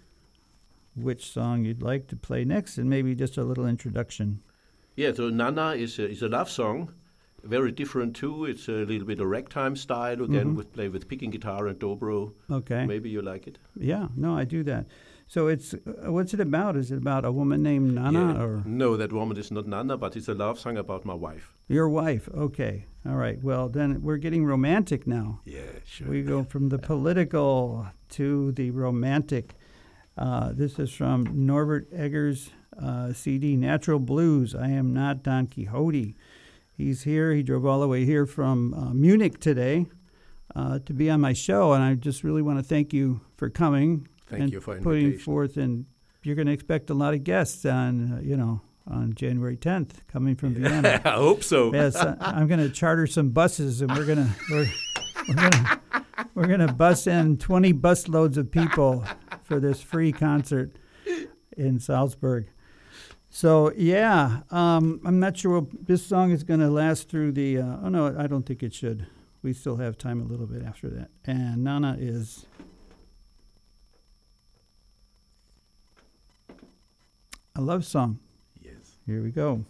which 0.95 1.31
song 1.31 1.65
you'd 1.65 1.81
like 1.81 2.05
to 2.09 2.15
play 2.15 2.45
next, 2.45 2.77
and 2.77 2.87
maybe 2.87 3.15
just 3.15 3.35
a 3.35 3.43
little 3.43 3.65
introduction. 3.65 4.43
Yeah, 4.95 5.11
so 5.11 5.29
Nana 5.31 5.71
is 5.71 5.97
a, 5.97 6.07
is 6.07 6.21
a 6.21 6.27
love 6.27 6.51
song, 6.51 6.93
very 7.43 7.71
different 7.71 8.15
too. 8.15 8.45
It's 8.45 8.67
a 8.67 8.85
little 8.85 9.07
bit 9.07 9.19
of 9.19 9.25
ragtime 9.25 9.75
style 9.75 10.21
again, 10.21 10.53
with 10.53 10.71
play 10.71 10.87
with 10.87 11.07
picking 11.07 11.31
guitar 11.31 11.65
and 11.65 11.79
dobro. 11.79 12.31
Okay. 12.51 12.85
Maybe 12.85 13.09
you 13.09 13.23
like 13.23 13.47
it. 13.47 13.57
Yeah. 13.75 14.09
No, 14.15 14.37
I 14.37 14.43
do 14.43 14.63
that. 14.65 14.85
So 15.31 15.47
it's 15.47 15.73
uh, 15.73 16.11
what's 16.11 16.33
it 16.33 16.41
about? 16.41 16.75
Is 16.75 16.91
it 16.91 16.97
about 16.97 17.23
a 17.23 17.31
woman 17.31 17.63
named 17.63 17.95
Nana 17.95 18.19
Yeah. 18.33 18.43
or 18.43 18.63
No, 18.65 18.97
that 18.97 19.13
woman 19.13 19.37
is 19.37 19.49
not 19.49 19.65
Nana, 19.65 19.95
but 19.97 20.17
it's 20.17 20.27
a 20.27 20.33
love 20.33 20.59
song 20.59 20.77
about 20.77 21.05
my 21.05 21.13
wife. 21.13 21.53
your 21.69 21.87
wife? 21.87 22.27
Okay. 22.35 22.85
All 23.05 23.15
right. 23.15 23.41
Well, 23.41 23.69
then 23.69 24.01
we're 24.01 24.17
getting 24.17 24.45
romantic 24.45 25.07
now. 25.07 25.39
Yeah, 25.45 25.71
sure. 25.85 26.09
We 26.09 26.21
go 26.21 26.43
from 26.43 26.67
the 26.67 26.77
political 26.77 27.87
to 28.17 28.51
the 28.51 28.71
romantic. 28.71 29.55
Uh, 30.17 30.51
this 30.51 30.77
is 30.77 30.91
from 30.91 31.23
Norbert 31.33 31.87
Egger's 31.93 32.49
uh, 32.77 33.13
CD, 33.13 33.55
Natural 33.55 33.99
Blues. 33.99 34.53
I 34.53 34.67
am 34.71 34.93
not 34.93 35.23
Don 35.23 35.47
Quixote. 35.47 36.13
He's 36.77 37.03
here. 37.03 37.33
He 37.33 37.41
drove 37.41 37.65
all 37.65 37.79
the 37.79 37.87
way 37.87 38.03
here 38.03 38.25
from 38.25 38.73
uh, 38.73 38.93
Munich 38.93 39.39
today 39.39 39.85
uh, 40.57 40.79
to 40.79 40.93
be 40.93 41.09
on 41.09 41.21
my 41.21 41.31
show, 41.33 41.71
and 41.71 41.81
I 41.81 41.95
just 41.95 42.21
really 42.25 42.41
want 42.41 42.59
to 42.59 42.63
thank 42.63 42.91
you 42.91 43.21
for 43.37 43.49
coming. 43.49 44.09
Thank 44.31 44.43
and 44.43 44.53
you 44.53 44.61
for 44.61 44.77
putting 44.77 45.03
invitation. 45.03 45.23
forth. 45.23 45.57
And 45.57 45.85
you're 46.23 46.35
going 46.35 46.47
to 46.47 46.53
expect 46.53 46.89
a 46.89 46.93
lot 46.93 47.13
of 47.13 47.23
guests 47.23 47.65
on, 47.65 48.13
uh, 48.13 48.21
you 48.21 48.35
know, 48.37 48.61
on 48.87 49.13
January 49.13 49.57
10th 49.57 50.07
coming 50.07 50.35
from 50.35 50.55
Vienna. 50.55 51.01
I 51.05 51.11
hope 51.11 51.43
so. 51.43 51.73
Yes, 51.73 51.95
I'm 51.95 52.47
going 52.47 52.59
to 52.59 52.69
charter 52.69 53.07
some 53.07 53.29
buses, 53.29 53.81
and 53.81 53.91
we're 53.91 54.05
going 54.05 54.17
to 54.25 54.29
we're, 54.49 54.67
we're 55.27 55.35
going 55.35 55.51
to 55.51 55.79
we're 56.33 56.47
going 56.47 56.59
to 56.59 56.73
bus 56.73 57.07
in 57.07 57.37
20 57.37 57.71
bus 57.73 58.07
loads 58.07 58.37
of 58.37 58.51
people 58.51 59.05
for 59.43 59.59
this 59.59 59.81
free 59.81 60.11
concert 60.11 60.75
in 61.57 61.79
Salzburg. 61.79 62.49
So 63.29 63.71
yeah, 63.77 64.41
um, 64.51 64.99
I'm 65.05 65.19
not 65.19 65.37
sure 65.37 65.65
this 65.71 66.05
song 66.05 66.31
is 66.31 66.43
going 66.43 66.59
to 66.59 66.69
last 66.69 67.09
through 67.09 67.31
the. 67.31 67.59
Uh, 67.59 67.77
oh 67.83 67.89
no, 67.89 68.15
I 68.17 68.27
don't 68.27 68.45
think 68.45 68.61
it 68.61 68.73
should. 68.73 69.07
We 69.41 69.53
still 69.53 69.77
have 69.77 69.97
time 69.97 70.21
a 70.21 70.25
little 70.25 70.45
bit 70.45 70.63
after 70.63 70.89
that. 70.89 71.09
And 71.25 71.63
Nana 71.63 71.95
is. 71.97 72.45
A 77.55 77.61
love 77.61 77.85
song. 77.85 78.19
Yes. 78.61 78.97
Here 79.05 79.21
we 79.21 79.29
go. 79.29 79.65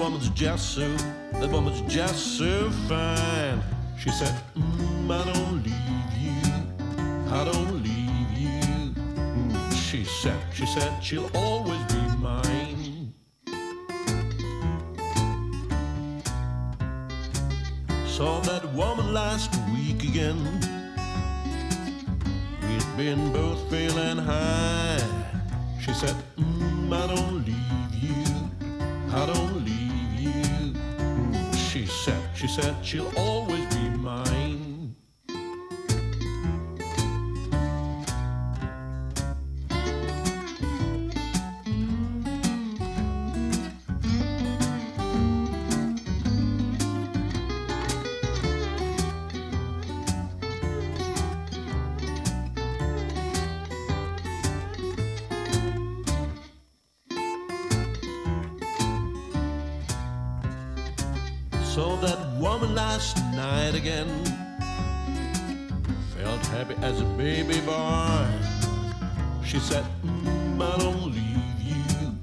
Woman's 0.00 0.30
just 0.30 0.76
so, 0.76 0.88
that 1.34 1.50
woman's 1.50 1.82
just 1.82 2.38
so 2.38 2.70
fine. 2.88 3.62
She 3.98 4.08
said, 4.08 4.34
mm, 4.56 5.10
I 5.10 5.30
don't 5.30 5.62
leave 5.62 6.12
you, 6.24 6.40
I 7.30 7.44
don't 7.44 7.82
leave 7.82 8.30
you. 8.32 8.94
Mm, 8.94 9.72
she 9.74 10.04
said, 10.04 10.40
she 10.54 10.64
said 10.64 10.90
she'll 11.04 11.30
always 11.34 11.82
be 11.92 12.00
mine. 12.16 13.12
Saw 18.06 18.40
that 18.40 18.64
woman 18.72 19.12
last 19.12 19.54
week 19.74 20.02
again. 20.02 20.42
We'd 22.66 22.96
been 22.96 23.30
both 23.34 23.68
feeling 23.68 24.16
high. 24.16 25.02
She 25.78 25.92
said, 25.92 26.16
mm, 26.38 26.90
I 26.90 27.06
don't 27.14 27.44
leave 27.44 27.94
you, 28.02 28.24
I 29.12 29.26
don't. 29.26 29.49
Said, 31.90 32.22
she 32.34 32.46
said, 32.46 32.74
she'll 32.84 33.12
always 33.16 33.66
be 33.74 33.79
last 62.74 63.16
night 63.34 63.74
again. 63.74 64.08
Felt 66.16 66.46
happy 66.46 66.74
as 66.82 67.00
a 67.00 67.04
baby 67.04 67.60
boy. 67.60 68.26
She 69.44 69.58
said, 69.58 69.84
mm, 70.04 70.60
I 70.62 70.78
don't 70.78 71.06
leave 71.06 71.60
you. 71.60 72.18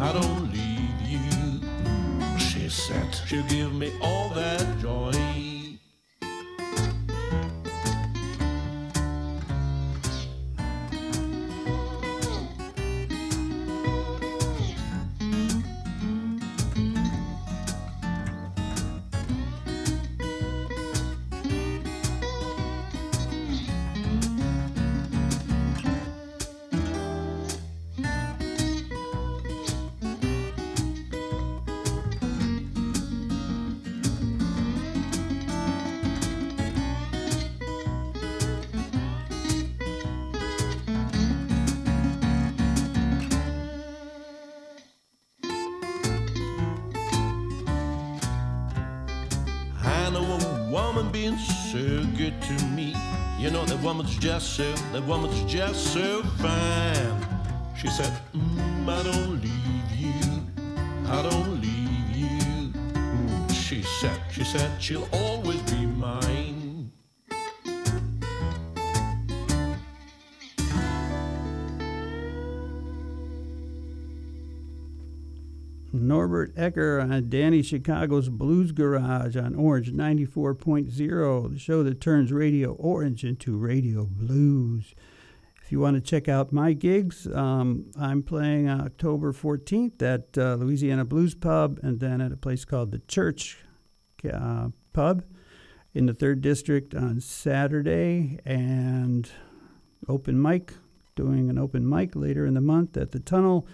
I 0.00 0.12
don't 0.12 0.52
leave 0.52 1.00
you. 1.06 2.38
She 2.38 2.68
said, 2.68 3.14
she'll 3.26 3.42
give 3.44 3.72
me 3.74 3.92
all 4.00 4.30
that 4.30 4.78
joy. 4.80 5.53
That 54.94 55.04
woman's 55.08 55.42
just 55.52 55.92
so 55.92 56.22
fine. 56.38 57.26
She 57.76 57.88
said, 57.88 58.12
mm, 58.32 58.88
I 58.88 59.02
don't 59.02 59.42
leave 59.42 59.90
you, 59.98 60.42
I 61.08 61.20
don't 61.22 61.60
leave 61.60 62.10
you. 62.16 62.72
Mm, 62.94 63.52
She 63.52 63.82
said, 63.82 64.20
she 64.30 64.44
said 64.44 64.70
she'll 64.80 65.08
Egger 76.56 77.00
on 77.00 77.28
Danny 77.28 77.62
Chicago's 77.62 78.28
Blues 78.28 78.72
Garage 78.72 79.36
on 79.36 79.54
Orange 79.54 79.92
94.0, 79.92 81.52
the 81.52 81.58
show 81.58 81.82
that 81.82 82.00
turns 82.00 82.32
Radio 82.32 82.72
Orange 82.72 83.24
into 83.24 83.56
Radio 83.56 84.04
Blues. 84.04 84.94
If 85.62 85.72
you 85.72 85.80
want 85.80 85.96
to 85.96 86.00
check 86.00 86.28
out 86.28 86.52
my 86.52 86.72
gigs, 86.72 87.26
um, 87.26 87.86
I'm 87.98 88.22
playing 88.22 88.68
October 88.68 89.32
14th 89.32 90.02
at 90.02 90.38
uh, 90.38 90.54
Louisiana 90.54 91.04
Blues 91.04 91.34
Pub 91.34 91.80
and 91.82 92.00
then 92.00 92.20
at 92.20 92.32
a 92.32 92.36
place 92.36 92.64
called 92.64 92.92
the 92.92 93.00
Church 93.00 93.58
uh, 94.30 94.68
Pub 94.92 95.24
in 95.94 96.06
the 96.06 96.12
3rd 96.12 96.40
District 96.40 96.94
on 96.94 97.20
Saturday 97.20 98.38
and 98.44 99.30
open 100.08 100.40
mic, 100.40 100.74
doing 101.16 101.48
an 101.48 101.58
open 101.58 101.88
mic 101.88 102.14
later 102.14 102.44
in 102.44 102.54
the 102.54 102.60
month 102.60 102.96
at 102.96 103.12
the 103.12 103.20
Tunnel. 103.20 103.66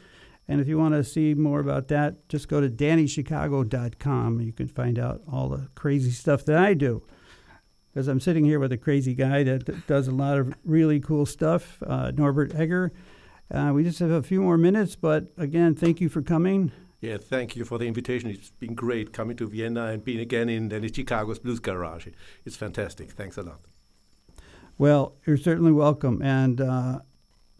And 0.50 0.60
if 0.60 0.66
you 0.66 0.78
want 0.78 0.94
to 0.94 1.04
see 1.04 1.32
more 1.32 1.60
about 1.60 1.86
that, 1.88 2.28
just 2.28 2.48
go 2.48 2.60
to 2.60 2.68
DannyChicago.com. 2.68 4.40
You 4.40 4.52
can 4.52 4.66
find 4.66 4.98
out 4.98 5.22
all 5.30 5.48
the 5.48 5.68
crazy 5.76 6.10
stuff 6.10 6.44
that 6.46 6.58
I 6.58 6.74
do. 6.74 7.04
Because 7.94 8.08
I'm 8.08 8.18
sitting 8.18 8.44
here 8.44 8.58
with 8.58 8.72
a 8.72 8.76
crazy 8.76 9.14
guy 9.14 9.44
that 9.44 9.86
does 9.86 10.08
a 10.08 10.10
lot 10.10 10.38
of 10.38 10.52
really 10.64 10.98
cool 10.98 11.24
stuff, 11.24 11.80
uh, 11.86 12.10
Norbert 12.10 12.52
Egger. 12.52 12.92
Uh, 13.48 13.70
we 13.72 13.84
just 13.84 14.00
have 14.00 14.10
a 14.10 14.24
few 14.24 14.42
more 14.42 14.58
minutes, 14.58 14.96
but 14.96 15.26
again, 15.38 15.76
thank 15.76 16.00
you 16.00 16.08
for 16.08 16.20
coming. 16.20 16.72
Yeah, 17.00 17.18
thank 17.18 17.54
you 17.54 17.64
for 17.64 17.78
the 17.78 17.86
invitation. 17.86 18.28
It's 18.28 18.50
been 18.50 18.74
great 18.74 19.12
coming 19.12 19.36
to 19.36 19.46
Vienna 19.46 19.86
and 19.86 20.04
being 20.04 20.18
again 20.18 20.48
in 20.48 20.68
the 20.68 20.92
Chicago's 20.92 21.38
Blues 21.38 21.60
Garage. 21.60 22.08
It's 22.44 22.56
fantastic. 22.56 23.12
Thanks 23.12 23.36
a 23.36 23.42
lot. 23.42 23.60
Well, 24.78 25.14
you're 25.24 25.36
certainly 25.36 25.70
welcome, 25.70 26.20
and 26.22 26.60
uh, 26.60 26.98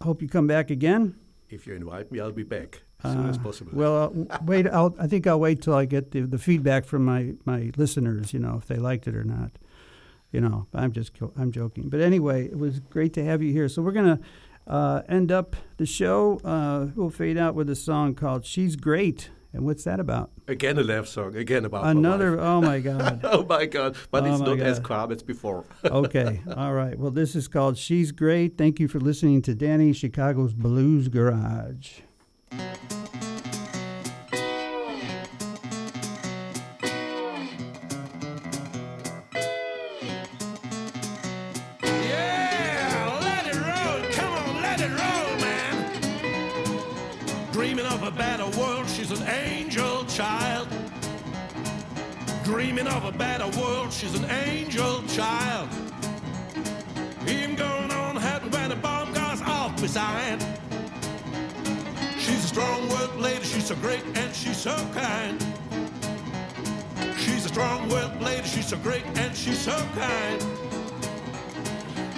hope 0.03 0.23
you 0.23 0.29
come 0.29 0.49
back 0.49 0.71
again. 0.71 1.15
If 1.53 1.67
you 1.67 1.75
invite 1.75 2.11
me, 2.13 2.21
I'll 2.21 2.33
be 2.33 2.43
back 2.45 2.83
as 3.03 3.13
soon 3.13 3.29
as 3.29 3.37
Uh, 3.39 3.43
possible. 3.43 3.73
Well, 3.75 4.27
uh, 4.31 4.39
wait. 4.45 4.67
I'll, 4.69 4.95
I 4.99 5.07
think 5.07 5.27
I'll 5.27 5.41
wait 5.41 5.63
till 5.63 5.75
I 5.75 5.85
get 5.85 6.11
the, 6.13 6.21
the 6.23 6.39
feedback 6.39 6.85
from 6.85 7.05
my, 7.05 7.35
my 7.45 7.71
listeners. 7.77 8.33
You 8.33 8.41
know, 8.41 8.57
if 8.57 8.67
they 8.67 8.77
liked 8.77 9.07
it 9.09 9.15
or 9.15 9.25
not. 9.25 9.53
You 10.33 10.41
know, 10.41 10.67
I'm 10.73 10.93
just 10.93 11.13
I'm 11.37 11.51
joking. 11.51 11.89
But 11.89 12.01
anyway, 12.01 12.45
it 12.47 12.57
was 12.59 12.79
great 12.79 13.13
to 13.15 13.25
have 13.25 13.43
you 13.43 13.53
here. 13.53 13.69
So 13.69 13.83
we're 13.83 13.91
gonna 13.91 14.21
uh, 14.67 15.03
end 15.09 15.33
up 15.33 15.57
the 15.77 15.87
show. 15.87 16.41
Uh, 16.45 16.89
we'll 16.95 17.11
fade 17.11 17.37
out 17.37 17.57
with 17.57 17.69
a 17.69 17.75
song 17.75 18.15
called 18.15 18.45
"She's 18.45 18.77
Great." 18.77 19.31
And 19.53 19.65
what's 19.65 19.83
that 19.85 19.99
about? 20.01 20.31
again, 20.47 20.79
a 20.79 20.83
love 20.83 21.09
song. 21.09 21.35
Again 21.35 21.65
about 21.65 21.83
my 21.85 21.91
Another. 21.91 22.37
wife. 22.37 22.45
Oh 22.45 22.61
my 22.61 22.79
God. 22.91 23.21
oh 23.25 23.45
my 23.49 23.67
God! 23.67 23.97
But 24.11 24.23
Oh 24.25 24.27
it's 24.33 24.41
my 24.41 24.47
not 24.47 24.61
as 24.61 24.79
God. 24.79 24.87
calm 24.89 25.13
as 25.13 25.23
before. 25.23 25.65
okay. 25.85 26.41
All 26.57 26.73
right. 26.73 26.97
Well, 26.99 27.11
this 27.11 27.35
is 27.35 27.49
called 27.49 27.77
"She's 27.77 28.13
Great." 28.13 28.57
Thank 28.57 28.79
you 28.79 28.87
for 28.89 29.01
listening 29.01 29.43
to 29.43 29.55
Danny 29.55 29.93
Chicago's 29.93 30.55
Blues 30.55 31.09
Garage. 31.09 32.01
Dreaming 52.61 52.89
of 52.89 53.07
a 53.07 53.13
better 53.13 53.49
world, 53.59 53.91
she's 53.91 54.15
an 54.15 54.27
angel 54.31 55.03
child. 55.09 55.67
Even 57.27 57.57
going 57.57 57.91
on 57.91 58.17
happy 58.17 58.51
when 58.51 58.69
the 58.69 58.77
bomb 58.77 59.15
goes 59.15 59.41
off 59.41 59.81
beside. 59.81 60.39
She's 62.19 62.45
a 62.45 62.49
strong 62.49 62.87
willed 62.91 63.17
lady, 63.17 63.45
she's 63.45 63.65
so 63.65 63.77
great 63.77 64.05
and 64.15 64.35
she's 64.35 64.59
so 64.59 64.77
kind. 64.93 65.43
She's 67.17 67.47
a 67.47 67.49
strong 67.49 67.89
willed 67.89 68.21
lady, 68.21 68.47
she's 68.47 68.67
so 68.67 68.77
great 68.77 69.07
and 69.17 69.35
she's 69.35 69.59
so 69.59 69.79
kind. 69.95 70.45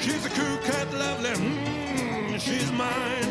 She's 0.00 0.26
a 0.26 0.30
cool 0.30 0.58
cat, 0.66 0.92
lovely. 0.92 1.30
Mm, 1.30 2.40
she's 2.40 2.72
mine. 2.72 3.30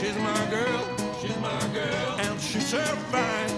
She's 0.00 0.16
my 0.16 0.46
girl. 0.48 0.80
She's 1.20 1.36
my 1.40 1.60
girl. 1.74 2.20
And 2.20 2.40
she's 2.40 2.68
so 2.68 2.82
fine. 3.12 3.57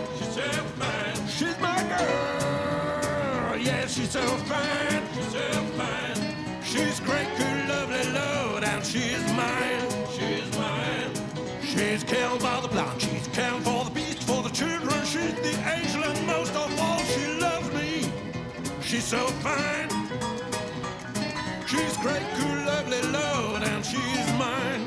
She's 1.41 1.59
my 1.59 1.83
girl. 1.89 3.57
Yeah, 3.57 3.87
she's 3.87 4.11
so 4.11 4.21
fine. 4.21 5.03
She's 5.15 5.33
so 5.33 5.49
fine. 5.81 6.63
She's 6.63 7.01
great, 7.01 7.29
cool, 7.39 7.59
lovely, 7.67 8.05
Lord, 8.13 8.63
and 8.63 8.85
she's 8.85 9.25
mine. 9.33 9.89
She's 10.13 10.51
mine. 10.59 11.11
She's 11.65 12.05
killed 12.05 12.43
by 12.43 12.61
the 12.61 12.69
blind. 12.69 13.01
She's 13.01 13.27
caring 13.29 13.63
for 13.63 13.85
the 13.85 13.91
beast, 13.91 14.23
for 14.25 14.43
the 14.43 14.51
children. 14.51 15.03
She's 15.07 15.33
the 15.47 15.57
angel, 15.77 16.05
and 16.05 16.27
most 16.27 16.55
of 16.55 16.79
all, 16.79 16.99
she 17.15 17.27
loves 17.41 17.73
me. 17.73 18.13
She's 18.83 19.05
so 19.05 19.27
fine. 19.41 19.89
She's 21.67 21.97
great, 22.05 22.27
cool, 22.37 22.59
lovely, 22.67 23.01
Lord, 23.17 23.63
and 23.63 23.83
she's 23.83 24.31
mine. 24.37 24.85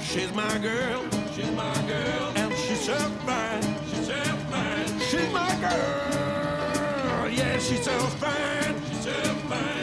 She's 0.00 0.32
my 0.32 0.56
girl, 0.56 1.04
she's 1.34 1.50
my 1.50 1.74
girl, 1.86 2.32
and 2.36 2.50
she's 2.54 2.80
so 2.80 2.96
fine, 3.26 3.51
she's 7.92 8.00
so 8.00 8.06
fine, 8.08 8.74
she's 8.88 9.04
so 9.04 9.12
fine. 9.12 9.81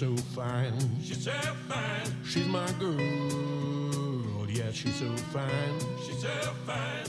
So 0.00 0.16
fine. 0.34 0.72
She's 1.02 1.24
so 1.24 1.30
fine. 1.68 2.24
She's 2.24 2.46
my 2.46 2.72
girl. 2.78 4.46
Yeah, 4.48 4.72
she's 4.72 4.94
so 4.94 5.14
fine. 5.30 5.78
She's 6.06 6.22
so 6.22 6.28
fine. 6.64 7.04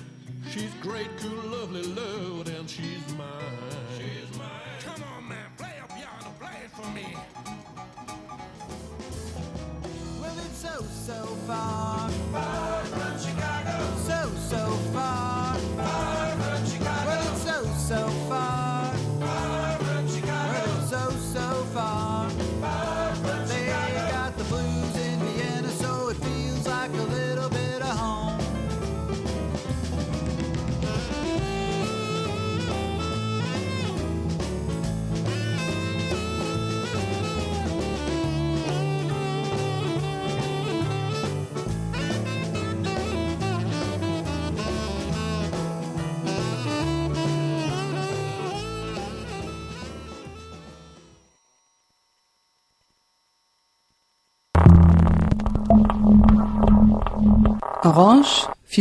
She's 0.52 0.74
great, 0.82 1.08
cool, 1.18 1.42
lovely, 1.58 1.84
Lord, 1.84 2.50
and 2.50 2.70
she's 2.70 3.08
mine. 3.18 3.30
She's 3.98 4.38
mine. 4.38 4.50
Come 4.84 5.04
on, 5.16 5.30
man, 5.30 5.38
play 5.58 5.72
a 5.82 5.88
piano, 5.88 6.34
play 6.38 6.58
it 6.66 6.72
for 6.72 6.90
me. 6.92 7.16
Well, 10.20 10.38
it's 10.46 10.58
so, 10.58 10.84
so 10.84 11.26
far. 11.48 11.91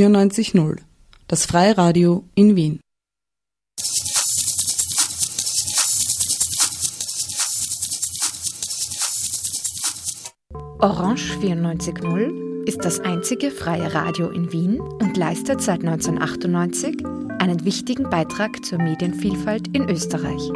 94.0, 0.01 0.79
das 1.29 1.45
Freiradio 1.45 2.25
in 2.35 2.57
Wien. 2.57 2.81
Orange 10.79 11.37
94.0 11.43 12.65
ist 12.65 12.83
das 12.83 13.01
einzige 13.01 13.51
freie 13.51 13.93
Radio 13.93 14.31
in 14.31 14.51
Wien 14.53 14.81
und 14.81 15.19
leistet 15.19 15.61
seit 15.61 15.81
1998 15.81 17.05
einen 17.39 17.67
wichtigen 17.67 18.09
Beitrag 18.09 18.65
zur 18.65 18.79
Medienvielfalt 18.79 19.69
in 19.77 19.91
Österreich. 19.91 20.51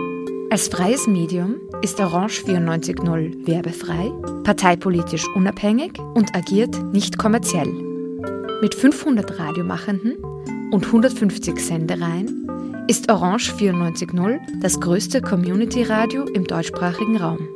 Als 0.49 0.68
freies 0.68 1.07
Medium 1.07 1.57
ist 1.82 2.01
Orange 2.01 2.45
94.0 2.47 3.47
werbefrei, 3.47 4.11
parteipolitisch 4.42 5.26
unabhängig 5.34 5.99
und 6.14 6.34
agiert 6.34 6.82
nicht 6.95 7.18
kommerziell. 7.18 7.93
Mit 8.61 8.74
500 8.74 9.38
Radiomachenden 9.38 10.16
und 10.70 10.86
150 10.86 11.59
Sendereien 11.59 12.48
ist 12.88 13.11
Orange 13.11 13.52
94.0 13.52 14.38
das 14.61 14.80
größte 14.80 15.20
Community-Radio 15.20 16.24
im 16.24 16.44
deutschsprachigen 16.44 17.16
Raum. 17.16 17.48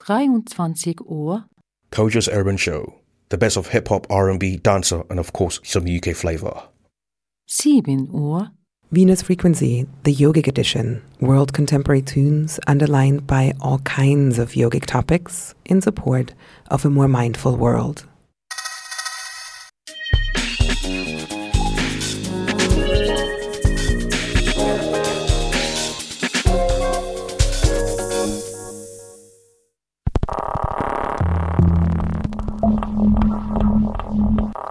23 0.00 1.00
Uhr, 1.02 1.44
Koja's 1.92 2.26
Urban 2.26 2.58
Show. 2.58 2.92
The 3.30 3.36
best 3.36 3.56
of 3.56 3.70
hip 3.70 3.88
hop, 3.88 4.10
R&B, 4.10 4.56
dancer, 4.56 5.04
and 5.08 5.20
of 5.20 5.32
course 5.32 5.60
some 5.62 5.86
UK 5.86 6.16
flavor. 6.16 6.69
7 7.52 8.08
Uhr, 8.14 8.52
Venus 8.92 9.22
Frequency, 9.22 9.84
the 10.04 10.14
yogic 10.14 10.46
edition, 10.46 11.02
world 11.18 11.52
contemporary 11.52 12.00
tunes 12.00 12.60
underlined 12.68 13.26
by 13.26 13.52
all 13.60 13.80
kinds 13.80 14.38
of 14.38 14.52
yogic 14.52 14.86
topics 14.86 15.52
in 15.64 15.80
support 15.80 16.32
of 16.70 16.84
a 16.84 16.90
more 16.90 17.08
mindful 17.08 17.56
world. 17.56 18.06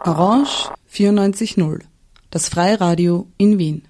Orange 0.06 0.70
94.0, 0.90 1.89
das 2.30 2.50
Freiradio 2.50 3.28
in 3.38 3.58
Wien. 3.58 3.89